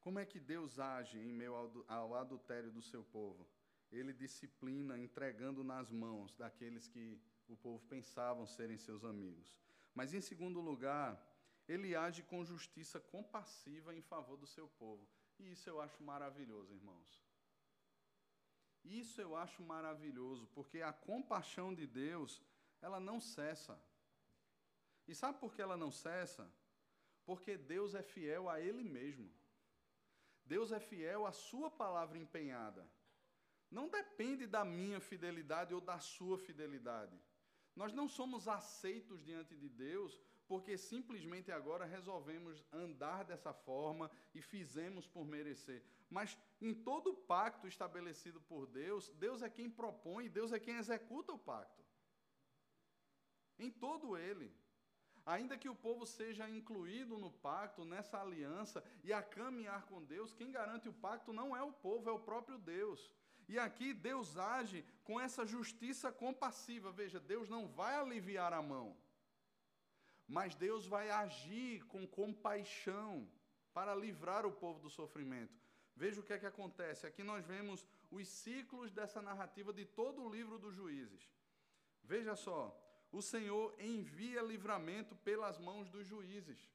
Como 0.00 0.18
é 0.18 0.24
que 0.24 0.40
Deus 0.40 0.78
age 0.78 1.18
em 1.18 1.32
meio 1.32 1.54
ao 1.86 2.14
adultério 2.14 2.70
do 2.70 2.82
seu 2.82 3.04
povo? 3.04 3.46
Ele 3.90 4.12
disciplina 4.12 4.98
entregando 4.98 5.64
nas 5.64 5.90
mãos 5.90 6.34
daqueles 6.34 6.86
que 6.86 7.20
o 7.48 7.56
povo 7.56 7.84
pensavam 7.86 8.46
serem 8.46 8.78
seus 8.78 9.04
amigos. 9.04 9.58
Mas, 9.94 10.14
em 10.14 10.20
segundo 10.20 10.60
lugar, 10.60 11.20
ele 11.68 11.96
age 11.96 12.22
com 12.22 12.44
justiça 12.44 13.00
compassiva 13.00 13.94
em 13.94 14.02
favor 14.02 14.36
do 14.36 14.46
seu 14.46 14.68
povo. 14.68 15.08
E 15.38 15.52
isso 15.52 15.68
eu 15.68 15.80
acho 15.80 16.02
maravilhoso, 16.02 16.72
irmãos. 16.72 17.24
Isso 18.84 19.20
eu 19.20 19.36
acho 19.36 19.62
maravilhoso, 19.62 20.46
porque 20.54 20.80
a 20.80 20.92
compaixão 20.92 21.74
de 21.74 21.86
Deus, 21.86 22.40
ela 22.80 22.98
não 22.98 23.20
cessa. 23.20 23.78
E 25.06 25.14
sabe 25.14 25.38
por 25.38 25.54
que 25.54 25.60
ela 25.60 25.76
não 25.76 25.90
cessa? 25.90 26.50
Porque 27.24 27.56
Deus 27.56 27.94
é 27.94 28.02
fiel 28.02 28.48
a 28.48 28.60
Ele 28.60 28.84
mesmo. 28.84 29.30
Deus 30.44 30.72
é 30.72 30.80
fiel 30.80 31.26
à 31.26 31.32
Sua 31.32 31.70
palavra 31.70 32.16
empenhada. 32.18 32.88
Não 33.70 33.88
depende 33.88 34.46
da 34.46 34.64
minha 34.64 35.00
fidelidade 35.00 35.72
ou 35.72 35.80
da 35.80 35.98
sua 35.98 36.38
fidelidade. 36.38 37.16
Nós 37.76 37.92
não 37.92 38.08
somos 38.08 38.48
aceitos 38.48 39.22
diante 39.22 39.56
de 39.56 39.68
Deus 39.68 40.20
porque 40.50 40.76
simplesmente 40.76 41.52
agora 41.52 41.84
resolvemos 41.84 42.60
andar 42.72 43.24
dessa 43.24 43.52
forma 43.52 44.10
e 44.34 44.42
fizemos 44.42 45.06
por 45.06 45.24
merecer. 45.24 45.80
Mas 46.08 46.36
em 46.60 46.74
todo 46.74 47.14
pacto 47.14 47.68
estabelecido 47.68 48.40
por 48.40 48.66
Deus, 48.66 49.10
Deus 49.10 49.42
é 49.42 49.48
quem 49.48 49.70
propõe, 49.70 50.28
Deus 50.28 50.50
é 50.50 50.58
quem 50.58 50.74
executa 50.74 51.32
o 51.32 51.38
pacto. 51.38 51.84
Em 53.60 53.70
todo 53.70 54.18
ele. 54.18 54.52
Ainda 55.24 55.56
que 55.56 55.68
o 55.68 55.76
povo 55.76 56.04
seja 56.04 56.50
incluído 56.50 57.16
no 57.16 57.30
pacto, 57.30 57.84
nessa 57.84 58.20
aliança, 58.20 58.82
e 59.04 59.12
a 59.12 59.22
caminhar 59.22 59.86
com 59.86 60.02
Deus, 60.02 60.32
quem 60.32 60.50
garante 60.50 60.88
o 60.88 60.92
pacto 60.92 61.32
não 61.32 61.56
é 61.56 61.62
o 61.62 61.72
povo, 61.72 62.10
é 62.10 62.12
o 62.12 62.18
próprio 62.18 62.58
Deus. 62.58 63.08
E 63.52 63.58
aqui 63.58 63.92
Deus 63.92 64.36
age 64.38 64.84
com 65.02 65.20
essa 65.20 65.44
justiça 65.44 66.12
compassiva. 66.12 66.92
Veja, 66.92 67.18
Deus 67.18 67.48
não 67.48 67.66
vai 67.66 67.96
aliviar 67.96 68.52
a 68.52 68.62
mão, 68.62 68.96
mas 70.36 70.54
Deus 70.54 70.86
vai 70.86 71.10
agir 71.10 71.84
com 71.86 72.06
compaixão 72.06 73.28
para 73.74 73.92
livrar 73.92 74.46
o 74.46 74.52
povo 74.52 74.78
do 74.78 74.88
sofrimento. 74.88 75.58
Veja 75.96 76.20
o 76.20 76.22
que 76.22 76.32
é 76.32 76.38
que 76.38 76.46
acontece. 76.46 77.08
Aqui 77.08 77.24
nós 77.24 77.44
vemos 77.44 77.84
os 78.08 78.28
ciclos 78.28 78.92
dessa 78.92 79.20
narrativa 79.20 79.72
de 79.72 79.84
todo 79.84 80.22
o 80.22 80.30
livro 80.30 80.56
dos 80.56 80.76
juízes. 80.76 81.28
Veja 82.04 82.36
só, 82.36 82.62
o 83.10 83.20
Senhor 83.20 83.74
envia 83.80 84.42
livramento 84.42 85.16
pelas 85.16 85.58
mãos 85.58 85.90
dos 85.90 86.06
juízes. 86.06 86.70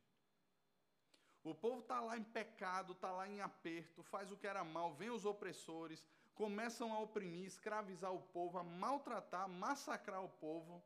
O 1.42 1.56
povo 1.56 1.80
está 1.80 2.02
lá 2.02 2.18
em 2.18 2.24
pecado, 2.24 2.92
está 2.92 3.14
lá 3.14 3.30
em 3.30 3.40
aperto, 3.40 4.04
faz 4.04 4.30
o 4.30 4.36
que 4.36 4.48
era 4.48 4.64
mal, 4.66 4.94
vem 4.94 5.10
os 5.10 5.26
opressores, 5.26 6.04
começam 6.36 6.94
a 6.94 7.00
oprimir, 7.00 7.46
escravizar 7.46 8.14
o 8.14 8.22
povo, 8.22 8.58
a 8.58 8.64
maltratar, 8.64 9.48
massacrar 9.48 10.24
o 10.24 10.30
povo. 10.30 10.84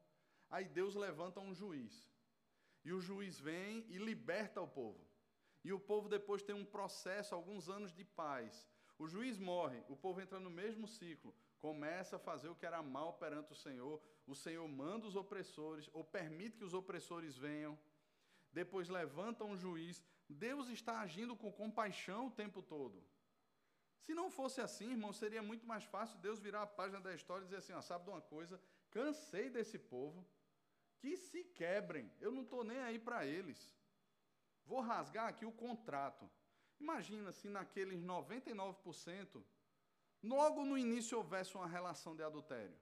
Aí 0.50 0.66
Deus 0.66 0.95
levanta 0.95 1.39
um 1.39 1.54
juiz. 1.54 2.08
E 2.86 2.93
o 2.93 3.02
juiz 3.02 3.39
vem 3.39 3.86
e 3.89 3.97
liberta 3.97 4.62
o 4.62 4.68
povo. 4.68 5.06
E 5.64 5.74
o 5.74 5.80
povo 5.80 6.08
depois 6.08 6.41
tem 6.41 6.56
um 6.56 6.64
processo, 6.64 7.36
alguns 7.36 7.68
anos 7.68 7.91
de 7.91 8.06
paz. 8.06 8.68
O 8.97 9.08
juiz 9.08 9.38
morre, 9.38 9.84
o 9.89 9.95
povo 9.95 10.22
entra 10.22 10.39
no 10.39 10.50
mesmo 10.50 10.88
ciclo, 10.88 11.34
começa 11.60 12.18
a 12.18 12.20
fazer 12.20 12.50
o 12.50 12.56
que 12.56 12.66
era 12.66 12.82
mal 12.82 13.14
perante 13.14 13.52
o 13.52 13.56
Senhor, 13.56 14.02
o 14.28 14.36
Senhor 14.36 14.68
manda 14.68 15.08
os 15.08 15.16
opressores, 15.16 15.89
ou 15.93 16.04
permite 16.04 16.58
que 16.58 16.64
os 16.64 16.74
opressores 16.74 17.38
venham, 17.38 17.78
depois 18.52 18.89
levanta 18.89 19.43
um 19.43 19.58
juiz. 19.58 20.04
Deus 20.28 20.68
está 20.70 21.00
agindo 21.00 21.36
com 21.36 21.52
compaixão 21.52 22.28
o 22.28 22.32
tempo 22.32 22.62
todo. 22.62 23.04
Se 24.06 24.14
não 24.14 24.30
fosse 24.30 24.62
assim, 24.62 24.91
irmão, 24.91 25.14
seria 25.14 25.41
muito 25.41 25.66
mais 25.66 25.84
fácil 25.84 26.18
Deus 26.20 26.39
virar 26.39 26.64
a 26.64 26.68
página 26.68 27.00
da 27.00 27.14
história 27.14 27.43
e 27.43 27.45
dizer 27.45 27.58
assim: 27.58 27.74
ó, 27.74 27.82
sabe 27.82 28.06
de 28.06 28.10
uma 28.10 28.22
coisa? 28.22 28.62
Cansei 28.89 29.50
desse 29.50 29.78
povo, 29.78 30.26
que 31.00 31.16
se 31.18 31.43
quebrem, 31.43 32.12
eu 32.20 32.32
não 32.32 32.43
estou 32.43 32.64
nem 32.64 32.80
aí 32.80 33.00
para 33.00 33.26
eles. 33.26 33.74
Vou 34.66 34.82
rasgar 34.82 35.28
aqui 35.28 35.45
o 35.45 35.52
contrato. 35.52 36.30
Imagina 36.80 37.32
se 37.32 37.50
naqueles 37.50 38.02
99%, 38.02 39.43
logo 40.24 40.66
no 40.66 40.78
início 40.78 41.18
houvesse 41.18 41.56
uma 41.56 41.68
relação 41.68 42.16
de 42.16 42.24
adultério. 42.24 42.78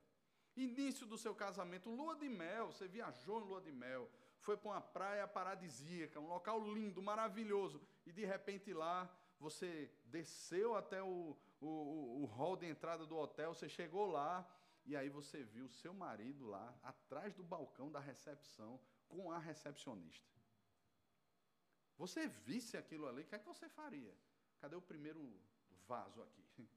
Início 0.55 1.05
do 1.05 1.17
seu 1.17 1.35
casamento, 1.35 1.89
lua 1.89 2.15
de 2.15 2.27
mel, 2.27 2.71
você 2.71 2.87
viajou 2.87 3.39
em 3.39 3.45
lua 3.45 3.61
de 3.61 3.71
mel, 3.71 4.09
foi 4.39 4.57
para 4.57 4.71
uma 4.71 4.81
praia 4.81 5.27
paradisíaca, 5.27 6.19
um 6.19 6.27
local 6.27 6.59
lindo, 6.73 7.01
maravilhoso, 7.01 7.81
e 8.05 8.11
de 8.11 8.25
repente 8.25 8.73
lá 8.73 9.09
você 9.39 9.91
desceu 10.05 10.75
até 10.75 11.01
o, 11.01 11.37
o, 11.59 12.23
o 12.23 12.25
hall 12.25 12.55
de 12.55 12.65
entrada 12.65 13.05
do 13.05 13.17
hotel, 13.17 13.53
você 13.53 13.69
chegou 13.69 14.05
lá, 14.07 14.47
e 14.85 14.95
aí 14.95 15.09
você 15.09 15.43
viu 15.43 15.67
seu 15.69 15.93
marido 15.93 16.45
lá, 16.45 16.73
atrás 16.81 17.33
do 17.33 17.43
balcão 17.43 17.91
da 17.91 17.99
recepção, 17.99 18.79
com 19.07 19.31
a 19.31 19.37
recepcionista. 19.37 20.37
Você 21.97 22.27
visse 22.27 22.77
aquilo 22.77 23.07
ali, 23.07 23.23
o 23.23 23.25
que 23.25 23.35
é 23.35 23.39
que 23.39 23.45
você 23.45 23.67
faria? 23.69 24.15
Cadê 24.59 24.75
o 24.75 24.81
primeiro 24.81 25.21
vaso 25.87 26.21
aqui? 26.21 26.47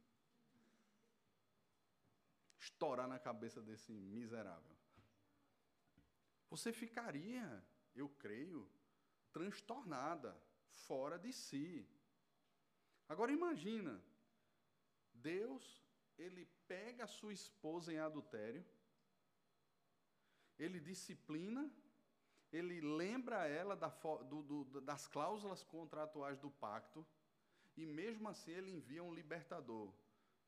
Estourar 2.58 3.06
na 3.06 3.18
cabeça 3.18 3.62
desse 3.62 3.92
miserável. 3.92 4.76
Você 6.48 6.72
ficaria, 6.72 7.64
eu 7.94 8.08
creio, 8.08 8.68
transtornada, 9.32 10.36
fora 10.68 11.18
de 11.18 11.32
si. 11.32 11.88
Agora 13.12 13.30
imagina, 13.38 13.94
Deus, 15.12 15.64
ele 16.16 16.42
pega 16.66 17.04
a 17.04 17.14
sua 17.18 17.34
esposa 17.34 17.92
em 17.92 17.98
adultério, 17.98 18.64
ele 20.58 20.80
disciplina 20.80 21.62
ele 22.52 22.80
lembra 22.80 23.46
ela 23.46 23.76
da, 23.76 23.88
do, 23.88 24.42
do, 24.42 24.80
das 24.80 25.06
cláusulas 25.06 25.62
contratuais 25.62 26.38
do 26.38 26.50
pacto, 26.50 27.06
e 27.76 27.86
mesmo 27.86 28.28
assim 28.28 28.50
ele 28.50 28.72
envia 28.72 29.02
um 29.02 29.14
libertador. 29.14 29.94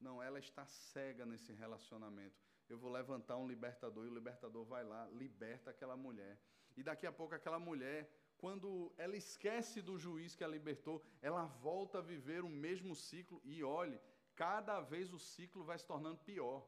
Não, 0.01 0.21
ela 0.21 0.41
está 0.41 0.67
cega 0.67 1.25
nesse 1.25 1.53
relacionamento. 1.53 2.37
Eu 2.69 2.77
vou 2.77 2.91
levantar 2.91 3.37
um 3.37 3.47
libertador 3.47 4.05
e 4.05 4.09
o 4.09 4.15
libertador 4.15 4.65
vai 4.65 4.83
lá, 4.83 5.09
liberta 5.11 5.71
aquela 5.71 5.97
mulher. 5.97 6.41
E 6.77 6.83
daqui 6.83 7.07
a 7.07 7.13
pouco 7.13 7.35
aquela 7.35 7.61
mulher, 7.61 8.11
quando 8.43 8.69
ela 9.05 9.17
esquece 9.17 9.81
do 9.89 9.97
juiz 10.05 10.35
que 10.35 10.43
a 10.45 10.53
libertou, 10.55 10.97
ela 11.29 11.45
volta 11.67 11.99
a 11.99 12.09
viver 12.13 12.43
o 12.43 12.49
mesmo 12.65 12.93
ciclo 13.09 13.41
e 13.45 13.63
olhe, 13.63 14.01
cada 14.35 14.81
vez 14.93 15.13
o 15.13 15.21
ciclo 15.33 15.63
vai 15.69 15.79
se 15.79 15.87
tornando 15.87 16.19
pior. 16.31 16.61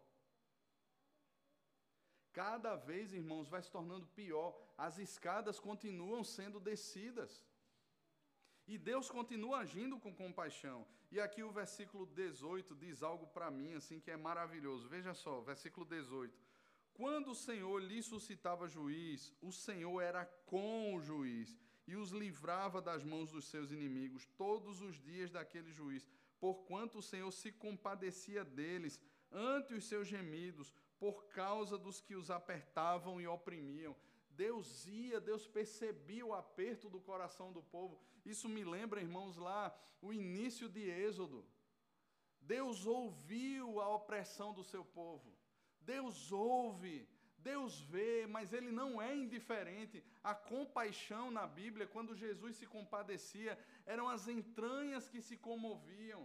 Cada 2.33 2.77
vez, 2.77 3.13
irmãos, 3.13 3.49
vai 3.49 3.61
se 3.61 3.73
tornando 3.77 4.07
pior. 4.21 4.51
As 4.79 4.99
escadas 4.99 5.59
continuam 5.59 6.23
sendo 6.23 6.61
descidas. 6.61 7.33
E 8.69 8.79
Deus 8.79 9.11
continua 9.11 9.59
agindo 9.59 9.99
com 9.99 10.15
compaixão. 10.15 10.87
E 11.11 11.21
aqui 11.21 11.43
o 11.43 11.51
versículo 11.51 12.07
18 12.07 12.77
diz 12.77 13.03
algo 13.03 13.27
para 13.27 13.51
mim, 13.51 13.75
assim, 13.75 13.99
que 13.99 14.13
é 14.13 14.17
maravilhoso. 14.17 14.89
Veja 14.89 15.13
só, 15.13 15.41
versículo 15.41 15.85
18. 15.87 16.39
Quando 16.95 17.33
o 17.33 17.35
Senhor 17.35 17.83
lhe 17.83 18.01
suscitava 18.03 18.69
juiz, 18.69 19.33
o 19.43 19.51
Senhor 19.51 20.01
era 20.01 20.25
com 20.47 20.95
o 20.95 21.01
juiz 21.01 21.59
e 21.89 21.97
os 21.97 22.11
livrava 22.11 22.81
das 22.81 23.03
mãos 23.03 23.33
dos 23.33 23.47
seus 23.47 23.73
inimigos 23.73 24.27
todos 24.39 24.81
os 24.81 25.01
dias 25.01 25.31
daquele 25.31 25.73
juiz, 25.73 26.07
porquanto 26.39 26.99
o 26.99 27.03
Senhor 27.03 27.31
se 27.33 27.51
compadecia 27.51 28.45
deles 28.45 29.01
ante 29.33 29.75
os 29.75 29.85
seus 29.85 30.07
gemidos, 30.07 30.73
por 30.97 31.25
causa 31.25 31.77
dos 31.77 32.01
que 32.01 32.15
os 32.15 32.31
apertavam 32.31 33.21
e 33.21 33.27
oprimiam. 33.27 33.97
Deus 34.31 34.87
ia, 34.87 35.21
Deus 35.21 35.47
percebia 35.47 36.25
o 36.25 36.33
aperto 36.33 36.89
do 36.89 37.01
coração 37.01 37.53
do 37.53 37.63
povo. 37.63 38.01
Isso 38.25 38.49
me 38.49 38.65
lembra, 38.65 39.01
irmãos, 39.01 39.37
lá 39.37 39.77
o 40.01 40.13
início 40.13 40.69
de 40.69 40.89
Êxodo. 40.89 41.45
Deus 42.41 42.87
ouviu 42.87 43.81
a 43.81 43.89
opressão 43.89 44.53
do 44.53 44.63
seu 44.63 44.85
povo. 44.85 45.34
Deus 45.93 46.33
ouve, 46.33 46.97
Deus 47.51 47.81
vê, 47.93 48.27
mas 48.27 48.53
ele 48.53 48.73
não 48.81 48.91
é 49.03 49.15
indiferente. 49.15 50.03
A 50.23 50.35
compaixão 50.35 51.31
na 51.31 51.47
Bíblia, 51.47 51.87
quando 51.87 52.21
Jesus 52.25 52.57
se 52.57 52.67
compadecia, 52.67 53.59
eram 53.85 54.09
as 54.09 54.27
entranhas 54.29 55.09
que 55.09 55.21
se 55.21 55.37
comoviam. 55.37 56.25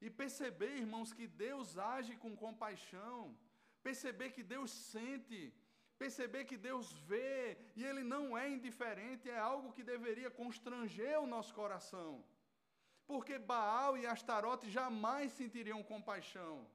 E 0.00 0.08
perceber, 0.08 0.74
irmãos, 0.84 1.12
que 1.12 1.26
Deus 1.26 1.76
age 1.76 2.16
com 2.16 2.34
compaixão 2.44 3.36
perceber 3.82 4.30
que 4.30 4.42
Deus 4.42 4.70
sente, 4.70 5.52
perceber 5.98 6.44
que 6.44 6.56
Deus 6.56 6.92
vê 7.10 7.56
e 7.76 7.84
Ele 7.84 8.02
não 8.02 8.36
é 8.36 8.48
indiferente, 8.48 9.28
é 9.28 9.38
algo 9.38 9.72
que 9.72 9.82
deveria 9.82 10.30
constranger 10.30 11.20
o 11.20 11.26
nosso 11.26 11.52
coração. 11.54 12.24
Porque 13.06 13.38
Baal 13.38 13.98
e 13.98 14.06
Astarote 14.06 14.70
jamais 14.70 15.32
sentiriam 15.32 15.82
compaixão. 15.82 16.66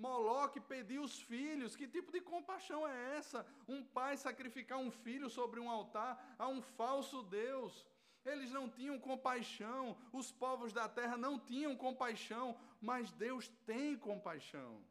Moloque 0.00 0.58
pediu 0.58 1.02
os 1.02 1.20
filhos, 1.20 1.76
que 1.76 1.86
tipo 1.86 2.10
de 2.10 2.20
compaixão 2.22 2.88
é 2.88 3.16
essa? 3.18 3.46
Um 3.68 3.80
pai 3.84 4.16
sacrificar 4.16 4.78
um 4.78 4.90
filho 4.90 5.28
sobre 5.28 5.60
um 5.60 5.70
altar 5.70 6.12
a 6.38 6.48
um 6.48 6.62
falso 6.62 7.22
Deus. 7.22 7.86
Eles 8.24 8.50
não 8.50 8.66
tinham 8.68 8.98
compaixão, 8.98 9.82
os 10.10 10.30
povos 10.32 10.72
da 10.72 10.88
terra 10.88 11.18
não 11.18 11.38
tinham 11.38 11.76
compaixão, 11.76 12.58
mas 12.80 13.12
Deus 13.12 13.48
tem 13.66 13.94
compaixão. 13.94 14.82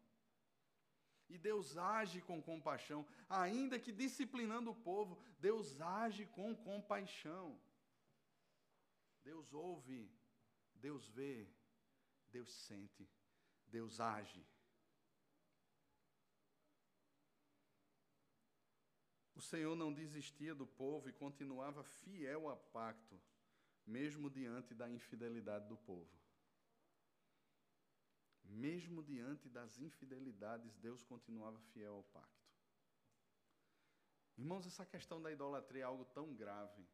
E 1.27 1.39
Deus 1.39 1.75
age 1.77 2.21
com 2.21 2.39
compaixão, 2.41 3.05
ainda 3.27 3.79
que 3.79 3.91
disciplinando 3.91 4.69
o 4.71 4.75
povo, 4.75 5.17
Deus 5.39 5.81
age 5.81 6.27
com 6.27 6.55
compaixão. 6.55 7.59
Deus 9.23 9.53
ouve, 9.53 10.11
Deus 10.75 11.07
vê, 11.09 11.47
Deus 12.31 12.51
sente, 12.51 13.09
Deus 13.67 13.99
age. 13.99 14.45
O 19.39 19.41
Senhor 19.41 19.73
não 19.73 19.93
desistia 19.93 20.53
do 20.53 20.67
povo 20.67 21.07
e 21.07 21.13
continuava 21.13 21.81
fiel 21.81 22.49
a 22.49 22.57
pacto, 22.57 23.17
mesmo 23.87 24.29
diante 24.29 24.73
da 24.73 24.89
infidelidade 24.89 25.65
do 25.69 25.77
povo. 25.77 26.11
mesmo 28.43 29.01
diante 29.01 29.47
das 29.47 29.79
infidelidades, 29.79 30.75
Deus 30.75 31.05
continuava 31.05 31.57
fiel 31.71 31.93
ao 31.93 32.03
pacto. 32.03 32.49
Irmãos, 34.37 34.67
essa 34.67 34.85
questão 34.85 35.21
da 35.21 35.31
idolatria 35.31 35.83
é 35.83 35.85
algo 35.85 36.03
tão 36.03 36.35
grave. 36.35 36.85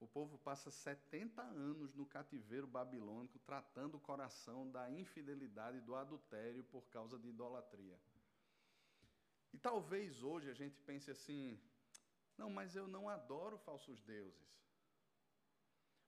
O 0.00 0.08
povo 0.08 0.38
passa 0.38 0.70
70 0.70 1.42
anos 1.42 1.92
no 1.94 2.06
cativeiro 2.06 2.66
babilônico 2.66 3.38
tratando 3.40 3.96
o 3.96 4.00
coração 4.00 4.70
da 4.70 4.90
infidelidade, 4.90 5.82
do 5.82 5.94
adultério 5.94 6.64
por 6.64 6.88
causa 6.88 7.18
de 7.18 7.28
idolatria. 7.28 8.00
E 9.52 9.58
talvez 9.58 10.22
hoje 10.22 10.50
a 10.50 10.54
gente 10.54 10.80
pense 10.82 11.10
assim: 11.10 11.60
não, 12.36 12.50
mas 12.50 12.76
eu 12.76 12.86
não 12.86 13.08
adoro 13.08 13.58
falsos 13.58 14.00
deuses. 14.02 14.48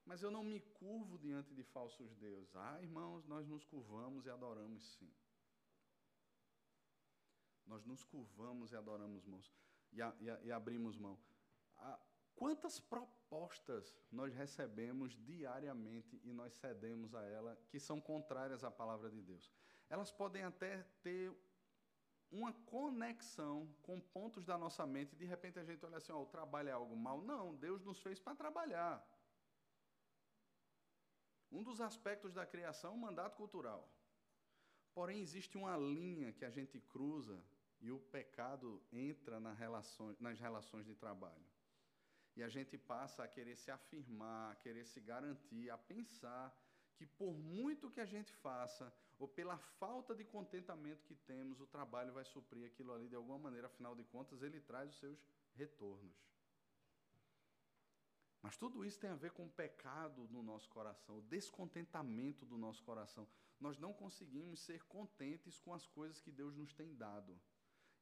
Mas 0.04 0.22
eu 0.22 0.30
não 0.30 0.42
me 0.42 0.60
curvo 0.60 1.18
diante 1.18 1.54
de 1.54 1.62
falsos 1.62 2.14
deuses. 2.14 2.54
Ah, 2.56 2.78
irmãos, 2.82 3.26
nós 3.26 3.46
nos 3.46 3.64
curvamos 3.64 4.26
e 4.26 4.30
adoramos 4.30 4.82
sim. 4.94 5.12
Nós 7.66 7.84
nos 7.84 8.02
curvamos 8.04 8.72
e 8.72 8.76
adoramos 8.76 9.24
mãos. 9.24 9.52
E, 9.92 10.02
a, 10.02 10.14
e, 10.20 10.30
a, 10.30 10.40
e 10.42 10.52
abrimos 10.52 10.96
mão. 10.96 11.18
A, 11.76 12.00
quantas 12.34 12.80
propostas 12.80 13.94
nós 14.10 14.34
recebemos 14.34 15.16
diariamente 15.24 16.20
e 16.24 16.32
nós 16.32 16.54
cedemos 16.54 17.14
a 17.14 17.24
ela 17.26 17.56
que 17.68 17.78
são 17.78 18.00
contrárias 18.00 18.64
à 18.64 18.70
palavra 18.70 19.10
de 19.10 19.22
Deus? 19.22 19.50
Elas 19.88 20.10
podem 20.10 20.42
até 20.42 20.82
ter 21.02 21.32
uma 22.30 22.52
conexão 22.74 23.68
com 23.82 24.00
pontos 24.00 24.44
da 24.44 24.56
nossa 24.56 24.86
mente. 24.86 25.16
De 25.16 25.24
repente 25.24 25.58
a 25.58 25.64
gente 25.64 25.84
olha 25.84 25.98
assim: 25.98 26.12
o 26.12 26.26
trabalho 26.26 26.68
é 26.68 26.72
algo 26.72 26.96
mal. 26.96 27.20
Não, 27.20 27.54
Deus 27.54 27.84
nos 27.84 28.00
fez 28.00 28.20
para 28.20 28.36
trabalhar. 28.36 29.04
Um 31.50 31.62
dos 31.62 31.80
aspectos 31.80 32.32
da 32.34 32.46
criação 32.46 32.92
é 32.92 32.94
o 32.94 32.98
mandato 32.98 33.36
cultural. 33.36 33.88
Porém, 34.94 35.20
existe 35.20 35.56
uma 35.56 35.76
linha 35.76 36.32
que 36.32 36.44
a 36.44 36.50
gente 36.50 36.80
cruza 36.80 37.42
e 37.80 37.90
o 37.90 37.98
pecado 37.98 38.82
entra 38.92 39.40
nas 39.40 40.38
relações 40.38 40.86
de 40.86 40.94
trabalho. 40.94 41.44
E 42.36 42.42
a 42.42 42.48
gente 42.48 42.78
passa 42.78 43.24
a 43.24 43.28
querer 43.28 43.56
se 43.56 43.70
afirmar, 43.70 44.52
a 44.52 44.56
querer 44.56 44.84
se 44.84 45.00
garantir, 45.00 45.70
a 45.70 45.78
pensar 45.78 46.56
que 46.94 47.06
por 47.06 47.34
muito 47.34 47.90
que 47.90 48.00
a 48.00 48.06
gente 48.06 48.32
faça, 48.32 48.92
ou 49.20 49.28
pela 49.28 49.58
falta 49.78 50.14
de 50.14 50.24
contentamento 50.24 51.04
que 51.04 51.14
temos, 51.14 51.60
o 51.60 51.66
trabalho 51.66 52.12
vai 52.12 52.24
suprir 52.24 52.64
aquilo 52.66 52.90
ali 52.90 53.06
de 53.06 53.14
alguma 53.14 53.38
maneira, 53.38 53.66
afinal 53.66 53.94
de 53.94 54.02
contas, 54.02 54.42
ele 54.42 54.60
traz 54.60 54.88
os 54.88 54.98
seus 54.98 55.22
retornos. 55.54 56.16
Mas 58.40 58.56
tudo 58.56 58.82
isso 58.82 58.98
tem 58.98 59.10
a 59.10 59.14
ver 59.14 59.32
com 59.32 59.44
o 59.44 59.50
pecado 59.50 60.26
no 60.30 60.42
nosso 60.42 60.70
coração, 60.70 61.18
o 61.18 61.22
descontentamento 61.22 62.46
do 62.46 62.56
nosso 62.56 62.82
coração. 62.82 63.28
Nós 63.60 63.78
não 63.78 63.92
conseguimos 63.92 64.60
ser 64.60 64.82
contentes 64.84 65.60
com 65.60 65.74
as 65.74 65.86
coisas 65.86 66.18
que 66.18 66.32
Deus 66.32 66.56
nos 66.56 66.72
tem 66.72 66.96
dado. 66.96 67.38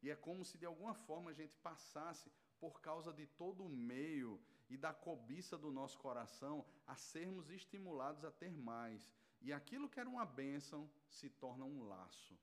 E 0.01 0.11
é 0.11 0.15
como 0.15 0.45
se 0.45 0.57
de 0.57 0.67
alguma 0.67 0.95
forma 0.95 1.33
a 1.33 1.35
gente 1.35 1.57
passasse, 1.57 2.31
por 2.61 2.81
causa 2.81 3.13
de 3.13 3.27
todo 3.27 3.65
o 3.65 3.69
meio 3.69 4.41
e 4.71 4.77
da 4.77 4.93
cobiça 4.93 5.59
do 5.59 5.73
nosso 5.73 5.99
coração, 5.99 6.65
a 6.87 6.95
sermos 6.95 7.51
estimulados 7.51 8.25
a 8.25 8.31
ter 8.31 8.53
mais. 8.53 9.13
E 9.41 9.53
aquilo 9.53 9.89
que 9.89 10.01
era 10.01 10.09
uma 10.09 10.27
bênção 10.27 10.91
se 11.09 11.29
torna 11.29 11.65
um 11.65 11.87
laço. 11.87 12.37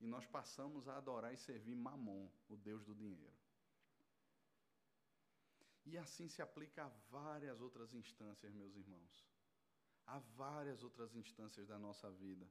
E 0.00 0.06
nós 0.06 0.26
passamos 0.26 0.88
a 0.88 0.96
adorar 0.96 1.32
e 1.32 1.36
servir 1.36 1.74
Mamon, 1.74 2.28
o 2.48 2.56
Deus 2.56 2.84
do 2.84 2.94
dinheiro. 2.94 3.32
E 5.86 5.96
assim 5.98 6.28
se 6.28 6.40
aplica 6.42 6.84
a 6.84 6.88
várias 7.10 7.60
outras 7.60 7.94
instâncias, 7.94 8.52
meus 8.52 8.74
irmãos. 8.74 9.24
Há 10.06 10.18
várias 10.18 10.82
outras 10.82 11.14
instâncias 11.14 11.68
da 11.68 11.78
nossa 11.78 12.10
vida. 12.10 12.46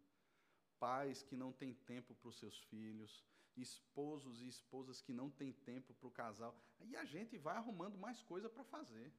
Pais 0.80 1.22
que 1.24 1.36
não 1.36 1.52
têm 1.52 1.74
tempo 1.74 2.16
para 2.16 2.30
os 2.30 2.38
seus 2.38 2.58
filhos, 2.58 3.24
esposos 3.56 4.42
e 4.42 4.48
esposas 4.48 5.02
que 5.02 5.14
não 5.14 5.30
têm 5.30 5.52
tempo 5.52 5.94
para 5.94 6.08
o 6.08 6.12
casal. 6.12 6.56
E 6.82 6.96
a 6.96 7.06
gente 7.06 7.38
vai 7.38 7.56
arrumando 7.58 7.98
mais 7.98 8.22
coisa 8.22 8.50
para 8.50 8.64
fazer. 8.64 9.12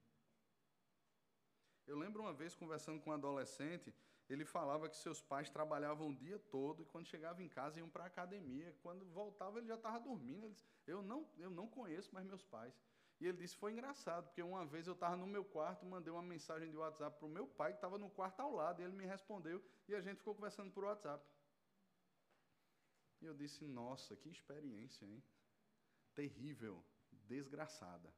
Eu 1.86 1.96
lembro 1.98 2.22
uma 2.22 2.32
vez 2.32 2.54
conversando 2.54 3.00
com 3.00 3.10
um 3.10 3.14
adolescente, 3.14 3.94
ele 4.28 4.44
falava 4.44 4.88
que 4.88 4.96
seus 4.96 5.20
pais 5.20 5.50
trabalhavam 5.50 6.08
o 6.08 6.14
dia 6.14 6.38
todo 6.38 6.82
e 6.82 6.86
quando 6.86 7.06
chegava 7.06 7.42
em 7.42 7.48
casa 7.48 7.78
iam 7.78 7.90
para 7.90 8.04
a 8.04 8.06
academia. 8.06 8.74
Quando 8.82 9.04
voltava 9.06 9.58
ele 9.58 9.66
já 9.66 9.74
estava 9.74 10.00
dormindo. 10.00 10.46
Ele 10.46 10.54
disse, 10.54 10.66
eu 10.86 11.02
não, 11.02 11.28
eu 11.36 11.50
não 11.50 11.68
conheço 11.68 12.14
mais 12.14 12.26
meus 12.26 12.42
pais. 12.42 12.74
E 13.20 13.26
ele 13.26 13.38
disse, 13.38 13.56
foi 13.56 13.72
engraçado, 13.72 14.26
porque 14.26 14.42
uma 14.42 14.66
vez 14.66 14.86
eu 14.86 14.94
estava 14.94 15.16
no 15.16 15.26
meu 15.26 15.44
quarto, 15.44 15.86
mandei 15.86 16.12
uma 16.12 16.22
mensagem 16.22 16.70
de 16.70 16.76
WhatsApp 16.76 17.16
para 17.16 17.26
o 17.26 17.30
meu 17.30 17.46
pai, 17.46 17.70
que 17.72 17.78
estava 17.78 17.96
no 17.96 18.10
quarto 18.10 18.40
ao 18.40 18.52
lado, 18.52 18.80
e 18.80 18.84
ele 18.84 18.92
me 18.92 19.06
respondeu, 19.06 19.62
e 19.86 19.94
a 19.94 20.00
gente 20.00 20.18
ficou 20.18 20.34
conversando 20.34 20.72
por 20.72 20.84
WhatsApp. 20.84 21.24
E 23.20 23.26
eu 23.26 23.34
disse: 23.34 23.64
Nossa, 23.64 24.16
que 24.16 24.28
experiência, 24.28 25.06
hein? 25.06 25.22
Terrível, 26.14 26.84
desgraçada. 27.10 28.12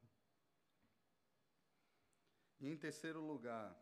E 2.58 2.68
em 2.68 2.76
terceiro 2.76 3.20
lugar, 3.20 3.76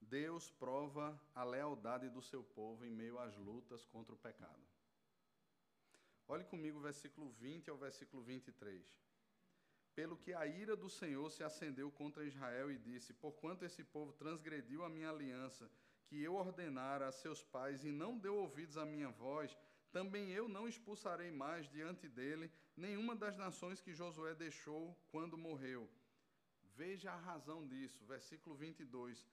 Deus 0.00 0.50
prova 0.50 1.20
a 1.34 1.44
lealdade 1.44 2.08
do 2.08 2.22
seu 2.22 2.42
povo 2.42 2.84
em 2.84 2.90
meio 2.90 3.18
às 3.18 3.36
lutas 3.36 3.84
contra 3.86 4.14
o 4.14 4.18
pecado. 4.18 4.66
Olhe 6.26 6.44
comigo 6.44 6.78
o 6.78 6.82
versículo 6.82 7.30
20 7.32 7.70
ao 7.70 7.76
versículo 7.76 8.22
23. 8.22 8.84
Pelo 9.94 10.16
que 10.16 10.32
a 10.32 10.46
ira 10.46 10.76
do 10.76 10.88
Senhor 10.88 11.30
se 11.30 11.42
acendeu 11.42 11.90
contra 11.90 12.24
Israel 12.24 12.70
e 12.70 12.78
disse: 12.78 13.12
Porquanto 13.12 13.64
esse 13.64 13.82
povo 13.82 14.12
transgrediu 14.12 14.84
a 14.84 14.88
minha 14.88 15.10
aliança, 15.10 15.70
que 16.06 16.22
eu 16.22 16.34
ordenara 16.34 17.08
a 17.08 17.12
seus 17.12 17.42
pais, 17.42 17.84
e 17.84 17.90
não 17.90 18.16
deu 18.16 18.36
ouvidos 18.36 18.76
à 18.76 18.86
minha 18.86 19.10
voz, 19.10 19.56
também 19.92 20.30
eu 20.30 20.48
não 20.48 20.68
expulsarei 20.68 21.30
mais 21.30 21.68
diante 21.68 22.08
dele 22.08 22.50
nenhuma 22.76 23.14
das 23.16 23.36
nações 23.36 23.80
que 23.80 23.92
Josué 23.92 24.34
deixou 24.34 24.96
quando 25.10 25.36
morreu. 25.36 25.90
Veja 26.76 27.12
a 27.12 27.16
razão 27.16 27.66
disso, 27.66 28.04
versículo 28.06 28.54
22. 28.56 29.26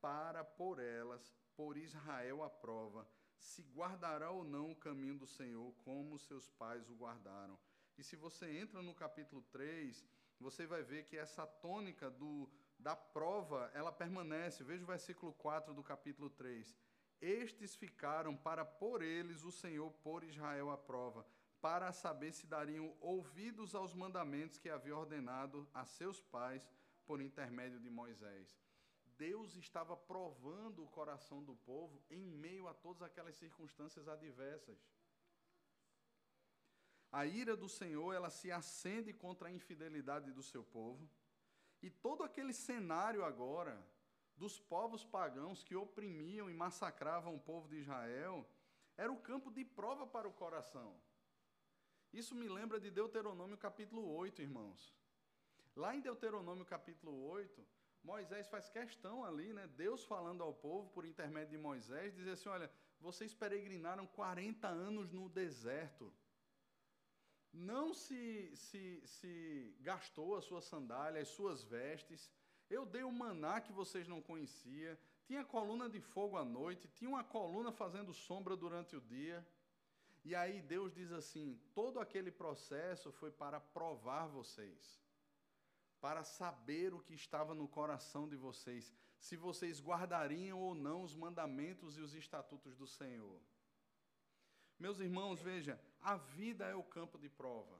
Para 0.00 0.44
por 0.44 0.78
elas, 0.78 1.32
por 1.54 1.76
Israel 1.76 2.42
a 2.42 2.50
prova, 2.50 3.06
se 3.36 3.62
guardará 3.62 4.30
ou 4.30 4.44
não 4.44 4.72
o 4.72 4.76
caminho 4.76 5.18
do 5.18 5.26
Senhor, 5.26 5.72
como 5.84 6.18
seus 6.18 6.48
pais 6.48 6.88
o 6.88 6.94
guardaram. 6.94 7.58
E 7.98 8.02
se 8.02 8.16
você 8.16 8.58
entra 8.58 8.82
no 8.82 8.94
capítulo 8.94 9.42
3, 9.50 10.04
você 10.38 10.66
vai 10.66 10.82
ver 10.82 11.04
que 11.04 11.16
essa 11.16 11.46
tônica 11.46 12.10
do, 12.10 12.48
da 12.78 12.96
prova, 12.96 13.70
ela 13.74 13.92
permanece. 13.92 14.64
Veja 14.64 14.84
o 14.84 14.86
versículo 14.86 15.32
4 15.34 15.74
do 15.74 15.82
capítulo 15.82 16.30
3 16.30 16.74
estes 17.20 17.76
ficaram 17.76 18.34
para 18.34 18.64
por 18.64 19.02
eles 19.02 19.44
o 19.44 19.52
Senhor 19.52 19.92
por 20.02 20.24
Israel 20.24 20.70
à 20.70 20.78
prova, 20.78 21.26
para 21.60 21.92
saber 21.92 22.32
se 22.32 22.46
dariam 22.46 22.96
ouvidos 22.98 23.74
aos 23.74 23.92
mandamentos 23.92 24.56
que 24.56 24.70
havia 24.70 24.96
ordenado 24.96 25.68
a 25.74 25.84
seus 25.84 26.22
pais 26.22 26.66
por 27.04 27.20
intermédio 27.20 27.78
de 27.78 27.90
Moisés. 27.90 28.58
Deus 29.26 29.54
estava 29.54 29.94
provando 29.94 30.82
o 30.82 30.92
coração 30.98 31.38
do 31.44 31.54
povo 31.54 32.02
em 32.10 32.24
meio 32.44 32.66
a 32.66 32.72
todas 32.72 33.02
aquelas 33.02 33.36
circunstâncias 33.36 34.08
adversas. 34.08 34.78
A 37.12 37.26
ira 37.26 37.54
do 37.54 37.68
Senhor, 37.68 38.14
ela 38.14 38.30
se 38.30 38.50
acende 38.50 39.12
contra 39.12 39.48
a 39.48 39.52
infidelidade 39.52 40.32
do 40.32 40.42
seu 40.42 40.62
povo. 40.64 41.06
E 41.82 41.90
todo 41.90 42.22
aquele 42.22 42.54
cenário 42.54 43.22
agora 43.24 43.74
dos 44.36 44.58
povos 44.58 45.04
pagãos 45.04 45.62
que 45.62 45.76
oprimiam 45.76 46.48
e 46.48 46.54
massacravam 46.54 47.34
o 47.34 47.44
povo 47.50 47.68
de 47.68 47.76
Israel, 47.76 48.48
era 48.96 49.12
o 49.12 49.20
campo 49.20 49.50
de 49.50 49.64
prova 49.64 50.06
para 50.06 50.26
o 50.26 50.32
coração. 50.32 50.90
Isso 52.10 52.34
me 52.34 52.48
lembra 52.48 52.80
de 52.80 52.90
Deuteronômio 52.90 53.58
capítulo 53.58 54.02
8, 54.14 54.40
irmãos. 54.40 54.94
Lá 55.76 55.94
em 55.94 56.00
Deuteronômio 56.00 56.64
capítulo 56.64 57.12
8, 57.26 57.66
Moisés 58.02 58.48
faz 58.48 58.68
questão 58.68 59.24
ali, 59.24 59.52
né? 59.52 59.66
Deus 59.76 60.04
falando 60.04 60.42
ao 60.42 60.54
povo 60.54 60.88
por 60.90 61.04
intermédio 61.04 61.50
de 61.50 61.58
Moisés, 61.58 62.14
dizer 62.14 62.32
assim: 62.32 62.48
olha, 62.48 62.70
vocês 63.00 63.34
peregrinaram 63.34 64.06
40 64.06 64.68
anos 64.68 65.10
no 65.10 65.28
deserto. 65.28 66.12
Não 67.52 67.92
se, 67.92 68.54
se, 68.54 69.02
se 69.04 69.76
gastou 69.80 70.36
a 70.36 70.40
sua 70.40 70.60
sandália, 70.60 71.20
as 71.20 71.28
suas 71.28 71.64
vestes, 71.64 72.30
eu 72.70 72.86
dei 72.86 73.02
o 73.02 73.10
maná 73.10 73.60
que 73.60 73.72
vocês 73.72 74.06
não 74.06 74.22
conheciam. 74.22 74.96
Tinha 75.24 75.44
coluna 75.44 75.88
de 75.88 76.00
fogo 76.00 76.36
à 76.36 76.44
noite, 76.44 76.88
tinha 76.88 77.10
uma 77.10 77.24
coluna 77.24 77.72
fazendo 77.72 78.12
sombra 78.12 78.56
durante 78.56 78.96
o 78.96 79.00
dia. 79.00 79.46
E 80.24 80.34
aí 80.34 80.60
Deus 80.62 80.92
diz 80.92 81.10
assim: 81.12 81.60
todo 81.74 81.98
aquele 81.98 82.30
processo 82.30 83.10
foi 83.12 83.30
para 83.30 83.58
provar 83.58 84.26
vocês, 84.26 85.00
para 86.00 86.24
saber 86.24 86.94
o 86.94 87.00
que 87.00 87.14
estava 87.14 87.54
no 87.54 87.68
coração 87.68 88.28
de 88.28 88.36
vocês, 88.36 88.92
se 89.18 89.36
vocês 89.36 89.80
guardariam 89.80 90.58
ou 90.58 90.74
não 90.74 91.02
os 91.02 91.14
mandamentos 91.14 91.98
e 91.98 92.00
os 92.00 92.14
estatutos 92.14 92.74
do 92.76 92.86
Senhor. 92.86 93.40
Meus 94.78 94.98
irmãos, 94.98 95.42
veja, 95.42 95.78
a 96.00 96.16
vida 96.16 96.64
é 96.64 96.74
o 96.74 96.82
campo 96.82 97.18
de 97.18 97.28
prova. 97.28 97.78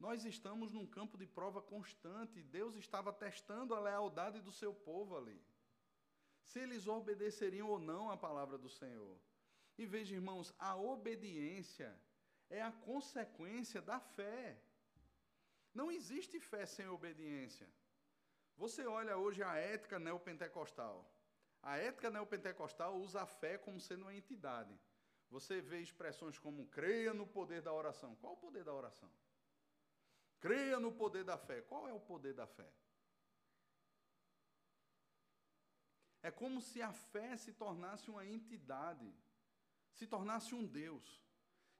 Nós 0.00 0.24
estamos 0.24 0.72
num 0.72 0.86
campo 0.86 1.16
de 1.16 1.26
prova 1.26 1.60
constante. 1.60 2.42
Deus 2.42 2.74
estava 2.74 3.12
testando 3.12 3.74
a 3.74 3.80
lealdade 3.80 4.40
do 4.40 4.50
seu 4.50 4.74
povo 4.74 5.16
ali. 5.16 5.40
Se 6.42 6.58
eles 6.58 6.88
obedeceriam 6.88 7.68
ou 7.68 7.78
não 7.78 8.10
à 8.10 8.16
palavra 8.16 8.58
do 8.58 8.68
Senhor. 8.68 9.16
E 9.78 9.86
veja, 9.86 10.14
irmãos, 10.14 10.52
a 10.58 10.74
obediência 10.74 11.94
é 12.48 12.60
a 12.60 12.72
consequência 12.72 13.80
da 13.80 14.00
fé. 14.00 14.60
Não 15.74 15.90
existe 15.90 16.40
fé 16.40 16.66
sem 16.66 16.88
obediência. 16.88 17.68
Você 18.56 18.86
olha 18.86 19.16
hoje 19.16 19.42
a 19.42 19.54
ética 19.56 19.98
neopentecostal. 19.98 21.08
A 21.62 21.76
ética 21.76 22.10
neopentecostal 22.10 22.96
usa 22.96 23.22
a 23.22 23.26
fé 23.26 23.56
como 23.58 23.80
sendo 23.80 24.02
uma 24.02 24.14
entidade. 24.14 24.78
Você 25.30 25.60
vê 25.60 25.80
expressões 25.80 26.38
como 26.38 26.66
creia 26.66 27.14
no 27.14 27.26
poder 27.26 27.62
da 27.62 27.72
oração. 27.72 28.16
Qual 28.16 28.32
o 28.32 28.36
poder 28.36 28.64
da 28.64 28.74
oração? 28.74 29.10
Creia 30.40 30.80
no 30.80 30.92
poder 30.92 31.24
da 31.24 31.38
fé. 31.38 31.60
Qual 31.60 31.88
é 31.88 31.92
o 31.92 32.00
poder 32.00 32.34
da 32.34 32.46
fé? 32.46 32.68
É 36.22 36.30
como 36.30 36.60
se 36.60 36.82
a 36.82 36.92
fé 36.92 37.36
se 37.36 37.52
tornasse 37.52 38.10
uma 38.10 38.26
entidade, 38.26 39.10
se 39.94 40.06
tornasse 40.06 40.54
um 40.54 40.66
Deus. 40.66 41.22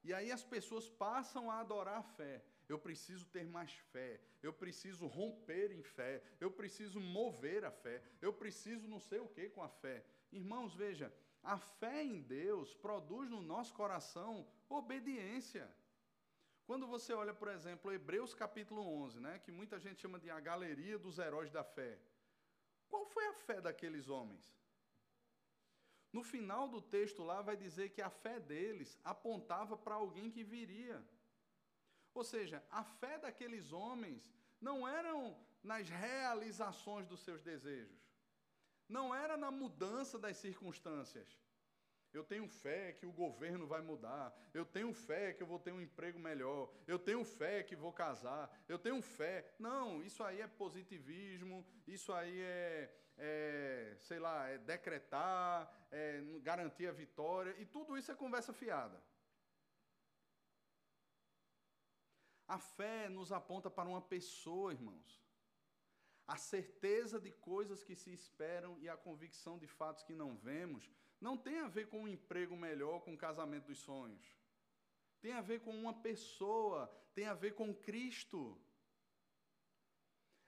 E 0.02 0.14
aí 0.14 0.32
as 0.32 0.42
pessoas 0.42 0.88
passam 0.88 1.50
a 1.50 1.60
adorar 1.60 1.98
a 1.98 2.02
fé. 2.02 2.42
Eu 2.70 2.78
preciso 2.78 3.26
ter 3.26 3.44
mais 3.44 3.72
fé, 3.92 4.20
eu 4.42 4.52
preciso 4.52 5.06
romper 5.06 5.72
em 5.72 5.82
fé, 5.82 6.22
eu 6.40 6.50
preciso 6.50 7.00
mover 7.00 7.64
a 7.64 7.70
fé, 7.70 8.00
eu 8.22 8.32
preciso 8.32 8.86
não 8.86 9.00
sei 9.00 9.18
o 9.18 9.28
que 9.28 9.48
com 9.48 9.62
a 9.62 9.68
fé. 9.68 10.04
Irmãos, 10.30 10.72
veja, 10.74 11.12
a 11.42 11.58
fé 11.58 12.04
em 12.04 12.20
Deus 12.22 12.72
produz 12.74 13.28
no 13.28 13.42
nosso 13.42 13.74
coração 13.74 14.46
obediência. 14.68 15.68
Quando 16.64 16.86
você 16.86 17.12
olha, 17.12 17.34
por 17.34 17.48
exemplo, 17.48 17.92
Hebreus 17.92 18.34
capítulo 18.34 18.82
11, 19.04 19.18
né, 19.18 19.40
que 19.40 19.50
muita 19.50 19.80
gente 19.80 20.00
chama 20.00 20.20
de 20.20 20.30
a 20.30 20.38
galeria 20.38 20.96
dos 20.96 21.18
heróis 21.18 21.50
da 21.50 21.64
fé. 21.64 21.98
Qual 22.88 23.04
foi 23.06 23.26
a 23.26 23.34
fé 23.34 23.60
daqueles 23.60 24.08
homens? 24.08 24.56
No 26.12 26.22
final 26.22 26.68
do 26.68 26.80
texto 26.80 27.24
lá 27.24 27.42
vai 27.42 27.56
dizer 27.56 27.90
que 27.90 28.02
a 28.02 28.10
fé 28.10 28.38
deles 28.38 28.96
apontava 29.02 29.76
para 29.76 29.96
alguém 29.96 30.30
que 30.30 30.44
viria. 30.44 31.04
Ou 32.14 32.24
seja, 32.24 32.64
a 32.70 32.82
fé 32.82 33.18
daqueles 33.18 33.72
homens 33.72 34.32
não 34.60 34.86
eram 34.86 35.36
nas 35.62 35.88
realizações 35.88 37.06
dos 37.06 37.20
seus 37.20 37.42
desejos. 37.42 38.00
Não 38.88 39.14
era 39.14 39.36
na 39.36 39.50
mudança 39.50 40.18
das 40.18 40.36
circunstâncias. 40.36 41.38
Eu 42.12 42.24
tenho 42.24 42.48
fé 42.48 42.92
que 42.92 43.06
o 43.06 43.12
governo 43.12 43.66
vai 43.66 43.80
mudar. 43.80 44.36
Eu 44.52 44.64
tenho 44.64 44.92
fé 44.92 45.32
que 45.32 45.42
eu 45.42 45.46
vou 45.46 45.60
ter 45.60 45.72
um 45.72 45.80
emprego 45.80 46.18
melhor. 46.18 46.68
Eu 46.86 46.98
tenho 46.98 47.24
fé 47.24 47.62
que 47.62 47.76
vou 47.76 47.92
casar. 47.92 48.50
Eu 48.68 48.78
tenho 48.78 49.00
fé. 49.00 49.54
Não, 49.58 50.02
isso 50.02 50.24
aí 50.24 50.40
é 50.40 50.48
positivismo. 50.48 51.64
Isso 51.86 52.12
aí 52.12 52.40
é, 52.40 52.92
é 53.16 53.96
sei 54.00 54.18
lá, 54.18 54.48
é 54.48 54.58
decretar, 54.58 55.72
é 55.92 56.20
garantir 56.42 56.88
a 56.88 56.92
vitória. 56.92 57.54
E 57.58 57.64
tudo 57.64 57.96
isso 57.96 58.10
é 58.10 58.14
conversa 58.16 58.52
fiada. 58.52 59.00
A 62.50 62.58
fé 62.58 63.08
nos 63.08 63.30
aponta 63.30 63.70
para 63.70 63.88
uma 63.88 64.02
pessoa, 64.02 64.72
irmãos. 64.72 65.22
A 66.26 66.36
certeza 66.36 67.20
de 67.20 67.30
coisas 67.30 67.84
que 67.84 67.94
se 67.94 68.12
esperam 68.12 68.76
e 68.80 68.88
a 68.88 68.96
convicção 68.96 69.56
de 69.56 69.68
fatos 69.68 70.02
que 70.02 70.12
não 70.12 70.36
vemos 70.36 70.90
não 71.20 71.36
tem 71.36 71.60
a 71.60 71.68
ver 71.68 71.86
com 71.88 72.00
um 72.00 72.08
emprego 72.08 72.56
melhor, 72.56 73.02
com 73.02 73.14
o 73.14 73.22
casamento 73.26 73.66
dos 73.66 73.78
sonhos. 73.78 74.26
Tem 75.20 75.32
a 75.32 75.40
ver 75.40 75.60
com 75.60 75.70
uma 75.70 75.94
pessoa, 75.94 76.90
tem 77.14 77.26
a 77.26 77.34
ver 77.34 77.54
com 77.54 77.72
Cristo. 77.72 78.60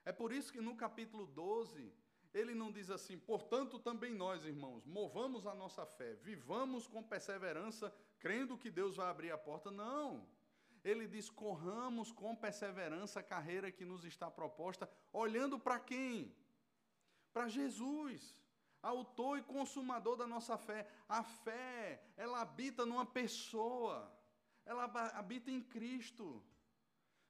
É 0.04 0.12
por 0.12 0.32
isso 0.32 0.52
que 0.52 0.60
no 0.60 0.74
capítulo 0.74 1.24
12, 1.24 1.94
ele 2.34 2.52
não 2.52 2.72
diz 2.72 2.90
assim, 2.90 3.16
portanto 3.16 3.78
também 3.78 4.12
nós, 4.12 4.44
irmãos, 4.44 4.84
movamos 4.84 5.46
a 5.46 5.54
nossa 5.54 5.86
fé, 5.86 6.14
vivamos 6.16 6.88
com 6.88 7.00
perseverança, 7.00 7.94
crendo 8.18 8.58
que 8.58 8.72
Deus 8.72 8.96
vai 8.96 9.08
abrir 9.08 9.30
a 9.30 9.38
porta. 9.38 9.70
Não. 9.70 10.26
Ele 10.84 11.06
diz: 11.06 11.30
corramos 11.30 12.10
com 12.12 12.34
perseverança 12.34 13.20
a 13.20 13.22
carreira 13.22 13.70
que 13.70 13.84
nos 13.84 14.04
está 14.04 14.30
proposta, 14.30 14.90
olhando 15.12 15.58
para 15.58 15.78
quem? 15.78 16.34
Para 17.32 17.48
Jesus 17.48 18.36
autor 18.82 19.38
e 19.38 19.42
consumador 19.42 20.16
da 20.16 20.26
nossa 20.26 20.58
fé. 20.58 20.86
A 21.08 21.22
fé, 21.22 22.02
ela 22.16 22.40
habita 22.40 22.84
numa 22.84 23.06
pessoa, 23.06 24.12
ela 24.64 24.84
habita 25.14 25.50
em 25.50 25.62
Cristo. 25.62 26.42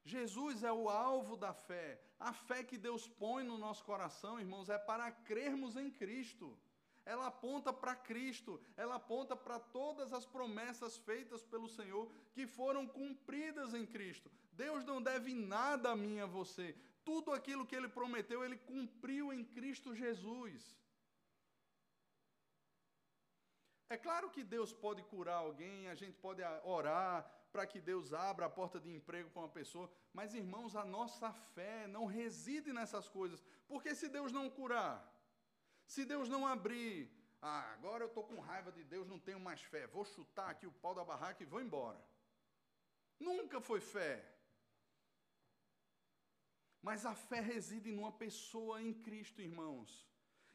Jesus 0.05 0.64
é 0.64 0.72
o 0.72 0.88
alvo 0.88 1.36
da 1.36 1.53
fé. 1.53 2.03
A 2.18 2.32
fé 2.32 2.64
que 2.64 2.78
Deus 2.78 3.07
põe 3.07 3.44
no 3.44 3.59
nosso 3.59 3.84
coração, 3.84 4.40
irmãos, 4.40 4.68
é 4.68 4.78
para 4.78 5.12
crermos 5.12 5.76
em 5.76 5.90
Cristo. 5.90 6.59
Ela 7.05 7.26
aponta 7.26 7.72
para 7.72 7.96
Cristo, 7.96 8.61
ela 8.76 8.94
aponta 8.94 9.34
para 9.34 9.59
todas 9.59 10.12
as 10.12 10.24
promessas 10.24 10.96
feitas 10.96 11.42
pelo 11.42 11.68
Senhor 11.68 12.09
que 12.32 12.46
foram 12.46 12.86
cumpridas 12.86 13.74
em 13.74 13.84
Cristo. 13.84 14.30
Deus 14.53 14.84
não 14.84 15.03
deve 15.03 15.34
nada 15.34 15.90
a 15.90 15.96
mim 15.96 16.16
e 16.16 16.20
a 16.20 16.26
você. 16.26 16.76
Tudo 17.05 17.32
aquilo 17.32 17.66
que 17.66 17.74
ele 17.74 17.88
prometeu, 17.88 18.44
ele 18.44 18.57
cumpriu 18.57 19.32
em 19.32 19.44
Cristo 19.44 19.94
Jesus. 19.94 20.78
É 23.88 23.96
claro 23.96 24.30
que 24.30 24.42
Deus 24.42 24.72
pode 24.72 25.03
curar 25.03 25.36
alguém, 25.36 25.88
a 25.88 25.94
gente 25.94 26.16
pode 26.16 26.40
orar 26.64 27.30
para 27.53 27.66
que 27.66 27.78
Deus 27.78 28.14
abra 28.14 28.46
a 28.46 28.50
porta 28.50 28.80
de 28.80 28.90
emprego 28.90 29.28
para 29.28 29.42
uma 29.42 29.48
pessoa, 29.48 29.90
mas 30.14 30.32
irmãos, 30.32 30.74
a 30.74 30.84
nossa 30.84 31.30
fé 31.55 31.86
não 31.86 32.07
reside 32.07 32.72
nessas 32.72 33.07
coisas, 33.07 33.44
porque 33.68 33.94
se 33.94 34.09
Deus 34.09 34.32
não 34.32 34.48
curar, 34.48 35.11
se 35.86 36.04
Deus 36.04 36.28
não 36.28 36.46
abrir, 36.46 37.10
ah, 37.40 37.72
agora 37.72 38.04
eu 38.04 38.08
estou 38.08 38.24
com 38.24 38.40
raiva 38.40 38.70
de 38.70 38.84
Deus, 38.84 39.08
não 39.08 39.18
tenho 39.18 39.40
mais 39.40 39.62
fé, 39.62 39.86
vou 39.86 40.04
chutar 40.04 40.50
aqui 40.50 40.66
o 40.66 40.72
pau 40.72 40.94
da 40.94 41.04
barraca 41.04 41.42
e 41.42 41.46
vou 41.46 41.60
embora. 41.60 42.00
Nunca 43.18 43.60
foi 43.60 43.80
fé. 43.80 44.24
Mas 46.80 47.06
a 47.06 47.14
fé 47.14 47.40
reside 47.40 47.92
numa 47.92 48.12
pessoa 48.12 48.82
em 48.82 48.92
Cristo, 48.92 49.40
irmãos. 49.40 50.08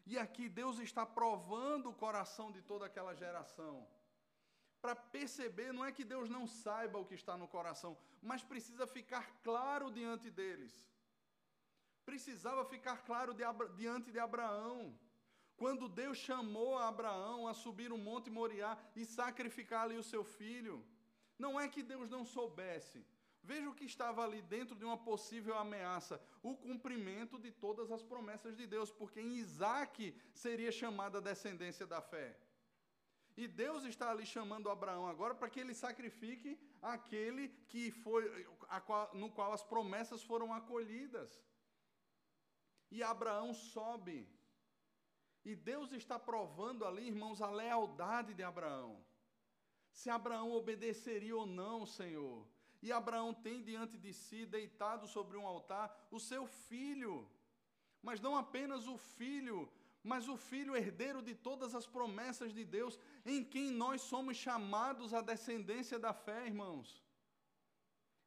E 0.06 0.18
aqui 0.18 0.48
Deus 0.48 0.80
está 0.80 1.06
provando 1.06 1.90
o 1.90 1.94
coração 1.94 2.52
de 2.52 2.62
toda 2.62 2.86
aquela 2.86 3.14
geração. 3.14 3.88
Para 4.82 4.96
perceber, 4.96 5.74
não 5.74 5.84
é 5.84 5.92
que 5.92 6.06
Deus 6.06 6.30
não 6.30 6.46
saiba 6.48 6.98
o 7.00 7.06
que 7.06 7.16
está 7.16 7.36
no 7.36 7.48
coração, 7.48 7.98
mas 8.22 8.44
precisa 8.44 8.86
ficar 8.88 9.26
claro 9.42 9.92
diante 9.92 10.30
deles. 10.30 10.74
Precisava 12.06 12.64
ficar 12.64 12.98
claro 13.04 13.34
de 13.34 13.44
diante 13.76 14.12
de 14.12 14.20
Abraão. 14.20 14.98
Quando 15.58 15.90
Deus 15.90 16.18
chamou 16.18 16.78
Abraão 16.78 17.48
a 17.48 17.54
subir 17.54 17.92
o 17.92 17.98
monte 17.98 18.30
Moriá 18.30 18.78
e 18.96 19.04
sacrificar 19.06 19.84
ali 19.84 19.98
o 19.98 20.10
seu 20.14 20.24
filho, 20.24 20.86
não 21.38 21.60
é 21.60 21.68
que 21.68 21.84
Deus 21.84 22.10
não 22.10 22.24
soubesse, 22.24 23.04
Veja 23.50 23.70
o 23.70 23.78
que 23.80 23.86
estava 23.86 24.24
ali 24.24 24.42
dentro 24.42 24.76
de 24.76 24.84
uma 24.84 24.98
possível 24.98 25.56
ameaça: 25.58 26.16
o 26.44 26.54
cumprimento 26.66 27.40
de 27.40 27.52
todas 27.66 27.92
as 27.92 28.04
promessas 28.04 28.58
de 28.58 28.66
Deus, 28.68 28.92
porque 28.92 29.22
em 29.22 29.36
Isaac 29.38 30.14
seria 30.34 30.72
chamada 30.72 31.20
a 31.20 31.22
descendência 31.30 31.88
da 31.88 32.02
fé. 32.02 32.38
E 33.38 33.48
Deus 33.48 33.86
está 33.86 34.10
ali 34.10 34.26
chamando 34.26 34.70
Abraão 34.70 35.08
agora 35.08 35.34
para 35.34 35.50
que 35.50 35.62
ele 35.62 35.74
sacrifique 35.74 36.60
aquele 36.82 37.50
que 37.70 37.90
foi 38.04 38.24
qual, 38.88 39.12
no 39.14 39.30
qual 39.32 39.54
as 39.54 39.64
promessas 39.64 40.22
foram 40.24 40.52
acolhidas. 40.54 41.32
E 42.92 43.02
Abraão 43.02 43.54
sobe. 43.54 44.28
E 45.50 45.56
Deus 45.56 45.94
está 45.94 46.20
provando 46.20 46.84
ali, 46.84 47.08
irmãos, 47.08 47.42
a 47.42 47.50
lealdade 47.50 48.34
de 48.34 48.44
Abraão. 48.44 49.02
Se 49.94 50.10
Abraão 50.10 50.52
obedeceria 50.52 51.38
ou 51.38 51.46
não, 51.46 51.86
Senhor. 51.86 52.46
E 52.82 52.92
Abraão 52.92 53.34
tem 53.34 53.64
diante 53.64 53.98
de 53.98 54.12
si, 54.12 54.46
deitado 54.46 55.08
sobre 55.08 55.38
um 55.38 55.48
altar, 55.48 55.88
o 56.12 56.20
seu 56.20 56.46
filho. 56.46 57.16
Mas 58.02 58.20
não 58.20 58.36
apenas 58.36 58.90
o 58.90 58.98
filho, 58.98 59.72
mas 60.04 60.28
o 60.28 60.36
filho 60.36 60.76
herdeiro 60.76 61.22
de 61.22 61.34
todas 61.34 61.74
as 61.74 61.88
promessas 61.88 62.54
de 62.54 62.66
Deus, 62.66 63.00
em 63.26 63.42
quem 63.42 63.72
nós 63.72 64.02
somos 64.02 64.36
chamados 64.36 65.14
à 65.14 65.22
descendência 65.22 65.98
da 65.98 66.12
fé, 66.12 66.46
irmãos. 66.46 67.02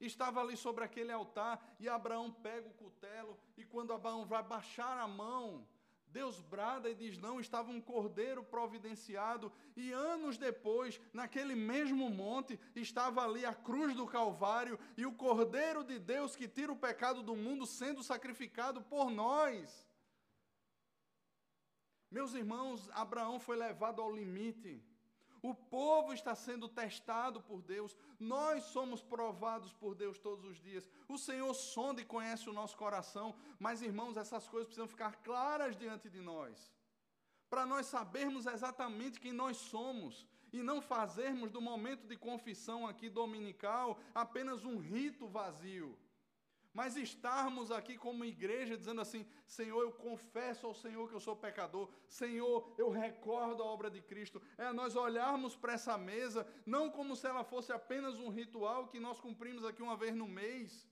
Estava 0.01 0.41
ali 0.41 0.57
sobre 0.57 0.85
aquele 0.85 1.12
altar 1.12 1.77
e 1.79 1.87
Abraão 1.87 2.33
pega 2.33 2.66
o 2.66 2.79
cutelo, 2.83 3.39
e 3.59 3.64
quando 3.66 3.93
Abraão 3.93 4.25
vai 4.25 4.43
baixar 4.43 4.97
a 4.97 5.07
mão, 5.07 5.68
Deus 6.13 6.41
brada 6.41 6.91
e 6.91 6.95
diz: 6.95 7.19
Não, 7.19 7.41
estava 7.41 7.71
um 7.71 7.81
cordeiro 7.81 8.43
providenciado, 8.43 9.53
e 9.77 9.93
anos 9.93 10.37
depois, 10.37 11.01
naquele 11.13 11.55
mesmo 11.55 12.11
monte, 12.11 12.59
estava 12.75 13.23
ali 13.25 13.45
a 13.47 13.55
cruz 13.55 13.95
do 13.95 14.07
Calvário 14.07 14.79
e 14.97 15.07
o 15.07 15.13
cordeiro 15.13 15.85
de 15.85 15.99
Deus 15.99 16.35
que 16.35 16.49
tira 16.49 16.73
o 16.73 16.77
pecado 16.77 17.23
do 17.23 17.37
mundo 17.37 17.67
sendo 17.67 18.03
sacrificado 18.03 18.83
por 18.83 19.11
nós. 19.11 19.87
Meus 22.11 22.35
irmãos, 22.35 22.89
Abraão 22.93 23.39
foi 23.39 23.57
levado 23.57 24.03
ao 24.03 24.11
limite. 24.11 24.83
O 25.43 25.55
povo 25.55 26.12
está 26.12 26.34
sendo 26.34 26.68
testado 26.68 27.41
por 27.41 27.62
Deus. 27.62 27.97
Nós 28.18 28.64
somos 28.64 29.03
provados 29.03 29.72
por 29.72 29.95
Deus 29.95 30.18
todos 30.18 30.45
os 30.45 30.61
dias. 30.61 30.88
O 31.09 31.16
Senhor 31.16 31.53
sonda 31.55 32.01
e 32.01 32.05
conhece 32.05 32.49
o 32.49 32.53
nosso 32.53 32.76
coração. 32.76 33.34
Mas, 33.59 33.82
irmãos, 33.82 34.16
essas 34.16 34.47
coisas 34.49 34.66
precisam 34.66 34.88
ficar 34.88 35.16
claras 35.22 35.76
diante 35.76 36.09
de 36.11 36.20
nós. 36.20 36.72
Para 37.49 37.66
nós 37.66 37.86
sabermos 37.86 38.47
exatamente 38.47 39.20
quem 39.20 39.32
nós 39.32 39.57
somos. 39.57 40.26
e 40.53 40.62
não 40.64 40.80
fazermos 40.82 41.51
do 41.51 41.61
momento 41.61 42.09
de 42.09 42.16
confissão 42.16 42.84
aqui 42.84 43.09
dominical 43.09 44.01
apenas 44.12 44.64
um 44.64 44.78
rito 44.78 45.28
vazio, 45.28 45.97
mas 46.73 46.97
estarmos 46.97 47.71
aqui 47.71 47.97
como 47.97 48.25
igreja 48.25 48.77
dizendo 48.77 49.01
assim: 49.01 49.27
Senhor, 49.47 49.83
eu 49.83 49.93
confesso 49.93 50.66
ao 50.66 50.75
Senhor 50.75 51.09
que 51.09 51.14
eu 51.14 51.21
sou 51.21 51.37
pecador, 51.37 51.89
Senhor, 52.09 52.73
eu 52.79 52.91
recordo 52.91 53.62
a 53.62 53.66
obra 53.66 53.91
de 53.91 54.01
Cristo. 54.01 54.41
É 54.57 54.73
nós 54.73 54.97
olharmos 54.97 55.57
para 55.57 55.73
essa 55.73 55.97
mesa, 55.99 56.47
não 56.64 56.91
como 56.91 57.16
se 57.16 57.27
ela 57.27 57.45
fosse 57.45 57.73
apenas 57.73 58.18
um 58.18 58.29
ritual 58.29 58.89
que 58.89 59.01
nós 59.01 59.21
cumprimos 59.21 59.64
aqui 59.64 59.83
uma 59.83 59.97
vez 59.97 60.14
no 60.14 60.29
mês, 60.29 60.89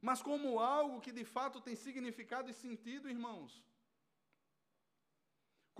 mas 0.00 0.22
como 0.22 0.58
algo 0.58 1.00
que 1.00 1.12
de 1.12 1.24
fato 1.24 1.60
tem 1.60 1.76
significado 1.76 2.50
e 2.50 2.54
sentido, 2.54 3.08
irmãos 3.08 3.62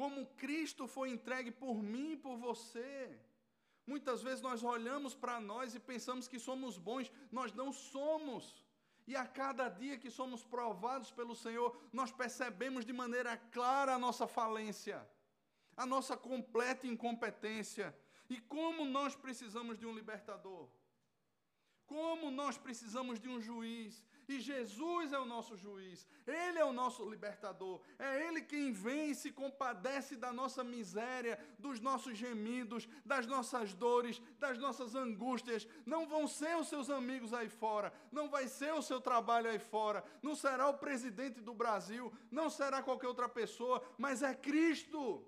como 0.01 0.27
Cristo 0.43 0.87
foi 0.87 1.11
entregue 1.11 1.51
por 1.51 1.83
mim 1.93 2.13
e 2.13 2.17
por 2.17 2.37
você. 2.39 3.21
Muitas 3.87 4.23
vezes 4.23 4.41
nós 4.41 4.63
olhamos 4.63 5.15
para 5.15 5.39
nós 5.41 5.75
e 5.75 5.81
pensamos 5.81 6.27
que 6.27 6.39
somos 6.39 6.79
bons, 6.79 7.13
nós 7.31 7.53
não 7.53 7.71
somos. 7.71 8.45
E 9.11 9.17
a 9.17 9.27
cada 9.27 9.69
dia 9.69 9.99
que 9.99 10.09
somos 10.09 10.45
provados 10.45 11.11
pelo 11.11 11.35
Senhor, 11.35 11.77
nós 11.93 12.13
percebemos 12.13 12.85
de 12.85 12.93
maneira 12.93 13.37
clara 13.51 13.95
a 13.95 13.99
nossa 13.99 14.25
falência, 14.29 15.05
a 15.77 15.85
nossa 15.85 16.17
completa 16.17 16.87
incompetência. 16.87 17.87
E 18.29 18.37
como 18.41 18.85
nós 18.85 19.17
precisamos 19.17 19.77
de 19.81 19.85
um 19.85 19.93
libertador. 19.93 20.69
Como 21.87 22.31
nós 22.31 22.57
precisamos 22.57 23.19
de 23.19 23.29
um 23.29 23.41
juiz. 23.41 24.01
E 24.31 24.39
Jesus 24.39 25.13
é 25.13 25.19
o 25.19 25.25
nosso 25.25 25.57
juiz, 25.57 26.07
Ele 26.25 26.57
é 26.57 26.65
o 26.65 26.73
nosso 26.73 27.05
libertador, 27.11 27.81
é 27.99 28.29
Ele 28.29 28.41
quem 28.41 28.71
vem 28.71 29.11
e 29.11 29.15
se 29.15 29.33
compadece 29.33 30.15
da 30.15 30.33
nossa 30.33 30.63
miséria, 30.63 31.37
dos 31.59 31.81
nossos 31.81 32.17
gemidos, 32.17 32.89
das 33.05 33.27
nossas 33.27 33.75
dores, 33.75 34.23
das 34.39 34.57
nossas 34.57 34.95
angústias. 34.95 35.67
Não 35.85 36.07
vão 36.07 36.29
ser 36.29 36.57
os 36.57 36.69
seus 36.69 36.89
amigos 36.91 37.35
aí 37.35 37.49
fora, 37.49 37.93
não 38.13 38.29
vai 38.29 38.47
ser 38.47 38.73
o 38.73 38.83
seu 38.83 39.01
trabalho 39.01 39.51
aí 39.51 39.59
fora, 39.59 40.05
não 40.23 40.37
será 40.37 40.69
o 40.69 40.79
presidente 40.79 41.41
do 41.41 41.53
Brasil, 41.53 42.13
não 42.31 42.49
será 42.49 42.85
qualquer 42.85 43.09
outra 43.09 43.29
pessoa, 43.29 43.83
mas 43.99 44.23
é 44.23 44.33
Cristo. 44.33 45.27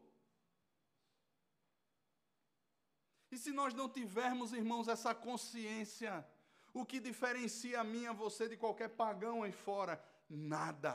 E 3.32 3.36
se 3.36 3.50
nós 3.50 3.74
não 3.74 3.88
tivermos, 3.88 4.52
irmãos, 4.52 4.86
essa 4.86 5.12
consciência, 5.12 6.24
o 6.72 6.86
que 6.86 6.98
diferencia 7.00 7.80
a 7.80 7.84
mim 7.84 8.02
e 8.02 8.06
a 8.06 8.12
você 8.12 8.48
de 8.48 8.56
qualquer 8.56 8.88
pagão 8.90 9.42
aí 9.42 9.52
fora? 9.52 10.02
Nada. 10.28 10.94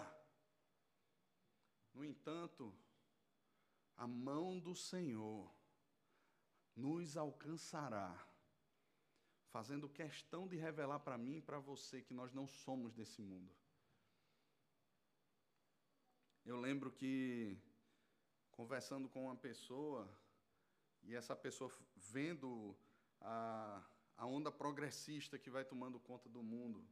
No 1.94 2.04
entanto, 2.04 2.74
a 3.96 4.08
mão 4.08 4.60
do 4.60 4.76
Senhor 4.76 5.52
nos 6.76 7.18
alcançará, 7.18 8.16
fazendo 9.50 9.90
questão 9.90 10.48
de 10.48 10.56
revelar 10.56 11.00
para 11.00 11.18
mim 11.18 11.38
e 11.38 11.42
para 11.42 11.60
você 11.60 12.02
que 12.02 12.14
nós 12.14 12.32
não 12.34 12.48
somos 12.48 12.94
desse 12.94 13.22
mundo. 13.22 13.52
Eu 16.46 16.58
lembro 16.60 16.92
que, 16.92 17.60
conversando 18.52 19.10
com 19.10 19.26
uma 19.26 19.36
pessoa, 19.36 20.08
e 21.04 21.16
essa 21.16 21.36
pessoa 21.36 21.72
vendo 21.96 22.78
a 23.20 23.84
a 24.18 24.26
onda 24.26 24.52
progressista 24.52 25.38
que 25.38 25.50
vai 25.50 25.64
tomando 25.64 26.00
conta 26.00 26.28
do 26.28 26.42
mundo. 26.42 26.84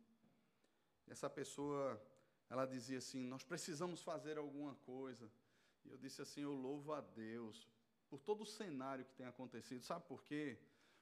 Essa 1.07 1.29
pessoa, 1.29 2.01
ela 2.49 2.65
dizia 2.65 2.99
assim: 2.99 3.25
Nós 3.25 3.43
precisamos 3.43 4.01
fazer 4.01 4.37
alguma 4.37 4.75
coisa. 4.75 5.29
E 5.83 5.89
eu 5.89 5.97
disse 5.97 6.21
assim: 6.21 6.41
Eu 6.41 6.53
louvo 6.53 6.93
a 6.93 7.01
Deus 7.01 7.67
por 8.09 8.19
todo 8.19 8.41
o 8.41 8.45
cenário 8.45 9.05
que 9.05 9.13
tem 9.13 9.25
acontecido. 9.25 9.83
Sabe 9.83 10.05
por 10.07 10.23
quê? 10.23 10.57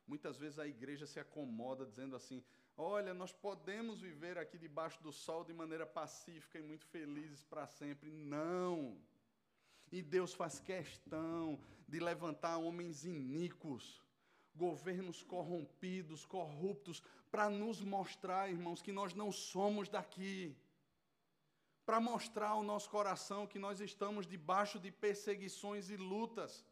Muitas 0.07 0.37
vezes 0.37 0.59
a 0.59 0.67
igreja 0.67 1.05
se 1.05 1.19
acomoda 1.19 1.85
dizendo 1.85 2.15
assim: 2.15 2.43
Olha, 2.77 3.13
nós 3.13 3.31
podemos 3.31 4.01
viver 4.01 4.37
aqui 4.37 4.57
debaixo 4.57 5.01
do 5.03 5.11
sol 5.11 5.43
de 5.43 5.53
maneira 5.53 5.85
pacífica 5.85 6.57
e 6.57 6.63
muito 6.63 6.85
felizes 6.85 7.43
para 7.43 7.67
sempre. 7.67 8.09
Não! 8.11 8.97
E 9.91 10.01
Deus 10.01 10.33
faz 10.33 10.59
questão 10.59 11.59
de 11.87 11.99
levantar 11.99 12.57
homens 12.57 13.05
iníquos 13.05 14.01
governos 14.55 15.23
corrompidos, 15.23 16.25
corruptos, 16.25 17.01
para 17.31 17.49
nos 17.49 17.81
mostrar, 17.81 18.49
irmãos, 18.49 18.81
que 18.81 18.91
nós 18.91 19.13
não 19.13 19.31
somos 19.31 19.89
daqui. 19.89 20.55
Para 21.85 21.99
mostrar 21.99 22.49
ao 22.49 22.63
nosso 22.63 22.89
coração 22.89 23.47
que 23.47 23.59
nós 23.59 23.81
estamos 23.81 24.25
debaixo 24.25 24.79
de 24.79 24.91
perseguições 24.91 25.89
e 25.89 25.97
lutas. 25.97 26.65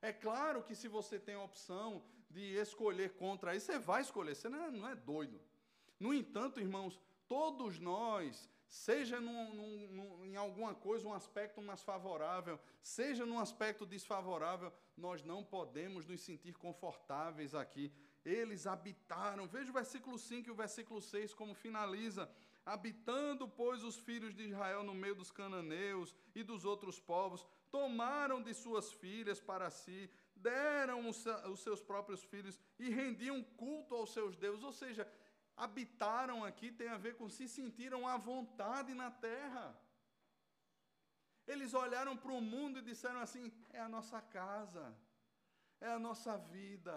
É 0.00 0.12
claro 0.12 0.62
que 0.62 0.74
se 0.74 0.86
você 0.86 1.18
tem 1.18 1.34
a 1.34 1.42
opção 1.42 2.04
de 2.30 2.54
escolher 2.56 3.14
contra 3.14 3.56
isso, 3.56 3.66
você 3.66 3.78
vai 3.78 4.02
escolher, 4.02 4.34
você 4.34 4.48
não 4.48 4.64
é, 4.64 4.70
não 4.70 4.88
é 4.88 4.94
doido. 4.94 5.40
No 5.98 6.12
entanto, 6.12 6.60
irmãos, 6.60 7.00
todos 7.26 7.78
nós 7.78 8.48
seja 8.74 9.20
num, 9.20 9.54
num, 9.88 10.24
em 10.24 10.34
alguma 10.34 10.74
coisa, 10.74 11.06
um 11.06 11.14
aspecto 11.14 11.62
mais 11.62 11.80
favorável, 11.82 12.58
seja 12.82 13.24
num 13.24 13.38
aspecto 13.38 13.86
desfavorável, 13.86 14.72
nós 14.96 15.22
não 15.22 15.44
podemos 15.44 16.04
nos 16.06 16.20
sentir 16.22 16.54
confortáveis 16.54 17.54
aqui. 17.54 17.92
Eles 18.24 18.66
habitaram, 18.66 19.46
veja 19.46 19.70
o 19.70 19.72
versículo 19.72 20.18
5 20.18 20.48
e 20.48 20.50
o 20.50 20.56
versículo 20.56 21.00
6 21.00 21.32
como 21.34 21.54
finaliza. 21.54 22.28
Habitando, 22.66 23.46
pois, 23.46 23.84
os 23.84 23.96
filhos 23.96 24.34
de 24.34 24.42
Israel 24.42 24.82
no 24.82 24.94
meio 24.94 25.14
dos 25.14 25.30
cananeus 25.30 26.12
e 26.34 26.42
dos 26.42 26.64
outros 26.64 26.98
povos, 26.98 27.46
tomaram 27.70 28.42
de 28.42 28.52
suas 28.54 28.92
filhas 28.92 29.38
para 29.38 29.70
si, 29.70 30.10
deram 30.34 31.08
os, 31.08 31.24
os 31.48 31.60
seus 31.60 31.80
próprios 31.80 32.24
filhos 32.24 32.58
e 32.78 32.90
rendiam 32.90 33.40
culto 33.56 33.94
aos 33.94 34.12
seus 34.12 34.36
deuses. 34.36 34.64
Ou 34.64 34.72
seja, 34.72 35.06
habitaram 35.56 36.44
aqui 36.44 36.70
tem 36.72 36.88
a 36.88 36.96
ver 36.96 37.16
com 37.16 37.28
se 37.28 37.48
sentiram 37.48 38.06
à 38.06 38.16
vontade 38.16 38.94
na 38.94 39.10
terra. 39.10 39.76
Eles 41.46 41.74
olharam 41.74 42.16
para 42.16 42.32
o 42.32 42.40
mundo 42.40 42.78
e 42.78 42.82
disseram 42.82 43.20
assim: 43.20 43.52
é 43.72 43.80
a 43.80 43.88
nossa 43.88 44.20
casa, 44.20 44.96
é 45.80 45.88
a 45.88 45.98
nossa 45.98 46.36
vida, 46.38 46.96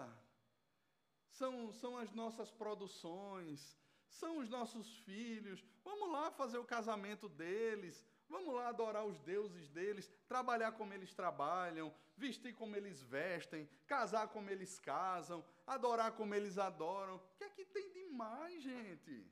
são, 1.30 1.72
são 1.72 1.96
as 1.98 2.12
nossas 2.12 2.50
produções, 2.50 3.76
são 4.08 4.38
os 4.38 4.48
nossos 4.48 4.98
filhos. 5.00 5.64
Vamos 5.84 6.10
lá 6.10 6.30
fazer 6.30 6.58
o 6.58 6.64
casamento 6.64 7.28
deles, 7.28 8.04
Vamos 8.28 8.54
lá 8.54 8.68
adorar 8.68 9.06
os 9.06 9.18
deuses 9.20 9.68
deles, 9.70 10.10
trabalhar 10.28 10.72
como 10.72 10.92
eles 10.92 11.14
trabalham, 11.14 11.92
vestir 12.14 12.54
como 12.54 12.76
eles 12.76 13.02
vestem, 13.02 13.68
casar 13.86 14.28
como 14.28 14.50
eles 14.50 14.78
casam, 14.78 15.42
adorar 15.66 16.12
como 16.12 16.34
eles 16.34 16.58
adoram. 16.58 17.16
O 17.16 17.20
que 17.38 17.44
é 17.44 17.48
que 17.48 17.64
tem 17.64 17.90
de 17.90 17.97
mais, 18.08 18.62
gente? 18.62 19.26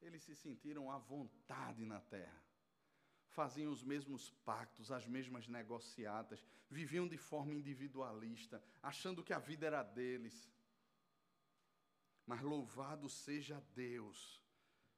Eles 0.00 0.22
se 0.22 0.34
sentiram 0.34 0.90
à 0.90 0.98
vontade 0.98 1.84
na 1.84 2.00
terra. 2.00 2.42
Faziam 3.28 3.70
os 3.70 3.82
mesmos 3.84 4.30
pactos, 4.44 4.90
as 4.90 5.06
mesmas 5.06 5.46
negociatas, 5.46 6.44
viviam 6.68 7.06
de 7.06 7.16
forma 7.16 7.54
individualista, 7.54 8.62
achando 8.82 9.22
que 9.22 9.32
a 9.32 9.38
vida 9.38 9.66
era 9.66 9.82
deles. 9.82 10.50
Mas 12.26 12.40
louvado 12.42 13.08
seja 13.08 13.60
Deus. 13.74 14.42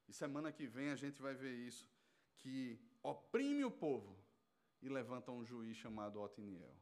E 0.08 0.12
semana 0.12 0.52
que 0.52 0.66
vem 0.66 0.90
a 0.90 0.96
gente 0.96 1.20
vai 1.20 1.34
ver 1.34 1.54
isso 1.54 1.88
que 2.38 2.80
oprime 3.02 3.64
o 3.64 3.70
povo 3.70 4.18
e 4.80 4.88
levanta 4.88 5.30
um 5.30 5.44
juiz 5.44 5.76
chamado 5.76 6.20
Otiniel. 6.20 6.76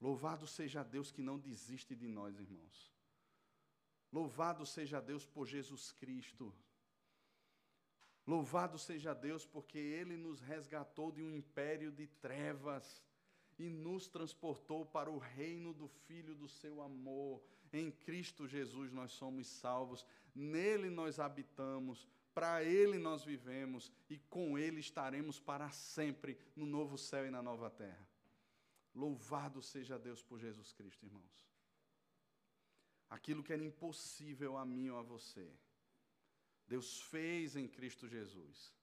Louvado 0.00 0.46
seja 0.46 0.82
Deus 0.82 1.10
que 1.10 1.22
não 1.22 1.38
desiste 1.38 1.94
de 1.94 2.08
nós, 2.08 2.38
irmãos. 2.38 2.95
Louvado 4.16 4.64
seja 4.64 4.98
Deus 4.98 5.26
por 5.26 5.46
Jesus 5.46 5.92
Cristo. 5.92 6.50
Louvado 8.26 8.78
seja 8.78 9.12
Deus 9.12 9.44
porque 9.44 9.76
Ele 9.76 10.16
nos 10.16 10.40
resgatou 10.40 11.12
de 11.12 11.22
um 11.22 11.30
império 11.30 11.92
de 11.92 12.06
trevas 12.06 13.04
e 13.58 13.68
nos 13.68 14.08
transportou 14.08 14.86
para 14.86 15.10
o 15.10 15.18
reino 15.18 15.74
do 15.74 15.86
Filho 15.86 16.34
do 16.34 16.48
seu 16.48 16.80
amor. 16.80 17.42
Em 17.70 17.90
Cristo 17.90 18.48
Jesus 18.48 18.90
nós 18.90 19.12
somos 19.12 19.48
salvos, 19.48 20.02
nele 20.34 20.88
nós 20.88 21.20
habitamos, 21.20 22.08
para 22.32 22.64
Ele 22.64 22.96
nós 22.96 23.22
vivemos 23.22 23.92
e 24.08 24.16
com 24.18 24.56
Ele 24.56 24.80
estaremos 24.80 25.38
para 25.38 25.70
sempre 25.72 26.38
no 26.56 26.64
novo 26.64 26.96
céu 26.96 27.26
e 27.26 27.30
na 27.30 27.42
nova 27.42 27.68
terra. 27.68 28.08
Louvado 28.94 29.60
seja 29.60 29.98
Deus 29.98 30.22
por 30.22 30.38
Jesus 30.38 30.72
Cristo, 30.72 31.04
irmãos. 31.04 31.55
Aquilo 33.16 33.42
que 33.42 33.52
era 33.52 33.64
impossível 33.64 34.58
a 34.58 34.64
mim 34.66 34.90
ou 34.90 34.98
a 34.98 35.02
você, 35.02 35.50
Deus 36.68 37.00
fez 37.00 37.56
em 37.56 37.66
Cristo 37.66 38.06
Jesus. 38.06 38.74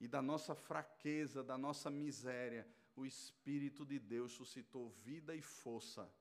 E 0.00 0.08
da 0.08 0.20
nossa 0.20 0.56
fraqueza, 0.56 1.44
da 1.44 1.56
nossa 1.56 1.88
miséria, 1.88 2.66
o 2.96 3.06
Espírito 3.06 3.84
de 3.86 3.98
Deus 4.00 4.32
suscitou 4.32 4.90
vida 4.90 5.36
e 5.36 5.40
força, 5.40 6.12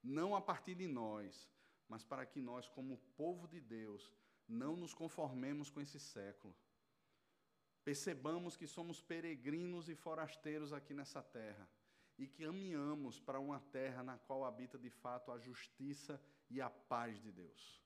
não 0.00 0.36
a 0.36 0.40
partir 0.40 0.76
de 0.76 0.86
nós, 0.86 1.50
mas 1.88 2.04
para 2.04 2.24
que 2.24 2.40
nós, 2.40 2.68
como 2.68 3.02
povo 3.16 3.48
de 3.48 3.60
Deus, 3.60 4.12
não 4.46 4.76
nos 4.76 4.94
conformemos 4.94 5.68
com 5.70 5.80
esse 5.80 5.98
século. 5.98 6.54
Percebamos 7.82 8.56
que 8.56 8.68
somos 8.68 9.00
peregrinos 9.00 9.88
e 9.88 9.96
forasteiros 9.96 10.72
aqui 10.72 10.94
nessa 10.94 11.20
terra 11.20 11.68
e 12.16 12.28
que 12.28 12.44
caminhamos 12.44 13.18
para 13.18 13.40
uma 13.40 13.58
terra 13.58 14.04
na 14.04 14.16
qual 14.18 14.44
habita 14.44 14.78
de 14.78 14.90
fato 14.90 15.32
a 15.32 15.38
justiça 15.38 16.22
e 16.52 16.60
a 16.60 16.68
paz 16.68 17.20
de 17.20 17.32
Deus. 17.32 17.82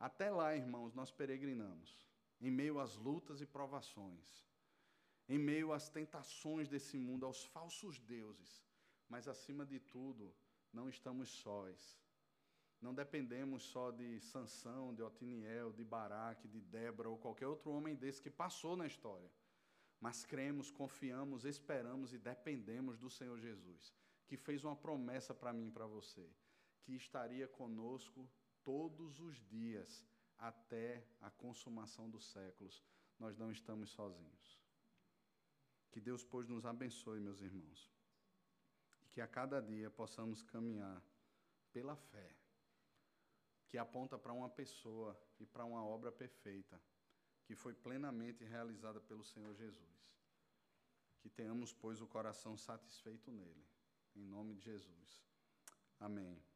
Até 0.00 0.30
lá, 0.30 0.56
irmãos, 0.56 0.94
nós 0.94 1.12
peregrinamos, 1.12 2.08
em 2.40 2.50
meio 2.50 2.80
às 2.80 2.96
lutas 2.96 3.40
e 3.40 3.46
provações, 3.46 4.44
em 5.28 5.38
meio 5.38 5.72
às 5.72 5.88
tentações 5.88 6.68
desse 6.68 6.98
mundo, 6.98 7.24
aos 7.26 7.44
falsos 7.44 7.98
deuses, 8.00 8.64
mas 9.08 9.28
acima 9.28 9.64
de 9.64 9.78
tudo, 9.78 10.34
não 10.72 10.88
estamos 10.88 11.28
sós. 11.28 12.02
Não 12.80 12.92
dependemos 12.92 13.62
só 13.62 13.90
de 13.90 14.20
Sansão, 14.20 14.94
de 14.94 15.02
Otiniel, 15.02 15.72
de 15.72 15.84
Baraque, 15.84 16.48
de 16.48 16.60
Débora 16.60 17.08
ou 17.08 17.16
qualquer 17.16 17.46
outro 17.46 17.70
homem 17.70 17.94
desse 17.94 18.20
que 18.20 18.30
passou 18.30 18.76
na 18.76 18.86
história. 18.86 19.30
Mas 20.00 20.24
cremos, 20.24 20.70
confiamos, 20.70 21.44
esperamos 21.44 22.12
e 22.12 22.18
dependemos 22.18 22.98
do 22.98 23.08
Senhor 23.08 23.38
Jesus, 23.38 23.94
que 24.26 24.36
fez 24.36 24.64
uma 24.64 24.76
promessa 24.76 25.32
para 25.32 25.52
mim 25.52 25.68
e 25.68 25.70
para 25.70 25.86
você, 25.86 26.28
que 26.84 26.94
estaria 26.94 27.48
conosco 27.48 28.28
todos 28.62 29.18
os 29.18 29.36
dias 29.48 30.06
até 30.38 31.06
a 31.20 31.30
consumação 31.30 32.08
dos 32.10 32.26
séculos. 32.30 32.82
Nós 33.18 33.36
não 33.36 33.50
estamos 33.50 33.90
sozinhos. 33.90 34.60
Que 35.90 36.00
Deus, 36.00 36.24
pois, 36.24 36.48
nos 36.48 36.66
abençoe, 36.66 37.20
meus 37.20 37.40
irmãos. 37.40 37.90
E 39.02 39.08
que 39.08 39.20
a 39.20 39.26
cada 39.26 39.60
dia 39.62 39.90
possamos 39.90 40.42
caminhar 40.42 41.02
pela 41.72 41.96
fé, 41.96 42.36
que 43.68 43.78
aponta 43.78 44.18
para 44.18 44.32
uma 44.32 44.48
pessoa 44.48 45.18
e 45.40 45.46
para 45.46 45.64
uma 45.64 45.84
obra 45.84 46.12
perfeita, 46.12 46.80
que 47.44 47.54
foi 47.54 47.74
plenamente 47.74 48.44
realizada 48.44 49.00
pelo 49.00 49.24
Senhor 49.24 49.54
Jesus. 49.54 50.12
Que 51.20 51.30
tenhamos, 51.30 51.72
pois, 51.72 52.00
o 52.00 52.06
coração 52.06 52.56
satisfeito 52.56 53.30
nele. 53.30 53.66
Em 54.14 54.24
nome 54.24 54.54
de 54.54 54.64
Jesus. 54.64 55.24
Amém. 55.98 56.53